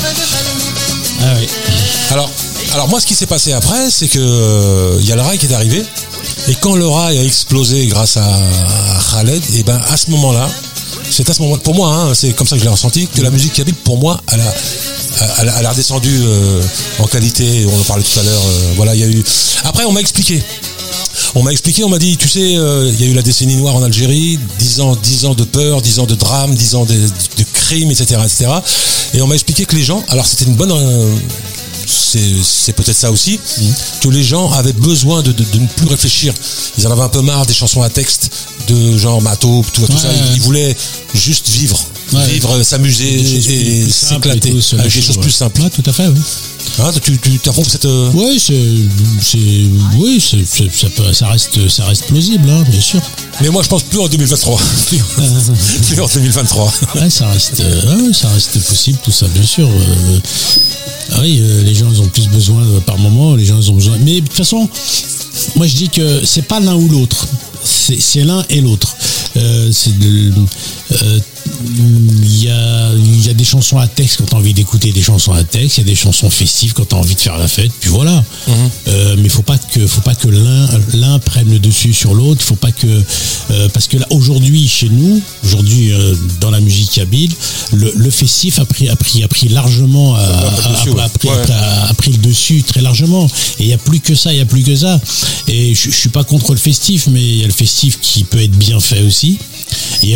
[1.24, 1.48] Ah oui.
[2.12, 2.30] Alors,
[2.74, 5.40] alors moi ce qui s'est passé après, c'est que euh, il y a le rail
[5.40, 5.84] qui est arrivé
[6.48, 10.48] et quand le rail a explosé grâce à, à Khaled, et ben à ce moment-là,
[11.12, 13.22] c'est à ce moment pour moi, hein, c'est comme ça que je l'ai ressenti, que
[13.22, 14.54] la musique kabyle pour moi, elle a,
[15.42, 16.62] elle a, redescendu euh,
[17.00, 17.66] en qualité.
[17.72, 18.42] On en parlait tout à l'heure.
[18.42, 19.24] euh, voilà, il y a eu.
[19.66, 20.42] Après, on m'a expliqué.
[21.36, 23.56] On m'a expliqué, on m'a dit, tu sais, euh, il y a eu la décennie
[23.56, 26.86] noire en Algérie, 10 ans, 10 ans de peur, 10 ans de drame, 10 ans
[26.86, 28.52] de, de crimes, etc., etc.
[29.14, 30.72] Et on m'a expliqué que les gens, alors c'était une bonne,
[31.92, 33.40] c'est peut-être ça aussi,
[34.02, 36.34] que les gens avaient besoin de, de- de ne plus réfléchir.
[36.78, 38.32] Ils en avaient un peu marre des chansons à texte
[38.68, 40.08] de genre Mato, tout, tout ça.
[40.14, 40.76] Ils, ils voulaient
[41.14, 41.80] juste vivre,
[42.14, 42.28] Ouais.
[42.28, 45.62] vivre, s'amuser et, s'éclater avec des choses plus simples.
[45.62, 46.20] Ouais, tout à fait, oui.
[46.80, 47.40] Hein, tu tu
[47.70, 47.86] cette.
[47.86, 48.54] euh, Oui, c'est,
[49.98, 53.02] oui, ça, peut, ça reste, ça reste plausible, hein, bien sûr.
[53.42, 54.60] Mais moi, je pense plus en 2023.
[54.88, 56.74] plus, en- plus en 2023.
[56.96, 59.68] Ouais, ça reste, euh, ça reste possible, tout ça, bien sûr.
[59.70, 60.20] euh,
[61.12, 63.98] ah oui, euh, les gens ont plus besoin euh, par moment, les gens ont besoin.
[64.00, 64.68] Mais de toute façon,
[65.56, 67.28] moi je dis que c'est pas l'un ou l'autre,
[67.64, 68.96] c'est, l'un et l'autre.
[69.38, 69.72] Euh,
[70.92, 71.20] euh,
[71.66, 75.02] il y a, y a des chansons à texte quand tu as envie d'écouter des
[75.02, 77.38] chansons à texte, il y a des chansons festives quand tu as envie de faire
[77.38, 78.24] la fête, puis voilà.
[78.88, 82.42] Euh, mais faut pas que faut pas que l'un l'un prenne le dessus sur l'autre,
[82.44, 82.88] faut pas que
[83.52, 87.32] euh, parce que là aujourd'hui chez nous, aujourd'hui euh, dans la musique kabyle,
[87.74, 90.22] le, le festif a pris a pris a pris largement a,
[90.52, 92.12] pris le a- dessus, a- pris,
[92.60, 93.26] le très largement.
[93.60, 95.00] Et il y a plus que ça, il y a plus que ça.
[95.48, 98.24] Et je, je suis pas contre le festif mais il y a le festif qui
[98.24, 99.38] peut être bien fait aussi.
[100.04, 100.10] Et il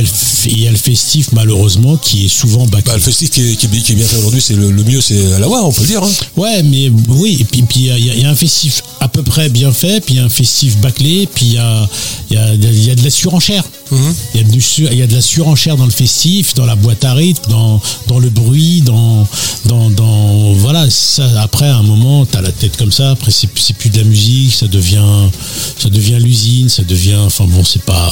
[0.63, 2.91] y a le, festif, malheureusement, qui est souvent bâclé.
[2.91, 4.71] Bah, le festif qui est, qui est bi- qui est bien fait aujourd'hui, c'est le,
[4.71, 6.03] le mieux, c'est à la voix, on peut le dire.
[6.03, 6.09] hein.
[6.35, 9.49] Ouais, mais oui, et puis il y, a- y y un festif à peu près
[9.49, 11.87] bien fait, puis il y a un festif bâclé, puis il y a,
[12.31, 12.55] y a
[12.95, 13.63] de la surenchère.
[13.91, 16.65] Il y, a du su- il y a de la surenchère dans le festif, dans
[16.65, 19.27] la boîte à rythme, dans, dans le bruit, dans,
[19.65, 20.89] dans, dans voilà.
[20.89, 23.11] Ça, après, à un moment, t'as la tête comme ça.
[23.11, 25.29] Après, c'est c'est plus de la musique, ça devient,
[25.77, 27.15] ça devient l'usine, ça devient.
[27.25, 28.09] Enfin bon, c'est pas,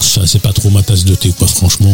[0.00, 1.46] ça, c'est pas trop ma tasse de thé, quoi.
[1.46, 1.92] Franchement.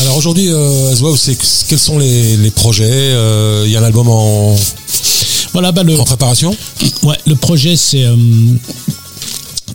[0.00, 1.36] Alors aujourd'hui, euh, Aswaw, c'est
[1.68, 4.56] quels sont les, les projets Euh, Il y a un album en,
[5.52, 5.98] Voilà, bah le.
[6.00, 6.56] en préparation?
[7.02, 8.16] Ouais, le projet c'est euh,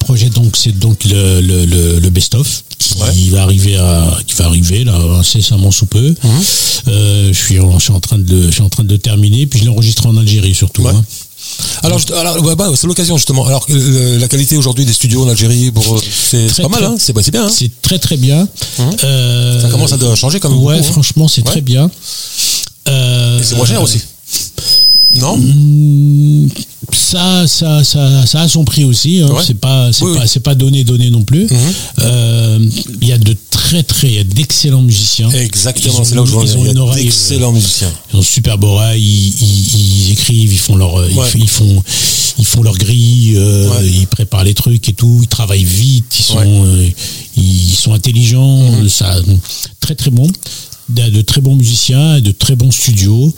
[0.08, 3.30] projet donc c'est donc le, le, le, le best of qui Ouais.
[3.36, 6.08] va arriver à qui va arriver là incessamment sous peu.
[6.24, 6.42] Mhm.
[6.88, 8.96] Euh, je suis en, je suis en train de le- je suis en train de
[8.98, 10.84] terminer puis je l'ai enregistré en Algérie surtout.
[10.84, 10.94] Ouais.
[10.96, 11.04] hein.
[11.84, 13.46] Alors, alors ouais, bah, c'est l'occasion justement.
[13.46, 16.00] Alors, euh, la qualité aujourd'hui des studios en Algérie, pour, euh,
[16.32, 17.46] c'est Très, pas mal, hein c'est bah, bien.
[17.46, 18.48] hein C'est très très bien.
[19.04, 21.90] Euh, Ça commence à changer quand même Ouais, beaucoup, franchement c'est très bien.
[22.90, 24.00] Euh, Et c'est moins cher aussi.
[25.16, 26.50] Non Mm,
[26.94, 29.22] Ça, ça, ça, ça a son prix aussi.
[29.22, 29.30] hein.
[29.32, 29.42] Ouais.
[29.46, 30.28] C'est pas, c'est Oui, pas, oui.
[30.28, 31.44] c'est pas donné, donné non plus.
[31.44, 31.58] Mhm.
[32.00, 32.60] Euh,
[33.02, 35.30] Il y a de très, très, il y a d'excellents musiciens.
[35.32, 37.92] Exactement, Ils ont c'est là où je veux en ils ont une oreille, d'excellents musiciens.
[38.12, 39.02] Ils ont une superbe oreille.
[39.02, 41.08] Ils, ils- ils écrivent, ils font leur, Ouais.
[41.10, 41.84] f- ils, font,
[42.40, 43.88] ils font leur grille, euh, Ouais.
[43.88, 45.20] ils préparent les trucs et tout.
[45.22, 46.14] Ils travaillent vite.
[46.20, 46.46] Ils sont, Ouais.
[46.46, 46.80] Mhm.
[46.82, 46.90] euh,
[47.38, 48.88] ils sont intelligents.
[48.90, 49.16] Ça,
[49.80, 50.30] très, très bon.
[50.90, 53.34] De, de très bons musiciens, et de très bons studios.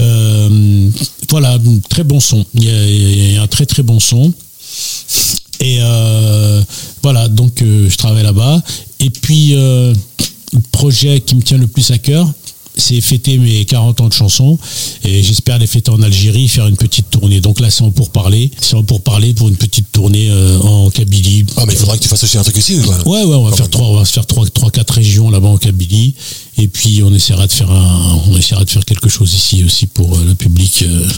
[0.00, 0.90] Euh,
[1.28, 1.58] voilà,
[1.88, 2.44] très bon son.
[2.54, 4.32] Il y, a, un très très bon son.
[5.60, 6.62] Et euh,
[7.02, 8.62] voilà, donc euh, je travaille là-bas.
[8.98, 9.94] Et puis, le
[10.72, 12.30] projet qui me tient le plus à cœur,
[12.76, 14.58] c'est fêter mes 40 ans de chansons.
[15.04, 17.40] Et j'espère les fêter en Algérie, faire une petite tournée.
[17.40, 18.50] Donc là, c'est en pourparler.
[18.60, 21.44] C'est en pourparler pour une petite tournée euh, en Kabylie.
[21.56, 22.78] Ah, mais il faudra que tu fasses aussi un truc ici.
[22.84, 22.96] Quoi.
[23.06, 25.30] Ouais, ouais, on va Quand faire trois, on va se faire trois, trois, quatre régions
[25.30, 26.14] là-bas en Kabylie,
[26.58, 29.86] et puis on essaiera de faire un, on essaiera de faire quelque chose ici aussi
[29.86, 31.08] pour euh, le public, euh,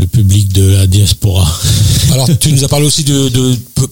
[0.00, 1.46] le public de la diaspora.
[2.12, 3.30] Alors, tu nous as parlé aussi de,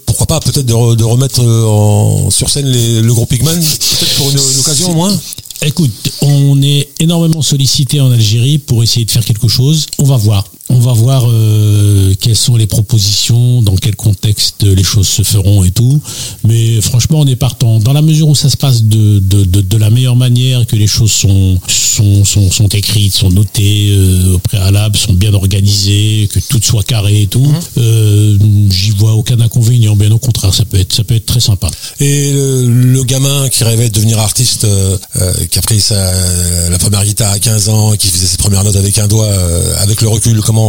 [0.06, 4.14] pourquoi pas, peut-être de, re- de remettre en, sur scène les- le groupe Pigman, peut-être
[4.16, 5.18] pour une, une occasion au moins?
[5.62, 9.86] Écoute, on est énormément sollicité en Algérie pour essayer de faire quelque chose.
[9.98, 10.44] On va voir.
[10.70, 15.64] On va voir euh, quelles sont les propositions, dans quel contexte les choses se feront
[15.64, 16.00] et tout.
[16.44, 17.78] Mais franchement, on est partant.
[17.80, 20.76] Dans la mesure où ça se passe de, de, de, de la meilleure manière, que
[20.76, 26.28] les choses sont, sont, sont, sont écrites, sont notées euh, au préalable, sont bien organisées,
[26.32, 28.38] que tout soit carré et tout, euh,
[28.70, 29.96] j'y vois aucun inconvénient.
[29.96, 31.68] Bien au contraire, ça peut être, ça peut être très sympa.
[31.98, 36.70] Et le, le gamin qui rêvait de devenir artiste, euh, euh, qui a pris sa,
[36.70, 39.74] la première guitare à 15 ans, qui faisait ses premières notes avec un doigt, euh,
[39.80, 40.59] avec le recul, comment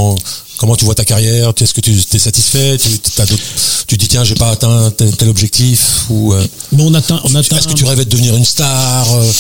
[0.57, 2.89] comment tu vois ta carrière Est-ce que tu es satisfait tu,
[3.87, 7.33] tu dis tiens j'ai pas atteint tel, tel objectif ou euh, Mais on atteint, on
[7.35, 7.57] atteint.
[7.57, 9.31] est-ce que tu rêvais de devenir une star euh,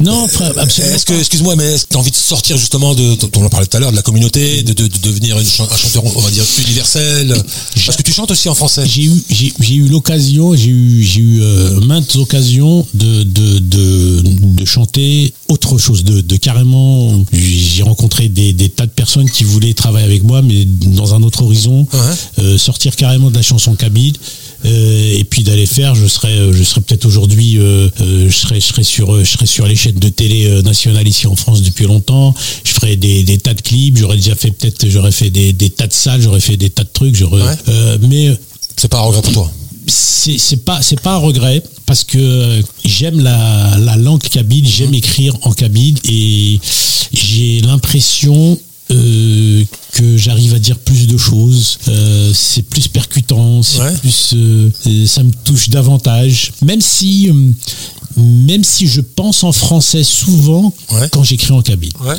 [0.00, 0.94] Non, frère, absolument.
[0.94, 3.48] Est-ce que, excuse-moi, mais est-ce que tu as envie de sortir justement de, on en
[3.48, 6.20] parlait tout à l'heure, de la communauté, de, de, de devenir une un chanteur, on
[6.20, 7.34] va dire, universel?
[7.86, 8.84] Parce que tu chantes aussi en français.
[8.86, 14.22] j'ai eu j'ai eu l'occasion j'ai eu j'ai eu euh, maintes occasions de de, de
[14.24, 19.44] de chanter autre chose de, de carrément j'ai rencontré des, des tas de personnes qui
[19.44, 21.98] voulaient travailler avec moi mais dans un autre horizon Ouais.
[22.44, 24.14] euh, sortir carrément de la chanson kabyle
[24.64, 28.36] euh, et puis d'aller faire je serais euh, je serais peut-être aujourd'hui euh, euh, je
[28.36, 31.36] serais je serais sur euh, je serais sur les chaînes de télé nationales ici en
[31.36, 35.12] France depuis longtemps je ferais des, des tas de clips j'aurais déjà fait peut-être j'aurais
[35.12, 37.54] fait des, des tas de salles j'aurais fait des tas de trucs j'aurais Ouais.
[37.68, 38.36] euh, mais
[38.76, 39.52] C'est pas un regret pour toi?
[39.86, 44.92] c'est c'est pas c'est pas un regret parce que j'aime la, la langue kabyle, j'aime
[44.94, 46.58] écrire en kabyle et
[47.12, 48.58] j'ai l'impression
[48.90, 51.78] euh, que j'arrive à dire plus de choses.
[51.88, 53.96] Euh, c'est plus percutant, c'est Ouais.
[53.98, 54.70] plus euh,
[55.06, 56.52] ça me touche davantage.
[56.64, 57.30] Même si
[58.16, 61.08] même si je pense en français souvent Ouais.
[61.12, 61.92] quand j'écris en kabyle.
[62.04, 62.14] Ouais.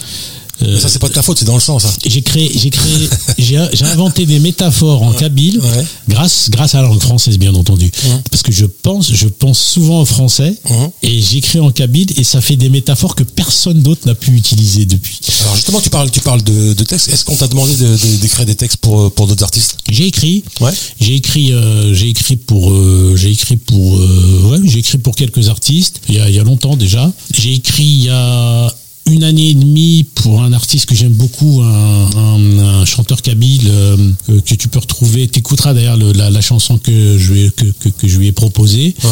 [0.62, 1.90] Mais ça, c'est pas de ta faute, c'est dans le sang, ça.
[2.06, 5.86] J'ai créé, j'ai créé, j'ai inventé des métaphores en kabyle Ouais.
[6.10, 7.92] grâce, grâce à la langue française bien entendu.
[8.32, 10.90] Parce que je pense, je pense souvent en français Mhm.
[11.04, 14.86] et j'écris en kabyle et ça fait des métaphores que personne d'autre n'a pu utiliser
[14.86, 15.20] depuis.
[15.42, 17.10] Alors justement, tu parles, tu parles de, de textes.
[17.10, 19.78] Est-ce qu'on t'a demandé de- de- d'écrire des textes pour, euh, pour d'autres artistes?
[19.90, 20.72] J'ai écrit, Ouais.
[21.00, 25.16] j'ai écrit, euh, j'ai écrit pour, euh, j'ai écrit pour, euh, ouais, j'ai écrit pour
[25.16, 27.12] quelques artistes il y a, il y a longtemps déjà.
[27.34, 28.74] J'ai écrit il y a
[29.08, 33.68] une année et demie pour un artiste que j'aime beaucoup, un, un- un chanteur kabyle
[33.68, 33.98] euh,
[34.30, 35.28] euh, que tu peux retrouver.
[35.28, 38.28] T'écouteras d'ailleurs le- la, la chanson que je lui ai, que, que, que je lui
[38.28, 38.94] ai proposée.
[39.04, 39.10] Ouais.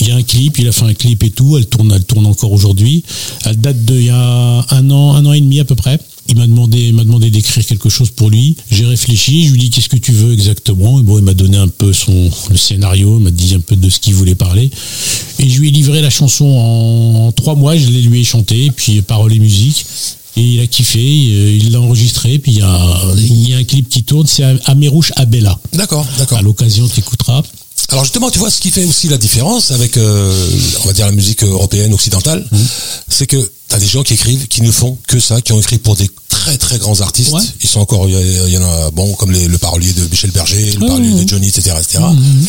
[0.00, 1.56] Il y a un clip, il a fait un clip et tout.
[1.56, 3.04] Elle tourne, elle tourne encore aujourd'hui.
[3.44, 5.98] Elle date de il y a un an, un an et demi à peu près.
[6.28, 8.56] Il m'a demandé, il m'a demandé d'écrire quelque chose pour lui.
[8.70, 11.00] J'ai réfléchi, je lui dit qu'est-ce que tu veux exactement?
[11.00, 13.76] Et bon, il m'a donné un peu son le scénario, il m'a dit un peu
[13.76, 14.70] de ce qu'il voulait parler.
[15.38, 17.76] Et je lui ai livré la chanson en, en trois mois.
[17.76, 19.86] Je l'ai lui ai chanté, puis paroles et musique.
[20.36, 23.56] Et il a kiffé, euh, il l'a enregistré, puis il y a, il y a
[23.56, 25.58] un clip qui tourne, c'est Amérouche Abella.
[25.72, 26.38] D'accord, d'accord.
[26.38, 27.42] À l'occasion, tu écouteras.
[27.90, 30.50] Alors justement, tu vois, ce qui fait aussi la différence avec, euh,
[30.84, 32.56] on va dire, la musique européenne, occidentale, Mmh.
[33.08, 35.78] c'est que t'as des gens qui écrivent, qui ne font que ça, qui ont écrit
[35.78, 37.32] pour des très très grands artistes.
[37.32, 37.42] Ouais.
[37.62, 40.06] Ils sont encore, il y, a- il en a, bon, comme les- le parolier de
[40.06, 41.98] Michel Berger, le parolier de Johnny, etc., etc.
[42.10, 42.46] Mmh.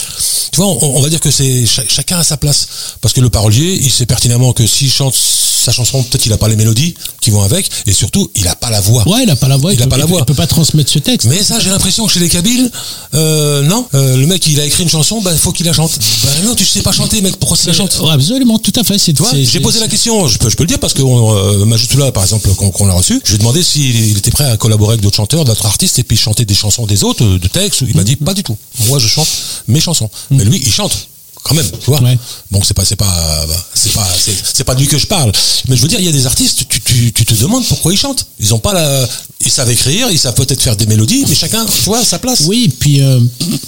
[0.51, 2.67] Tu vois, on, on va dire que c'est cha- chacun à sa place,
[3.01, 6.37] parce que le parolier, il sait pertinemment que s'il chante sa chanson, peut-être il a
[6.37, 9.07] pas les mélodies qui vont avec, et surtout, il a pas la voix.
[9.09, 10.19] Ouais, il a pas la voix, Il a peut- pas la voix.
[10.21, 11.27] il peut pas transmettre ce texte.
[11.27, 12.71] Mais ça, j'ai l'impression que chez les Kabyles,
[13.13, 15.91] euh, non, euh, le mec, il a écrit une chanson, ben, faut qu'il la chante.
[16.23, 17.99] Ben non, tu sais pas chanter, mec, pourquoi tu la chantes?
[18.01, 18.97] Ouais, absolument, tout à fait.
[18.97, 21.01] C'est, c'est- j'ai c'est- posé la question, je peux, je peux le dire parce que
[21.17, 24.31] euh, Majutula, par exemple, quand, quand on l'a reçu, je lui ai demandé s'il était
[24.31, 27.23] prêt à collaborer avec d'autres chanteurs, d'autres artistes et puis chanter des chansons des autres,
[27.23, 27.81] euh, de textes.
[27.87, 28.57] Il m'a dit pas du tout.
[28.87, 29.27] Moi, je chante
[29.67, 30.09] mes chansons.
[30.31, 31.09] Mais lui, il chante
[31.43, 32.01] quand même, tu vois.
[32.01, 32.17] Ouais.
[32.51, 34.07] Bon, c'est pas, c'est pas, c'est pas,
[34.53, 35.31] c'est, pas de lui que je parle.
[35.67, 37.93] Mais je veux dire, il y a des artistes, tu, tu, tu te demandes pourquoi
[37.93, 38.27] ils chantent.
[38.39, 39.07] Ils ont pas la,
[39.41, 42.19] ils savent écrire, ils savent peut-être faire des mélodies, mais chacun, tu vois, à sa
[42.19, 42.41] place.
[42.41, 43.19] Oui, puis euh,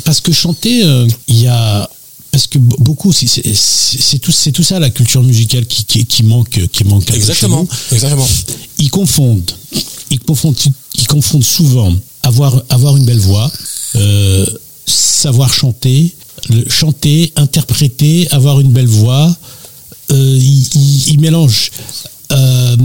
[0.04, 1.90] parce que chanter, euh, il y a
[2.32, 6.24] parce que be- beaucoup, c'est, tout, c'est tout ça la culture musicale qui, qui, qui
[6.24, 7.10] manque, qui manque.
[7.12, 7.96] Exactement, nous.
[7.96, 8.28] exactement.
[8.78, 9.52] Ils confondent,
[10.10, 10.58] ils confondent,
[10.96, 11.94] ils confondent souvent
[12.24, 13.52] avoir avoir une belle voix,
[13.96, 14.46] euh,
[14.86, 16.16] savoir chanter,
[16.50, 19.36] le- chanter, interpréter, avoir une belle voix.
[20.12, 21.72] Euh, ils, ils- ils mélangent.
[22.32, 22.78] Euh,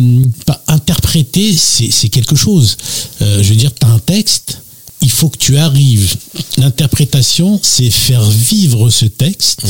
[0.67, 2.77] interpréter, c'est quelque chose.
[3.21, 4.59] Je veux dire, tu as un texte,
[5.01, 6.17] il faut que tu arrives.
[6.59, 9.61] L'interprétation, c'est faire vivre ce texte.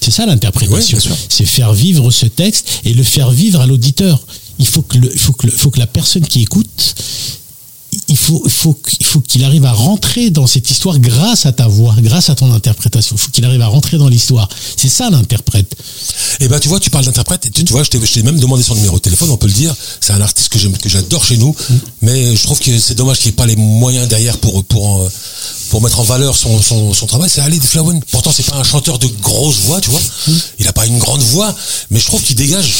[0.00, 0.98] C'est ça l'interprétation.
[1.28, 4.20] c'est faire vivre ce texte et le faire vivre à l'auditeur.
[4.58, 6.94] Il faut que le, il faut que le- il faut que la personne qui écoute,
[8.08, 11.46] il faut, il faut, qu'- il faut qu'il arrive à rentrer dans cette histoire grâce
[11.46, 13.16] à ta voix, grâce à ton interprétation.
[13.16, 14.48] Il faut qu'il arrive à rentrer dans l'histoire.
[14.76, 15.74] C'est ça l'interprète.
[16.40, 18.74] Et ben tu vois, tu parles d'interprète, tu, tu vois, je t'ai même demandé son
[18.74, 19.74] numéro de téléphone, on peut le dire.
[20.00, 21.54] C'est un artiste que j'aime, que j'adore chez nous,
[22.02, 24.86] mais je trouve que c'est dommage qu'il n'y ait pas les moyens derrière pour pour
[24.86, 25.08] en-
[25.70, 27.28] pour mettre en valeur son son, son travail.
[27.30, 28.00] C'est Ali Flowen.
[28.10, 30.00] Pourtant, c'est pas un chanteur de grosse voix, tu vois.
[30.58, 31.54] Il a pas une grande voix,
[31.90, 32.72] mais je trouve qu'il dégage.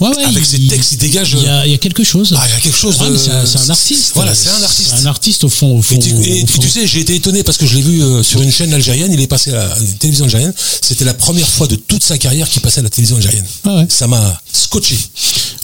[0.00, 1.36] Ouais, ouais, Avec il- ses textes, il dégage.
[1.38, 2.34] Il y a, il y a quelque chose.
[2.36, 3.12] Ah, il y a quelque chose Ouais, de.
[3.12, 4.12] mais c'est un, artiste.
[4.14, 4.94] Voilà, c'est un artiste.
[4.98, 5.78] Un artiste au fond.
[5.78, 7.82] Au fond, Et, tu, et au tu sais, j'ai été étonné parce que je l'ai
[7.82, 9.12] vu euh, sur une chaîne algérienne.
[9.12, 10.54] Il est passé à la télévision algérienne.
[10.80, 13.46] C'était la première fois de toute sa carrière qu'il passait à la télévision algérienne.
[13.64, 13.86] Ah ouais.
[13.90, 14.98] Ça m'a scotché.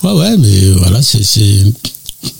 [0.02, 1.22] Ouais, ouais, mais euh, voilà, c'est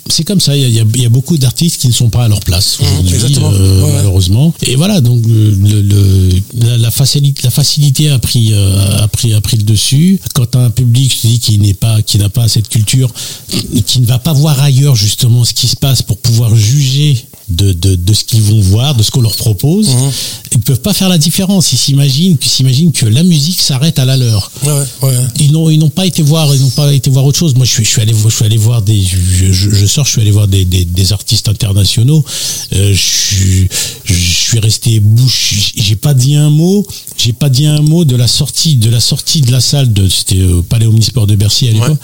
[0.09, 0.55] c'est comme ça.
[0.55, 3.13] Il y a, y y beaucoup d'artistes qui ne sont pas à leur place aujourd'hui,
[3.15, 3.51] exactement.
[3.53, 4.53] euh, Ouais, malheureusement.
[4.63, 6.29] Et voilà, donc euh, le, le-
[6.65, 10.19] la, la facilité, la facilité a pris euh, a pris a pris le dessus.
[10.33, 13.11] Quand un public, je te dis, qui n'est pas qui n'a pas cette culture,
[13.85, 17.17] qui ne va pas voir ailleurs justement ce qui se passe pour pouvoir juger.
[17.49, 20.11] De, de, de ce qu'ils vont voir, de ce qu'on leur propose, Mhm.
[20.51, 21.71] ils peuvent pas faire la différence.
[21.71, 25.15] Ils s'imaginent, ils s'imaginent que la musique s'arrête à la leur Ouais, ouais, ouais.
[25.39, 27.65] ils n'ont ils n'ont pas été voir ils n'ont pas été voir autre chose moi
[27.65, 30.11] je suis je suis allé je suis allé voir des je, je, je sors je
[30.11, 32.21] suis allé voir des, des, des artistes internationaux
[32.73, 33.69] Euh, je, suis-
[34.03, 36.85] je suis resté bouche j'ai pas dit un mot
[37.17, 40.09] j'ai pas dit un mot de la sortie de la sortie de la salle de
[40.09, 41.95] c'était au Palais Omnisport de Bercy à l'époque Ouais.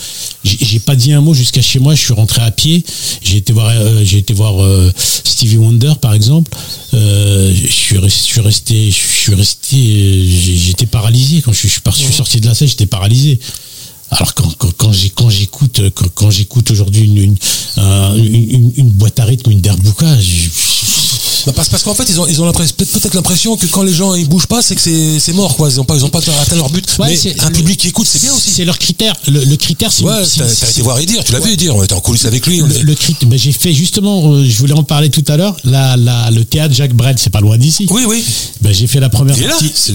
[0.45, 2.85] j'ai j'ai pas dit un mot jusqu'à chez moi je suis rentré à pied
[3.21, 4.89] j'ai été voir euh, j'ai été voir euh,
[5.33, 6.51] Stevie Wonder par exemple
[6.93, 7.97] euh, je suis
[8.39, 9.77] resté je suis resté
[10.65, 11.41] j'étais paralysé.
[11.41, 13.39] Quand je suis, je suis parti- je suis sorti de la salle j'étais paralysé.
[14.11, 14.91] Alors quand, quand,
[15.31, 17.35] j'écoute quand, quand j'écoute aujourd'hui une, une,
[17.77, 20.49] un- une, une- une boîte à rythme une derbouka je-
[21.45, 23.93] Bah, parce parce qu'en fait, ils ont, ils ont l'impression- peut-être l'impression que quand les
[23.93, 25.69] gens ils bougent pas, c'est que c'est, c'est mort, quoi.
[25.69, 26.85] Ils ont pas, ils ont pas atteint leur but.
[26.99, 28.51] Ouais, mais c'est- un public qui écoute, c'est bien aussi.
[28.51, 31.31] c'est leur critère le, le critère c'est Ouais, c'est- t'as, été voir et dire, tu
[31.33, 31.75] l'as vu dire.
[31.75, 32.57] On était en coulisses avec lui.
[32.59, 35.37] le, est- le crit- ben, j'ai fait justement euh, je voulais en parler tout à
[35.37, 38.23] l'heure la, la, le théâtre Jacques Brel c'est pas loin d'ici Oui, oui.
[38.61, 39.71] Ben, j'ai fait la première Il partie.
[39.73, 39.93] c'est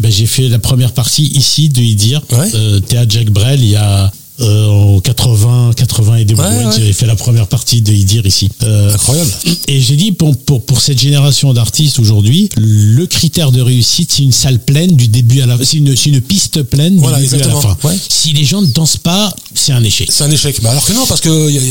[0.00, 3.70] ben, j'ai fait la première partie ici de y dire euh, théâtre Jacques Brel il
[3.70, 8.04] y a euh, en 80 80 et des Ouais, fait la première partie de y
[8.04, 9.30] dire ici Euh, Incroyable.
[9.66, 14.22] et j'ai dit pour, pour, pour cette génération d'artistes aujourd'hui, le critère de réussite, c'est
[14.22, 15.64] une salle pleine du début à la fin.
[15.64, 17.76] C'est une, c'est une piste pleine du Voilà, début à la fin.
[17.84, 17.96] Ouais.
[18.08, 20.08] Si les gens ne dansent pas, c'est un échec.
[20.10, 20.60] C'est un échec.
[20.62, 21.70] Bah, alors que non, parce que y a- y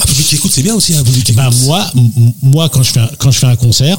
[0.00, 1.90] un public qui écoute, c'est bien aussi, un public qui Bah moi,
[2.42, 3.98] moi quand je fais un, quand je fais un concert,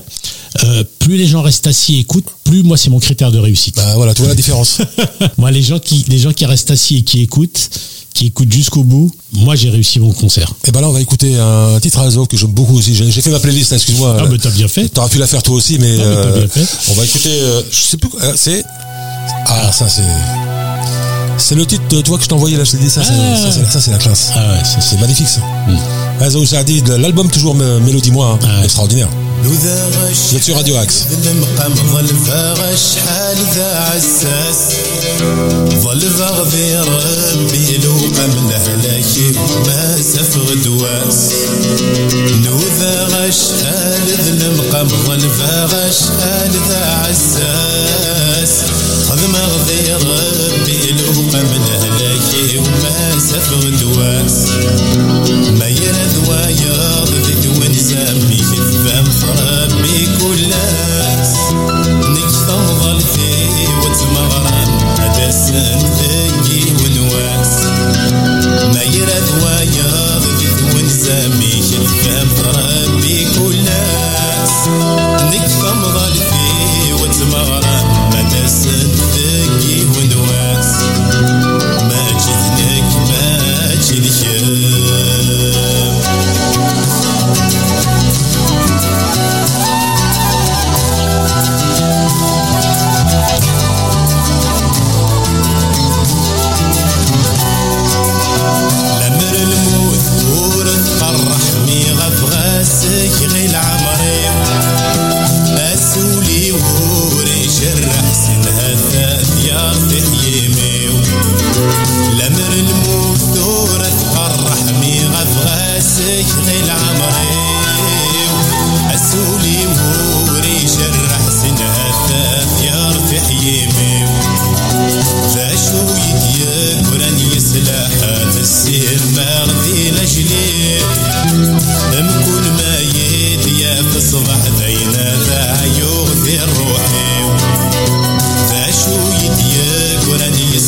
[0.63, 3.75] euh, plus les gens restent assis et écoutent, plus moi c'est mon critère de réussite.
[3.75, 4.81] Bah, voilà, tu vois la différence.
[5.37, 7.69] moi les gens qui les gens qui restent assis et qui écoutent,
[8.13, 10.53] qui écoutent jusqu'au bout, moi j'ai réussi mon concert.
[10.67, 12.93] Et ben là, on va écouter un titre à Azo que j'aime beaucoup aussi.
[12.95, 14.17] J'ai fait ma playlist, excuse-moi.
[14.19, 14.89] Ah mais t'as bien fait.
[14.89, 16.67] T'aurais pu la faire toi aussi, mais, Ah, euh, bien fait.
[16.89, 17.29] on va écouter.
[17.31, 18.09] euh, je sais plus.
[18.09, 18.63] quoi, euh, c'est
[19.45, 20.01] ah ça c'est
[21.40, 23.12] C'est le titre de toi que je t'ai envoyé là, je t'ai dit ça, c'est-
[23.12, 23.36] Ah.
[23.42, 24.30] ça, c'est- ça, c'est la classe.
[24.34, 24.86] Ah ouais, ça c'est.
[24.96, 25.40] C'est magnifique ça.
[26.24, 28.64] Azo Saadi, de l'album toujours me- Mélodie Moi, hein, Ah ouais.
[28.64, 29.08] extraordinaire.
[29.44, 31.06] لوذا غش Vous êtes sur Radio Axe.
[31.26, 34.58] المقام ظل فاغ شحال ذا عساس
[35.82, 39.32] ظل فاغ ذي ربي لو قام لهلاكي
[39.66, 41.18] ما سفغ دواس
[42.44, 44.06] نوذا غش شحال
[44.38, 48.52] ذا المقام ظل فاغ شحال ذا عساس
[49.11, 54.47] خذ مغفر ربي لو من أهلك وما سفر دواس
[55.59, 59.05] ما يرد ويرض ذك ونسامي فم
[59.39, 61.35] ربي كلاس
[62.09, 63.31] نك تفضل في
[63.83, 64.79] وتمرن
[65.31, 67.63] سن ذكي ونواس
[68.73, 71.61] ما يرد ويرض ذك ونسامي
[72.03, 73.00] فم ربي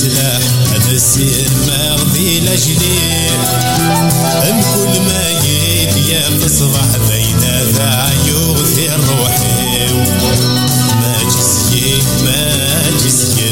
[0.04, 0.42] سلاح
[0.76, 3.40] هذا السير ما غدي لجليل
[4.50, 7.40] أم كل ما يدي تصبح بين
[7.72, 9.94] ذا يغثي روحي
[11.02, 13.44] ما جسكي ما جسكي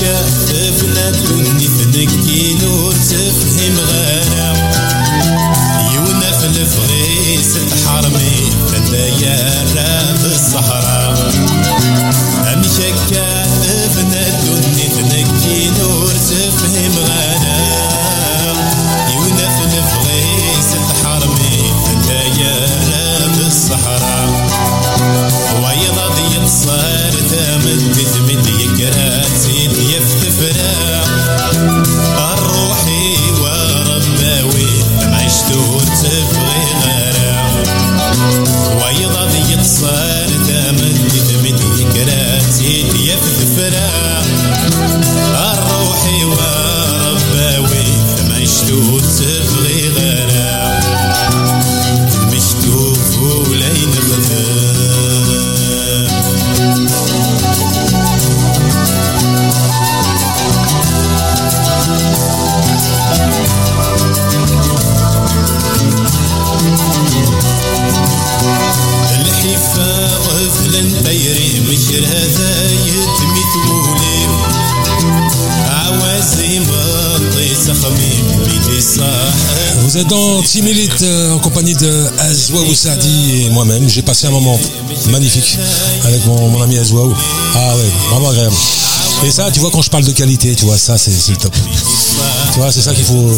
[0.00, 0.59] Yeah.
[1.09, 4.18] توني تنكي نور تفهم غانا
[81.80, 83.88] De Sardi et moi-même.
[83.88, 84.58] J'ai passé un moment
[85.10, 85.58] magnifique
[86.04, 87.14] avec mon, mon ami Azwaou.
[87.54, 88.54] Ah ouais, vraiment agréable.
[89.24, 91.54] Et ça, tu vois, quand je parle de qualité, tu vois, ça, c'est le top.
[92.52, 93.30] Tu vois, c'est ça qu'il faut.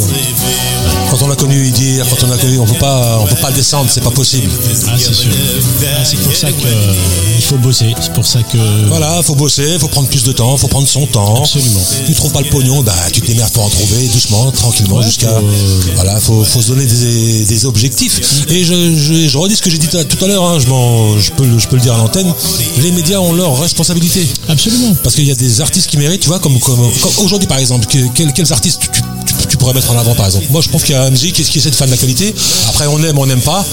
[1.10, 3.50] Quand on l'a connu dire, quand on l'a connu, on peut pas, on peut pas
[3.50, 4.50] le descendre, c'est pas possible.
[4.88, 5.30] Ah, c'est sûr.
[5.98, 6.94] Ah, c'est pour ça que euh,
[7.40, 7.94] faut bosser.
[8.22, 8.86] Pour ça que.
[8.86, 11.40] Voilà, faut bosser, faut prendre plus de temps, faut prendre son temps.
[11.42, 11.80] Absolument.
[12.06, 15.04] Tu trouves pas le pognon, bah tu te démerdes pour en trouver doucement, tranquillement, Ouais,
[15.04, 15.28] jusqu'à.
[15.28, 18.46] faut, euh, Voilà, faut, faut se donner des, des objectifs.
[18.48, 21.44] Et je, je, je redis ce que j'ai dit tout à- l'heure, hein, je, peux,
[21.44, 22.32] le- je peux le dire à l'antenne.
[22.80, 24.24] Les médias ont leur responsabilité.
[24.48, 24.94] Absolument.
[25.02, 27.58] Parce qu'il y a des artistes qui méritent, tu vois, comme, comme, comme aujourd'hui par
[27.58, 30.46] exemple, que- quels, quels artistes tu, tu- tu- tu pourrais mettre en avant par exemple?
[30.50, 32.32] Moi je trouve qu'il y a MZ qui, qui essaie de faire de la qualité.
[32.68, 33.64] Après on aime, on n'aime pas.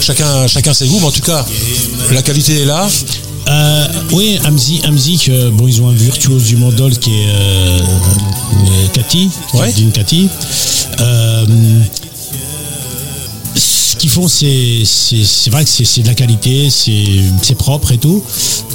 [0.00, 1.44] Chacun, chacun ses goûts, mais en tout cas,
[2.12, 2.86] la qualité est là.
[3.48, 7.78] Euh, oui, Amzi, Amzi, que, bon, ils ont un virtuose du mandol qui est euh,
[7.78, 9.72] euh, Cathy, Ouais.
[9.92, 10.28] Cathy.
[11.00, 11.46] Euh,
[13.54, 17.04] ce qu'ils font, c'est c'est c'est vrai que c'est c'est de la qualité, c'est
[17.42, 18.22] c'est propre et tout.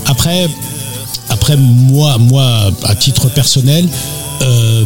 [0.06, 0.48] Après,
[1.30, 3.88] après moi, moi, à titre personnel,
[4.42, 4.84] euh,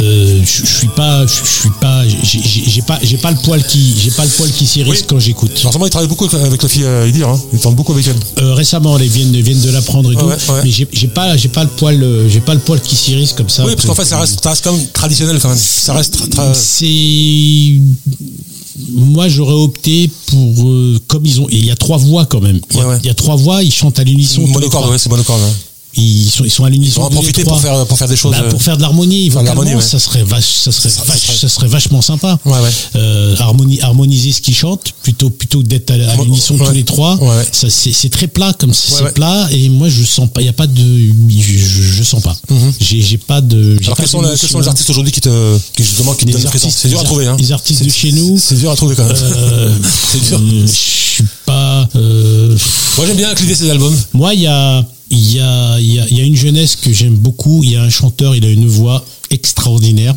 [0.00, 4.10] euh, je suis pas, je suis pas, j'ai- pas, j'ai pas le poil qui, j'ai
[4.10, 5.06] pas le poil qui s'irrisse Oui.
[5.08, 5.58] quand j'écoute.
[5.58, 7.40] Forcément, il travaille beaucoup avec la fille à Idir, hein.
[7.52, 8.16] il tourne beaucoup avec elle.
[8.44, 10.60] Euh, récemment, ils viennent, viennent de l'apprendre et Ouais, tout, ouais, ouais.
[10.64, 13.48] mais j'ai pas, j'ai pas le poil, euh, j'ai pas le poil qui s'irrisse comme
[13.48, 13.64] ça.
[13.66, 15.58] Oui, parce qu'en fait, ça reste, ça reste quand même traditionnel quand même.
[15.58, 16.18] Ça reste
[16.54, 17.80] C'est
[18.92, 22.60] moi j'aurais opté pour euh, comme ils ont il y a trois voix quand même
[22.70, 22.98] il y a, Ouais, ouais.
[23.02, 25.40] il y a trois voix ils chantent à l'unisson monocorde, ouais, c'est monocorde.
[25.42, 25.52] hein.
[25.98, 27.98] Ils sont ils sont à Ils l'unisson vont en tous les profiter pour faire, pour
[27.98, 28.32] faire des choses.
[28.32, 29.80] Bah, euh, pour faire de l'harmonie faire de l'harmonie, ouais.
[29.80, 32.70] ça serait vache, ça serait Ça- serait- ça serait vachement sympa Ouais, ouais.
[32.96, 37.18] Euh, harmonie, harmoniser ce qu'ils chantent plutôt plutôt que d'être à, l'unisson tous les trois
[37.52, 40.52] ça c'est très plat comme c'est plat et moi je sens pas il y a
[40.52, 40.82] pas de
[41.28, 42.36] je, je, je sens pas
[42.80, 46.14] j'ai j'ai pas de Alors, quels sont, sont les artistes aujourd'hui qui te, qui justement,
[46.14, 47.36] qui te donnent C'est dur à trouver, hein.
[47.38, 49.16] les artistes de chez nous C'est dur à trouver quand même.
[49.16, 49.74] euh,
[50.12, 50.38] C'est dur.
[50.40, 52.56] euh, je suis pas euh,
[52.96, 53.96] Moi, j'aime bien cliver ces albums.
[54.12, 57.16] moi il y a il y a y a, y a une jeunesse que j'aime
[57.16, 60.14] beaucoup il y a un chanteur il a une voix extraordinaire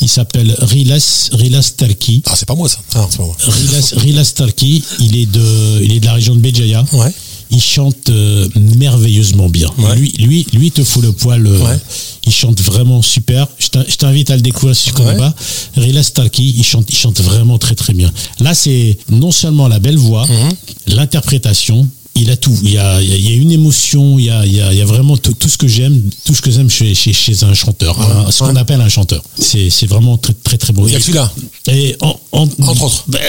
[0.00, 2.78] il s'appelle Rilas Rilas Talki Ah, c'est pas moi ça.
[2.94, 3.36] Ah, c'est pas moi.
[3.40, 7.12] Rilas, Rilas Talki il est de il est de la région de Béjaïa Ouais.
[7.50, 9.70] il chante euh, merveilleusement bien.
[9.78, 9.96] Ouais.
[9.96, 11.46] Lui, lui, lui, te fout le poil.
[11.46, 11.78] euh, Ouais.
[12.26, 13.48] Il chante vraiment super.
[13.58, 15.16] Je t'in- je t'invite à le découvrir si tu connais Ouais.
[15.18, 15.34] pas.
[15.76, 18.12] Rila Starkey, il chante, il chante vraiment très très bien.
[18.40, 20.52] Là, c'est non seulement la belle voix, Mhm.
[20.94, 21.88] l'interprétation.
[22.20, 22.56] Il a tout.
[22.62, 24.18] Il y a, il y une émotion.
[24.18, 26.00] Il y a, il y a, il y a vraiment tout, tout ce que j'aime,
[26.24, 29.22] tout ce que j'aime chez, chez, chez un chanteur, un- ce qu'on appelle un chanteur.
[29.38, 30.86] C'est, c'est vraiment très très très beau.
[30.88, 31.32] Il y a celui-là.
[31.68, 33.04] et en- en- Entre autres.
[33.08, 33.20] ben,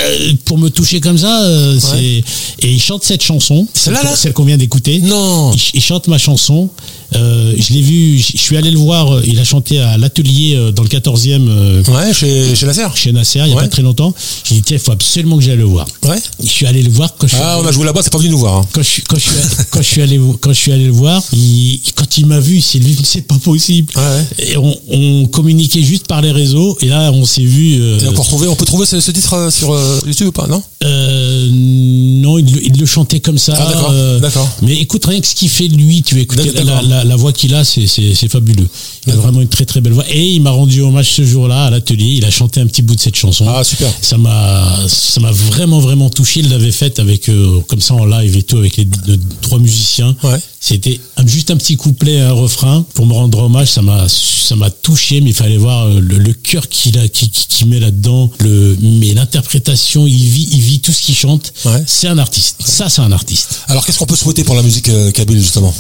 [0.46, 2.24] pour me toucher comme ça, euh, c'est
[2.66, 5.00] et il chante cette chanson, celle, Celle-là, là celle qu'on vient d'écouter.
[5.02, 5.52] Non.
[5.54, 6.70] Il, il chante ma chanson.
[7.16, 9.16] Euh, je l'ai vu, je suis allé le voir.
[9.16, 12.86] euh, Il a chanté à l'atelier euh, dans le 14e euh, Ouais, chez, chez Nasser.
[12.96, 13.62] chez Nasser il y a Ouais.
[13.64, 14.14] pas très longtemps.
[14.46, 15.88] J'ai dit tiens, il faut absolument que j'aille le voir.
[16.04, 16.18] Ouais.
[16.42, 18.18] Je suis allé le voir quand je suis Ah, on a joué là-bas, c'est pas
[18.20, 18.58] venu nous voir.
[18.58, 18.66] hein.
[18.72, 19.32] quand je, suis- quand, je suis,
[19.72, 22.58] quand, je suis allé, quand je suis allé le voir, il- quand il m'a vu,
[22.58, 23.92] il s'est dit, c'est pas possible.
[23.96, 27.80] Ouais, Et on, on communiquait juste par les réseaux, et là, on s'est vu.
[27.82, 29.76] euh, Et on peut retrouver, on peut trouver ce, ce titre sur
[30.06, 30.62] YouTube ou pas, non?
[30.84, 33.54] Euh, non, il, le- il le chantait comme ça.
[33.58, 34.48] Ah, d'accord.
[34.62, 36.99] Mais écoute, rien que ce qu'il fait lui, tu vas écouter la, D'accord.
[37.00, 38.68] La, la voix qu'il a, c'est fabuleux.
[39.08, 40.06] Il a vraiment une très très belle voix.
[40.10, 42.16] Et il m'a rendu hommage ce jour-là à l'atelier.
[42.18, 43.46] Il a chanté un petit bout de cette chanson.
[43.48, 43.92] Ah, super.
[44.02, 46.42] Ça m'a, ça m'a vraiment vraiment touché.
[46.42, 49.60] Il l'avait faite avec euh, comme ça en live et tout avec les deux- trois
[49.60, 50.16] musiciens.
[50.24, 50.40] Ouais.
[50.62, 53.70] C'était juste un petit couplet, et un refrain pour me rendre hommage.
[53.70, 57.08] Ça m'a, ça m'a touché, mais il fallait voir euh, le, le cœur qu'il a,
[57.08, 58.30] qui, qui, qui met là-dedans.
[58.40, 61.54] Le, mais l'interprétation, il vit, il vit tout ce qu'il chante.
[61.66, 61.84] Ouais.
[61.88, 62.58] C'est un artiste.
[62.66, 63.62] Ça, c'est un artiste.
[63.68, 65.74] Alors, qu'est-ce qu'on peut souhaiter pour la musique euh, kabyle, justement?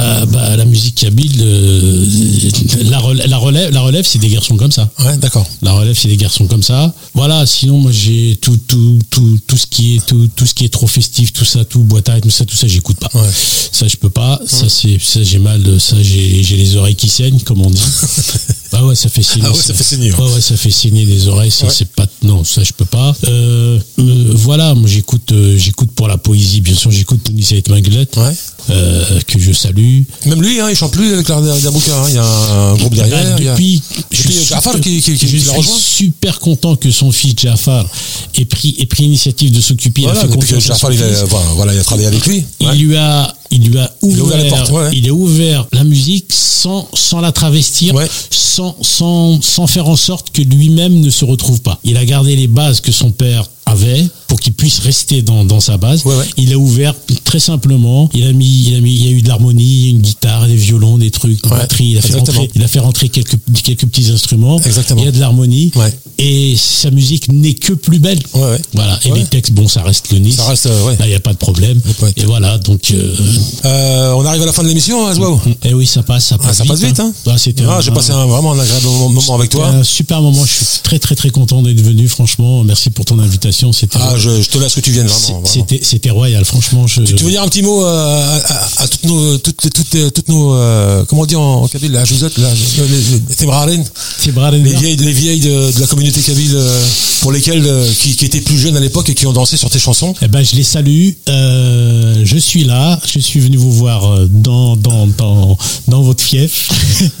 [0.00, 2.06] Euh, bah, la musique kabyle, euh,
[2.90, 4.90] la, relève, la relève, la relève, c'est des garçons comme ça.
[5.04, 5.46] Ouais, d'accord.
[5.62, 6.92] La relève, c'est des garçons comme ça.
[7.14, 7.46] Voilà.
[7.46, 10.68] Sinon, moi, j'ai tout, tout, tout, tout ce qui est, tout, tout ce qui est
[10.72, 13.10] trop festif, tout ça, tout boîte à tout ça, tout ça, j'écoute pas.
[13.14, 13.28] Ouais.
[13.72, 14.40] Ça, je peux pas.
[14.46, 15.62] Ça, c'est, ça, j'ai mal.
[15.80, 17.80] Ça, j'ai, j'ai les oreilles qui saignent, comme on dit.
[18.72, 19.46] bah ouais, ça fait saigner.
[19.46, 20.32] Ah ouais, ça fait saigner, ouais.
[20.34, 21.50] Ouais, ça fait saigner les oreilles.
[21.52, 21.72] Ça, Ouais.
[21.74, 22.06] c'est pas.
[22.22, 23.14] Non, ça, je peux pas.
[23.28, 24.74] Euh, euh, voilà.
[24.74, 26.60] Moi, j'écoute, euh, j'écoute pour la poésie.
[26.60, 28.34] Bien sûr, j'écoute Tony Saïd Maglet, Ouais.
[28.70, 30.02] Euh, que je salue.
[30.26, 31.96] Même lui, hein, il chante plus avec l'Arbouka.
[31.96, 32.04] Hein.
[32.08, 33.22] Il y a un groupe derrière.
[33.22, 35.74] Bah, a- depuis, je suis super- qui- qui- qui je l'a suis rejoint.
[35.78, 37.86] super content que son fils Jafar
[38.36, 40.02] ait pris, ait pris l'initiative de s'occuper.
[40.02, 41.24] il a Voilà, fait que Jafar, il a,
[41.54, 42.44] voilà, il a travaillé avec lui.
[42.60, 42.76] il Ouais.
[42.76, 44.90] lui a il lui a ouvert, a ouvert les portes, ouais.
[44.92, 48.08] il a ouvert la musique sans sans la travestir Ouais.
[48.30, 52.34] sans sans sans faire en sorte que lui-même ne se retrouve pas il a gardé
[52.34, 54.04] les bases que son père avait
[54.50, 56.24] puisse rester dans, dans sa base Ouais, ouais.
[56.36, 56.94] il a ouvert
[57.24, 60.00] très simplement il a mis il a mis il y a eu de l'harmonie une
[60.00, 62.40] guitare des violons des trucs une Ouais, batterie il a fait exactement.
[62.40, 65.00] rentrer il a fait rentrer quelques quelques petits instruments Exactement.
[65.00, 65.92] il y a de l'harmonie Ouais.
[66.18, 68.18] et sa musique n'est que plus belle
[68.74, 70.96] voilà et les textes bon ça reste le Ça reste, euh, ouais.
[70.98, 71.80] Là, il n'y a pas de problème.
[72.16, 72.90] Et voilà, donc.
[72.90, 73.14] euh,
[73.64, 76.38] Euh, on arrive à la fin de l'émission, hein, Zouaou eh oui, ça passe, ça
[76.38, 76.72] passe Ah, ça vite.
[76.72, 77.12] passe vite, hein.
[77.26, 79.68] Ah, c'était Ah, un- J'ai passé un- vraiment un agréable moment moment avec toi.
[79.68, 80.44] un super moment.
[80.44, 82.08] Je suis très très très content d'être venu.
[82.08, 83.72] Franchement, merci pour ton invitation.
[83.72, 85.44] C'était Ah, je, je te laisse que tu viennes, vraiment.
[85.44, 86.44] c'était c'était royal.
[86.44, 87.02] Franchement, je.
[87.02, 90.28] Tu veux dire un petit mot euh, à, à- à toutes nos, toutes, toutes, toutes
[90.28, 92.86] nos, euh, comment on dit en, en kabyle, la jouzot, la, les,
[94.58, 96.84] les, les vieilles, les vieilles de, de la communauté kabyle euh,
[97.20, 99.70] pour lesquelles, euh, qui, qui étaient plus jeunes à l'époque et qui ont dansé sur
[99.70, 100.14] tes chansons.
[100.22, 101.10] Eh ben, je les salue.
[101.28, 103.00] Euh, je suis là.
[103.06, 105.56] Je suis venu vous voir dans dans dans
[105.88, 106.68] dans votre fief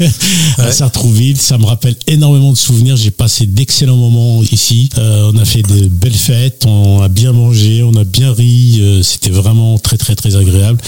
[0.58, 0.72] à Ouais.
[0.72, 1.36] Sartrouville.
[1.38, 2.96] Ça me rappelle énormément de souvenirs.
[2.96, 4.88] J'ai passé d'excellents moments ici.
[4.98, 6.64] Euh, on a fait de belles fêtes.
[6.66, 7.82] On a bien mangé.
[7.82, 8.78] On a bien ri.
[8.80, 10.78] Euh, C'était vraiment très très très agréable.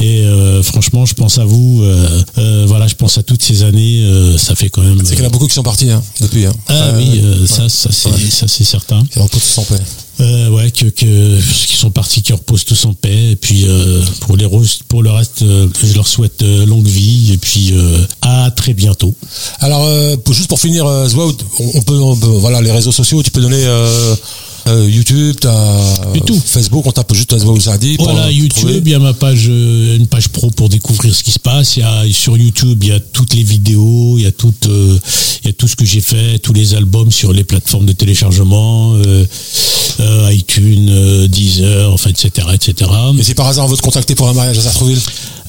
[0.00, 1.82] Et euh, franchement, je pense à vous.
[1.82, 4.02] Euh, voilà, je pense à toutes ces années.
[4.38, 4.98] Ça fait quand même.
[5.04, 6.44] C'est qu'il y en a beaucoup qui sont partis hein, depuis.
[6.46, 6.52] Hein.
[6.68, 7.46] Ah oui, ouais.
[7.46, 8.64] ça ça c'est Ouais.
[8.64, 9.02] certain.
[9.12, 9.74] Qui repose sans paix.
[10.18, 13.32] Euh, ouais, que, que qui sont partis, qui reposent tous en paix.
[13.32, 17.32] Et puis euh, pour les roses, pour le reste, euh, je leur souhaite longue vie.
[17.34, 17.74] Et puis
[18.22, 19.14] à très bientôt.
[19.60, 19.86] Alors,
[20.24, 23.64] pour- juste pour finir, on peut, on peut- voilà, les réseaux sociaux, tu peux donner
[24.68, 26.40] euh, euh, YouTube, t'as YouTube.
[26.44, 27.96] Facebook, on tape juste Zardi.
[27.96, 31.14] pour, Voilà, euh, YouTube, il y a ma page, euh, une page pro pour découvrir
[31.14, 31.76] ce qui se passe.
[31.76, 34.54] Il y a sur YouTube, il y a toutes les vidéos, il y a tout,
[34.66, 34.98] euh,
[35.44, 37.92] il y a tout ce que j'ai fait, tous les albums sur les plateformes de
[37.92, 39.24] téléchargement, euh,
[40.00, 42.90] euh, iTunes, euh, Deezer, enfin, etc., etc.
[43.18, 45.00] Et si par hasard on veut te contacter pour un mariage à Sartrouville,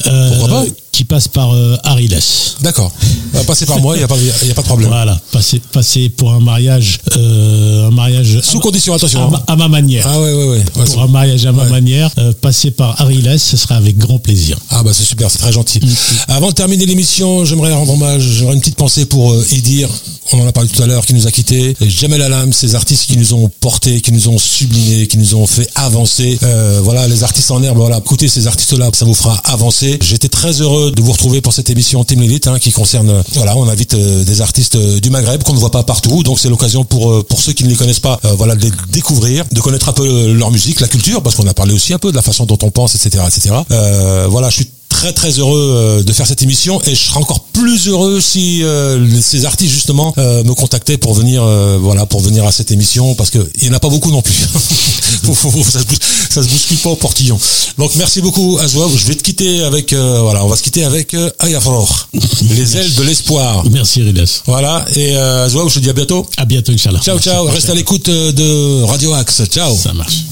[0.06, 0.66] Euh, pourquoi pas?
[0.98, 2.56] Qui passe par euh, Harry Less.
[2.62, 2.92] d'accord.
[3.36, 4.90] Euh, Passez par moi, il n'y a, pas- y a pas de problème.
[4.90, 9.22] Voilà, passer, passer pour un mariage, euh, un mariage Sous à, condition, attention.
[9.22, 9.44] à hein.
[9.48, 10.08] ma, à ma manière.
[10.10, 10.64] Ah ouais, ouais, ouais.
[10.74, 14.18] Pour un mariage à ma manière, euh, passer par Harry Less, ce sera avec grand
[14.18, 14.58] plaisir.
[14.72, 15.80] Ah bah c'est super, c'est très gentil.
[15.84, 15.88] Mm.
[16.30, 19.90] Avant de terminer l'émission, j'aimerais rendre hommage, j'aurais une petite pensée pour euh, Idir,
[20.34, 22.74] on en a parlé tout à l'heure, qui nous a quittés, et Jamel Alam, ces
[22.74, 26.38] artistes qui nous ont portés, qui nous ont sublimés, qui nous ont fait avancer.
[26.82, 29.98] Voilà, les artistes en herbe, voilà, écoutez ces artistes-là, ça vous fera avancer.
[30.02, 33.22] J'étais très heureux de vous retrouver pour cette émission Team Elite, hein, qui concerne, euh,
[33.34, 36.40] voilà, on invite euh, des artistes euh, du Maghreb qu'on ne voit pas partout, donc
[36.40, 38.72] c'est l'occasion pour euh, pour ceux qui ne les connaissent pas, euh, voilà, de les
[38.92, 41.94] découvrir, de connaître un peu euh, leur musique, la culture, parce qu'on a parlé aussi
[41.94, 43.56] un peu de la façon dont on pense, etc., etc.
[43.72, 47.18] Euh, voilà, je suis très très heureux euh, de faire cette émission et je serai
[47.20, 52.08] encore plus heureux si euh, ces artistes justement euh, me contactaient pour venir euh, voilà
[52.08, 54.34] pour venir à cette émission parce que il y en a pas beaucoup non plus
[54.34, 55.86] ça, se,
[56.32, 57.40] ça se bouscule pas au portillon
[57.78, 60.84] donc merci beaucoup Azwa je vais te quitter avec euh, voilà on va se quitter
[60.84, 62.10] avec euh, Ayafror
[62.50, 64.42] les ailes de l'espoir Merci Less.
[64.48, 67.02] voilà et euh, Azwa je te dis à bientôt À bientôt, Inch'Allah.
[67.04, 67.56] ciao ciao Merci.
[67.56, 70.24] reste à l'écoute de Radio Axe ciao Ça marche.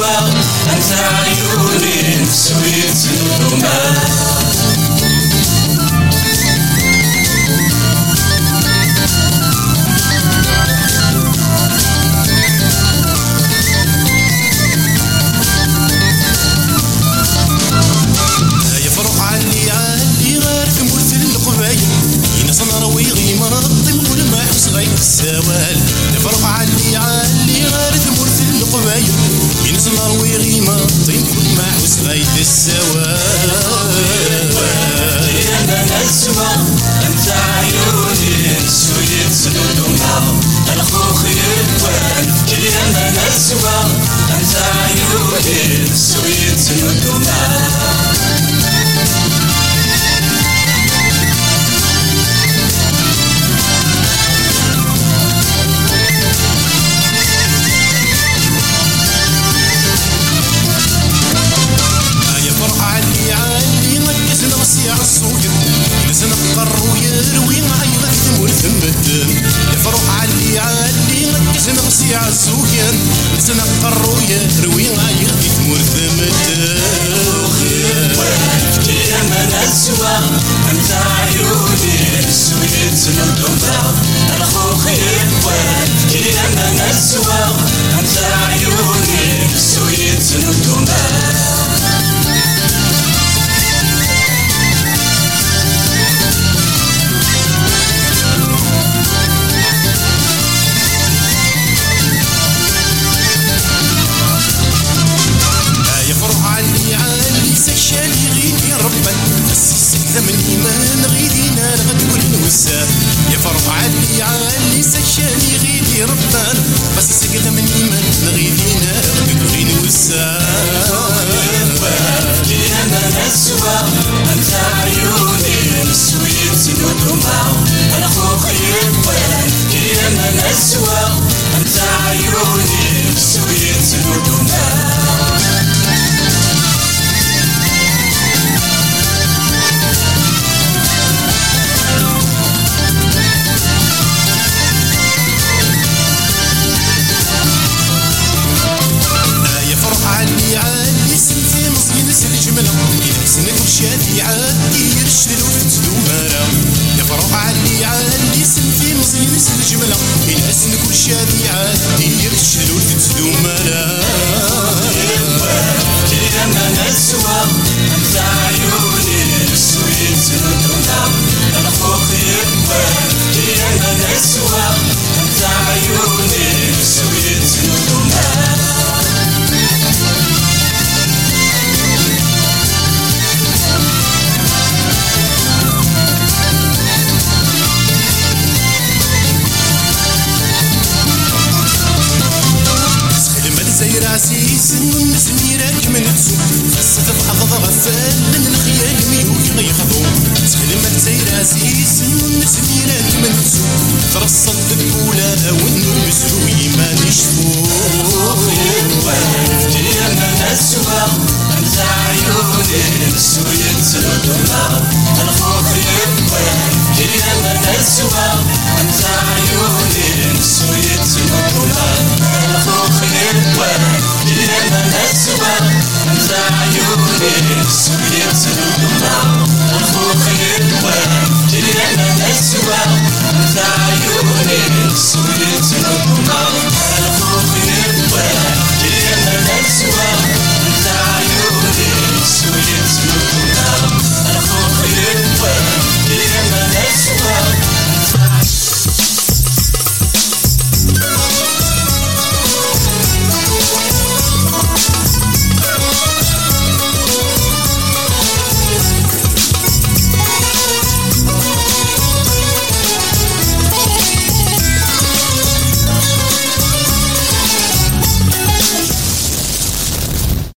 [0.00, 0.24] well
[0.72, 1.19] and tell